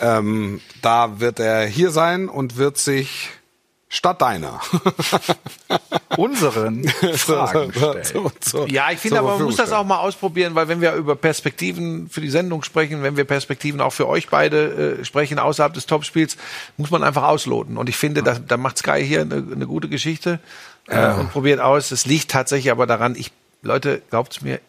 ähm, 0.00 0.60
da 0.82 1.20
wird 1.20 1.40
er 1.40 1.66
hier 1.66 1.90
sein 1.90 2.28
und 2.28 2.56
wird 2.56 2.78
sich 2.78 3.30
statt 3.88 4.20
deiner 4.20 4.60
Unseren 6.16 6.88
Fragen 7.14 7.72
stellen. 7.72 8.04
so, 8.04 8.30
so, 8.40 8.66
Ja, 8.66 8.90
ich 8.90 8.98
finde 8.98 9.18
aber, 9.20 9.36
man 9.36 9.44
muss 9.44 9.56
das 9.56 9.72
auch 9.72 9.84
mal 9.84 9.98
ausprobieren, 9.98 10.54
weil 10.54 10.68
wenn 10.68 10.80
wir 10.80 10.94
über 10.94 11.16
Perspektiven 11.16 12.08
für 12.10 12.20
die 12.20 12.30
Sendung 12.30 12.62
sprechen, 12.62 13.02
wenn 13.02 13.16
wir 13.16 13.24
Perspektiven 13.24 13.80
auch 13.80 13.92
für 13.92 14.08
euch 14.08 14.28
beide 14.28 14.98
äh, 14.98 15.04
sprechen 15.04 15.38
außerhalb 15.38 15.72
des 15.72 15.86
Topspiels, 15.86 16.36
muss 16.76 16.90
man 16.90 17.02
einfach 17.02 17.22
ausloten. 17.22 17.76
Und 17.76 17.88
ich 17.88 17.96
finde, 17.96 18.22
da, 18.22 18.34
da 18.34 18.56
macht 18.56 18.78
Sky 18.78 19.04
hier 19.04 19.22
eine, 19.22 19.36
eine 19.36 19.66
gute 19.66 19.88
Geschichte 19.88 20.40
äh, 20.88 21.12
und 21.14 21.30
probiert 21.30 21.60
aus. 21.60 21.90
Es 21.90 22.04
liegt 22.04 22.30
tatsächlich 22.30 22.70
aber 22.70 22.86
daran, 22.86 23.14
ich, 23.16 23.32
Leute, 23.62 24.02
glaubt's 24.10 24.42
mir, 24.42 24.60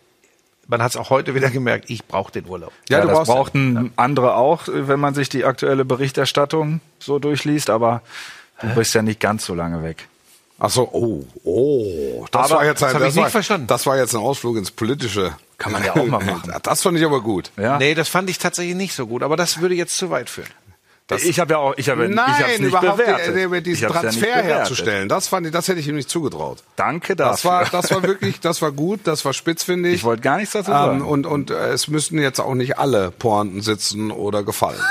man 0.68 0.84
hat 0.84 0.92
es 0.92 0.98
auch 0.98 1.10
heute 1.10 1.34
wieder 1.34 1.50
gemerkt, 1.50 1.90
ich 1.90 2.06
brauche 2.06 2.32
den 2.32 2.46
Urlaub. 2.46 2.72
Ja, 2.90 3.00
Ja, 3.00 3.02
du 3.02 3.08
das 3.08 3.18
brauchst 3.18 3.32
brauchten 3.32 3.92
andere 3.96 4.36
auch, 4.36 4.64
wenn 4.68 5.00
man 5.00 5.16
sich 5.16 5.28
die 5.28 5.44
aktuelle 5.44 5.84
Berichterstattung 5.84 6.80
so 7.00 7.18
durchliest, 7.18 7.70
aber 7.70 8.04
du 8.62 8.68
bist 8.76 8.94
ja 8.94 9.02
nicht 9.02 9.20
ganz 9.20 9.46
so 9.46 9.54
lange 9.56 9.84
weg. 9.84 10.08
Ach 10.62 10.70
so, 10.70 10.90
oh, 10.92 11.26
oh, 11.46 12.26
das 12.32 12.52
Aber 12.52 12.56
war 12.60 12.66
jetzt 12.66 12.84
ein, 12.84 12.94
das 13.00 13.16
nicht 13.16 13.24
war, 13.24 13.30
verstanden. 13.30 13.68
Das 13.68 13.86
war 13.86 13.98
jetzt 13.98 14.14
ein 14.14 14.20
Ausflug 14.20 14.58
ins 14.58 14.72
Politische. 14.72 15.34
Kann 15.58 15.72
man 15.72 15.84
ja 15.86 15.94
auch 15.94 16.06
mal 16.06 16.22
machen. 16.24 16.54
Das 16.64 16.82
fand 16.82 16.98
ich 16.98 17.06
aber 17.06 17.22
gut. 17.22 17.52
Ja. 17.58 17.78
Nee, 17.78 17.96
das 17.96 18.10
fand 18.10 18.30
ich 18.30 18.40
tatsächlich 18.40 18.76
nicht 18.76 18.94
so 18.94 19.08
gut, 19.08 19.24
aber 19.24 19.38
das 19.38 19.62
würde 19.62 19.76
jetzt 19.76 19.98
zu 19.98 20.10
weit 20.10 20.30
führen. 20.30 20.50
ich 21.24 21.40
habe 21.40 21.54
ja 21.54 21.60
auch, 21.60 21.74
ich 21.78 21.88
habe, 21.90 22.06
ich 22.08 22.18
hab's 22.18 22.40
Nein, 22.40 22.50
nicht 22.50 22.60
überhaupt 22.60 22.98
bewertet. 22.98 23.36
die- 23.36 23.50
die- 23.50 23.56
Ich 23.58 23.64
diesen 23.64 23.84
ja 23.84 23.90
Transfer 23.90 24.20
bewertet. 24.26 24.46
herzustellen. 24.52 25.08
Das 25.10 25.30
fand 25.30 25.46
ich, 25.48 25.54
das 25.54 25.68
hätte 25.70 25.80
ich 25.80 25.88
ihm 25.88 25.96
nicht 25.96 26.10
zugetraut. 26.10 26.62
Danke 26.76 27.16
dafür. 27.16 27.32
Das 27.32 27.46
war, 27.46 27.82
das 27.82 27.92
war 27.92 28.04
wirklich, 28.04 28.40
das 28.42 28.62
war 28.62 28.74
gut, 28.74 29.00
das 29.06 29.24
war 29.24 29.32
spitzfindig. 29.34 29.94
ich 29.96 30.04
wollte 30.04 30.22
gar 30.24 30.38
nichts 30.38 30.52
dazu 30.54 30.72
ähm, 30.72 30.78
sagen. 30.78 31.02
und 31.04 31.26
und 31.26 31.52
äh, 31.52 31.70
es 31.70 31.88
müssten 31.88 32.20
jetzt 32.20 32.40
auch 32.40 32.54
nicht 32.54 32.78
alle 32.78 33.12
Pointen 33.12 33.62
sitzen 33.62 34.12
oder 34.12 34.44
gefallen. 34.44 34.82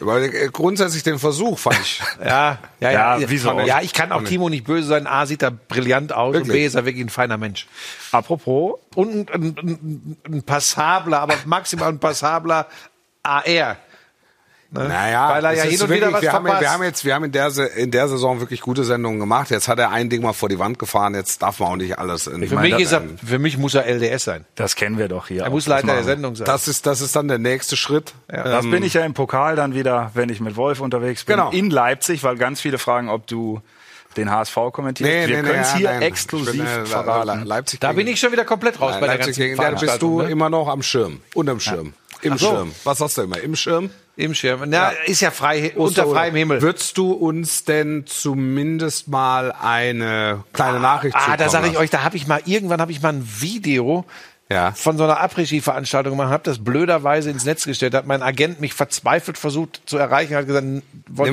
Weil 0.00 0.34
äh, 0.34 0.48
grundsätzlich 0.50 1.02
den 1.02 1.18
Versuch 1.18 1.58
fand 1.58 1.78
ich. 1.80 2.02
Ja, 2.24 2.58
ja, 2.80 2.90
ja. 2.90 3.18
Ja, 3.18 3.30
wieso 3.30 3.50
auch? 3.50 3.66
Ja, 3.66 3.80
ich 3.80 3.92
kann 3.92 4.12
auch 4.12 4.22
Timo 4.22 4.48
nicht 4.48 4.64
böse 4.64 4.88
sein. 4.88 5.06
A, 5.06 5.26
sieht 5.26 5.42
er 5.42 5.50
brillant 5.50 6.12
aus 6.12 6.28
und 6.28 6.46
Wirklich? 6.46 6.52
B, 6.52 6.66
ist 6.66 6.74
er 6.74 6.84
wirklich 6.84 7.04
ein 7.04 7.10
feiner 7.10 7.36
Mensch. 7.38 7.66
Apropos, 8.12 8.78
Und 8.94 9.10
ein, 9.10 9.28
ein, 9.32 9.56
ein, 9.62 10.16
ein 10.26 10.42
passabler, 10.42 11.20
aber 11.20 11.34
maximal 11.44 11.88
ein 11.88 11.98
passabler 11.98 12.66
AR. 13.22 13.76
Ne? 14.72 14.86
Naja, 14.88 15.30
Weil 15.30 15.44
er 15.44 15.52
ja 15.54 15.64
ist 15.64 15.70
hin 15.72 15.80
und 15.82 15.90
wieder 15.90 16.06
wirklich- 16.06 16.14
was 16.14 16.22
wir 16.22 16.32
haben, 16.32 16.46
ja- 16.46 16.60
wir 16.60 16.70
haben 16.70 16.82
jetzt, 16.84 17.04
wir 17.04 17.14
haben 17.14 17.24
in 17.24 17.32
der, 17.32 17.50
in 17.76 17.90
der 17.90 18.06
Saison 18.08 18.38
wirklich 18.38 18.60
gute 18.60 18.84
Sendungen 18.84 19.18
gemacht. 19.18 19.50
Jetzt 19.50 19.66
hat 19.66 19.80
er 19.80 19.90
ein 19.90 20.08
Ding 20.08 20.22
mal 20.22 20.32
vor 20.32 20.48
die 20.48 20.60
Wand 20.60 20.78
gefahren. 20.78 21.14
Jetzt 21.16 21.42
darf 21.42 21.58
man 21.58 21.68
auch 21.70 21.76
nicht 21.76 21.98
alles. 21.98 22.28
In, 22.28 22.46
für, 22.46 22.56
mich 22.56 22.78
ist 22.78 22.92
er, 22.92 23.02
für 23.24 23.40
mich 23.40 23.58
muss 23.58 23.74
er 23.74 23.86
LDS 23.86 24.24
sein. 24.24 24.44
das 24.54 24.76
kennen 24.76 24.96
wir 24.96 25.08
doch 25.08 25.26
hier. 25.26 25.42
Er 25.42 25.48
auch. 25.48 25.50
muss 25.50 25.66
Leiter 25.66 25.88
der. 25.88 26.04
Sendung 26.04 26.36
sein. 26.36 26.44
das 26.46 26.68
ist, 26.68 26.86
das 26.86 27.00
ist 27.00 27.16
dann 27.16 27.26
der 27.26 27.38
nächste 27.38 27.76
Schritt. 27.76 28.14
Das 28.28 28.64
bin 28.64 28.84
ich 28.84 28.94
ja 28.94 29.04
im 29.04 29.12
Pokal 29.14 29.56
dann 29.56 29.74
wieder, 29.74 30.12
wenn 30.14 30.28
ich 30.28 30.38
mit 30.40 30.54
Wolf 30.56 30.80
unterwegs 30.80 31.24
bin. 31.24 31.36
Genau. 31.36 31.50
In 31.50 31.70
Leipzig, 31.70 32.22
weil 32.22 32.36
ganz 32.36 32.60
viele 32.60 32.78
fragen, 32.78 33.08
ob 33.08 33.26
du 33.26 33.60
den 34.16 34.30
HSV 34.30 34.54
kommentierst. 34.72 35.10
Nee, 35.12 35.26
wir 35.28 35.36
nee, 35.36 35.42
nee, 35.42 35.48
können 35.48 35.62
es 35.62 35.72
ja, 35.72 35.78
hier 35.78 35.90
nein. 35.90 36.02
exklusiv 36.02 36.52
bin, 36.52 36.66
äh, 36.66 36.86
verraten. 36.86 37.44
Leipzig 37.44 37.80
da 37.80 37.88
gegen- 37.88 37.96
bin 37.98 38.06
ich 38.08 38.20
schon 38.20 38.30
wieder 38.32 38.44
komplett 38.44 38.80
raus 38.80 38.94
bei 38.94 39.06
der 39.06 39.16
Leipzig 39.18 39.26
ganzen 39.36 39.40
gegen, 39.40 39.56
da 39.56 39.70
bist 39.70 40.02
du 40.02 40.22
ne? 40.22 40.30
immer 40.30 40.48
noch 40.50 40.68
am 40.68 40.82
Schirm. 40.82 41.20
Unterm 41.34 41.58
Schirm. 41.60 41.92
Im 42.22 42.32
Ach 42.34 42.38
so. 42.38 42.50
Schirm. 42.50 42.72
Was 42.84 42.98
sagst 42.98 43.18
du 43.18 43.22
immer? 43.22 43.40
Im 43.40 43.56
Schirm? 43.56 43.90
Im 44.20 44.34
Schirm. 44.34 44.62
Na, 44.66 44.90
ist 45.06 45.20
ja 45.20 45.30
frei, 45.30 45.72
unter 45.74 46.06
freiem 46.06 46.34
Himmel. 46.34 46.60
Würdest 46.62 46.98
du 46.98 47.12
uns 47.12 47.64
denn 47.64 48.04
zumindest 48.06 49.08
mal 49.08 49.52
eine 49.52 50.44
kleine 50.52 50.78
Nachricht 50.78 51.16
Ah, 51.16 51.36
da 51.36 51.48
sage 51.48 51.68
ich 51.68 51.78
euch, 51.78 51.90
da 51.90 52.02
habe 52.02 52.16
ich 52.16 52.26
mal, 52.26 52.42
irgendwann 52.44 52.80
habe 52.80 52.92
ich 52.92 53.00
mal 53.00 53.14
ein 53.14 53.26
Video 53.40 54.04
Ja. 54.52 54.72
von 54.72 54.98
so 54.98 55.04
einer 55.04 55.20
Après-Ski-Veranstaltung 55.20 56.12
gemacht, 56.18 56.30
habe 56.32 56.42
das 56.42 56.58
blöderweise 56.58 57.30
ins 57.30 57.44
Netz 57.44 57.64
gestellt, 57.64 57.94
hat 57.94 58.06
mein 58.06 58.20
Agent 58.22 58.60
mich 58.60 58.74
verzweifelt 58.74 59.38
versucht 59.38 59.82
zu 59.86 59.96
erreichen, 59.96 60.34
hat 60.34 60.46
gesagt, 60.48 60.66
Nimm 60.66 60.82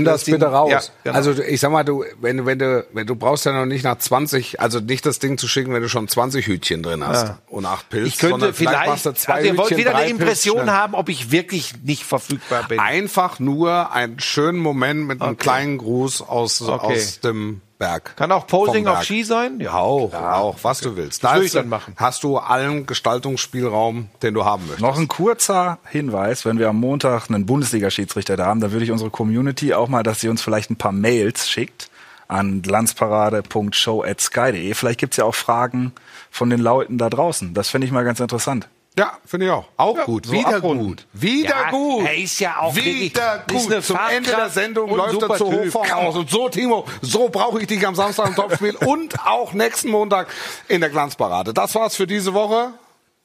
das 0.06 0.24
Ding- 0.24 0.36
bitte 0.36 0.46
raus. 0.52 0.70
Ja, 0.72 0.82
genau. 1.04 1.16
Also 1.16 1.32
ich 1.42 1.60
sag 1.60 1.72
mal, 1.72 1.84
du, 1.84 2.04
wenn, 2.22 2.38
du- 2.38 2.46
wenn 2.46 2.60
du, 2.60 2.86
wenn 2.94 3.08
du 3.08 3.16
brauchst 3.16 3.46
ja 3.46 3.54
noch 3.54 3.66
nicht 3.66 3.84
nach 3.84 3.98
20, 3.98 4.60
also 4.62 4.80
nicht 4.80 5.06
das 5.06 5.18
Ding 5.18 5.38
zu 5.40 5.48
schicken, 5.48 5.74
wenn 5.74 5.82
du 5.82 5.90
schon 5.90 6.08
20 6.08 6.46
Hütchen 6.46 6.84
drin 6.84 7.06
hast 7.06 7.34
und 7.48 7.66
acht 7.66 7.90
Pilz. 7.90 8.08
ich 8.08 8.18
könnte 8.20 8.54
vielleicht, 8.54 9.02
zwei 9.18 9.34
also 9.34 9.48
ihr 9.48 9.58
wollt 9.58 9.70
Hütchen, 9.72 9.78
wieder 9.80 9.96
eine 9.96 10.10
Impression 10.12 10.62
schnell. 10.62 10.74
haben, 10.74 10.94
ob 10.94 11.10
ich 11.10 11.32
wirklich 11.32 11.74
nicht 11.84 12.04
verfügbar 12.04 12.66
bin. 12.68 12.80
Einfach 12.80 13.40
nur 13.40 13.92
einen 13.94 14.20
schönen 14.20 14.60
Moment 14.60 15.08
mit 15.08 15.22
einem 15.22 15.32
Okay. 15.34 15.42
kleinen 15.44 15.78
Gruß 15.80 16.22
aus, 16.22 16.62
Okay. 16.62 16.86
aus 16.96 17.20
dem 17.22 17.62
Berg. 17.80 18.16
Kann 18.16 18.32
auch 18.32 18.48
Posing 18.48 18.88
auf. 18.88 19.04
Ski 19.04 19.24
sein? 19.24 19.60
Ja. 19.60 19.74
Auch, 19.76 20.12
auch, 20.14 20.56
was 20.64 20.80
du 20.82 20.96
willst. 20.96 21.24
Das 21.24 21.30
Da 21.32 21.36
will 21.36 21.42
hast 21.44 21.48
ich 21.48 21.52
dann 21.54 21.64
du- 21.66 21.70
machen. 21.70 21.94
Hast 21.98 22.24
du 22.24 22.38
allen 22.38 22.86
Gestaltungsspielraum, 22.88 24.10
den 24.24 24.34
du 24.34 24.46
haben 24.46 24.64
möchtest. 24.64 24.82
Noch 24.82 24.98
ein 24.98 25.08
kurzer 25.08 25.78
Hinweis, 25.86 26.44
wenn 26.46 26.58
wir 26.60 26.70
am 26.70 26.80
Montag 26.80 27.30
einen 27.30 27.46
Bundesliga-Schiedsrichter 27.46 28.36
da 28.36 28.46
haben, 28.48 28.62
da 28.62 28.72
würde 28.72 28.84
ich 28.86 28.92
unsere 28.92 29.10
Community 29.12 29.74
auch 29.76 29.88
mal, 29.90 30.02
dass 30.04 30.20
sie 30.20 30.30
uns 30.30 30.42
vielleicht 30.42 30.72
ein 30.72 30.76
paar 30.78 30.92
Mails 30.92 31.50
schickt 31.50 31.90
an 32.28 32.62
glanzparade.show.sky.de. 32.62 34.74
Vielleicht 34.74 35.00
gibt's 35.00 35.16
ja 35.18 35.24
auch 35.26 35.36
Fragen 35.36 35.94
von 36.32 36.50
den 36.50 36.60
Leuten 36.60 36.98
da 36.98 37.10
draußen. 37.10 37.54
Das 37.54 37.70
finde 37.70 37.86
ich 37.88 37.94
mal 37.94 38.04
ganz 38.04 38.20
interessant. 38.20 38.68
Ja, 38.98 39.12
finde 39.26 39.46
ich 39.46 39.52
auch. 39.52 39.66
Auch 39.78 40.04
gut. 40.06 40.26
so 40.26 40.32
Wieder 40.32 40.56
abrunden. 40.58 40.88
gut. 40.88 41.06
Wieder 41.14 41.50
Ja, 41.50 41.70
gut. 41.72 42.06
er 42.06 42.16
ist 42.18 42.40
ja 42.40 42.56
auch 42.60 42.76
wirklich- 42.76 43.02
Wieder 43.14 43.44
gut. 43.48 43.72
eine 43.72 43.82
Zum 43.82 43.96
Farbkraft 43.96 44.18
Ende 44.18 44.30
der 44.32 44.50
Sendung 44.50 44.96
läuft 44.96 45.22
er 45.22 45.36
zur. 45.36 45.52
Hochform 45.52 45.92
aus. 45.92 46.16
Und 46.16 46.30
so, 46.30 46.50
Timo, 46.50 46.86
so 47.02 47.30
brauche 47.30 47.62
ich 47.62 47.68
dich 47.68 47.86
am 47.86 47.94
Samstag 47.96 48.30
im 48.30 48.36
Topspiel 48.36 48.76
und 48.86 49.20
auch 49.26 49.54
nächsten 49.54 49.90
Montag 49.90 50.28
in 50.68 50.82
der 50.82 50.90
Glanzparade. 50.90 51.54
Das 51.54 51.76
war's 51.76 51.96
für 51.96 52.08
diese 52.08 52.34
Woche. 52.34 52.72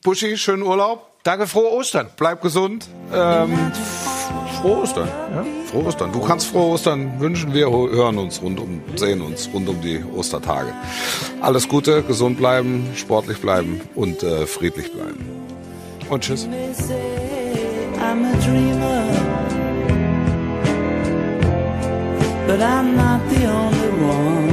Buschi, 0.02 0.36
schönen 0.36 0.62
Urlaub. 0.62 1.06
Danke, 1.22 1.46
frohe 1.46 1.70
Ostern. 1.70 2.08
Bleib 2.16 2.42
gesund. 2.42 2.86
Ähm, 3.14 3.72
frohe 4.60 4.78
Ostern. 4.82 5.06
Ja? 5.32 5.44
Frohe 5.70 5.86
Ostern. 5.86 6.10
Du 6.12 6.20
kannst 6.20 6.48
frohe 6.48 6.72
Ostern 6.72 7.20
wünschen. 7.20 7.54
Wir 7.54 7.70
hören 7.70 8.18
uns 8.18 8.42
rund 8.42 8.58
um, 8.58 8.82
sehen 8.96 9.22
uns 9.22 9.48
rund 9.54 9.68
um 9.68 9.80
die 9.80 10.02
Ostertage. 10.16 10.72
Alles 11.40 11.68
Gute, 11.68 12.02
gesund 12.02 12.38
bleiben, 12.38 12.88
sportlich 12.96 13.38
bleiben 13.40 13.80
und 13.94 14.22
äh, 14.24 14.46
friedlich 14.48 14.92
bleiben 14.92 15.41
und 16.12 16.22
tschüss. 16.22 16.46
I'm 17.98 18.24
a 18.26 18.34
dreamer, 18.44 19.04
but 22.46 22.60
I'm 22.60 22.94
not 22.94 23.20
the 23.30 23.46
only 23.46 23.90
one. 24.04 24.51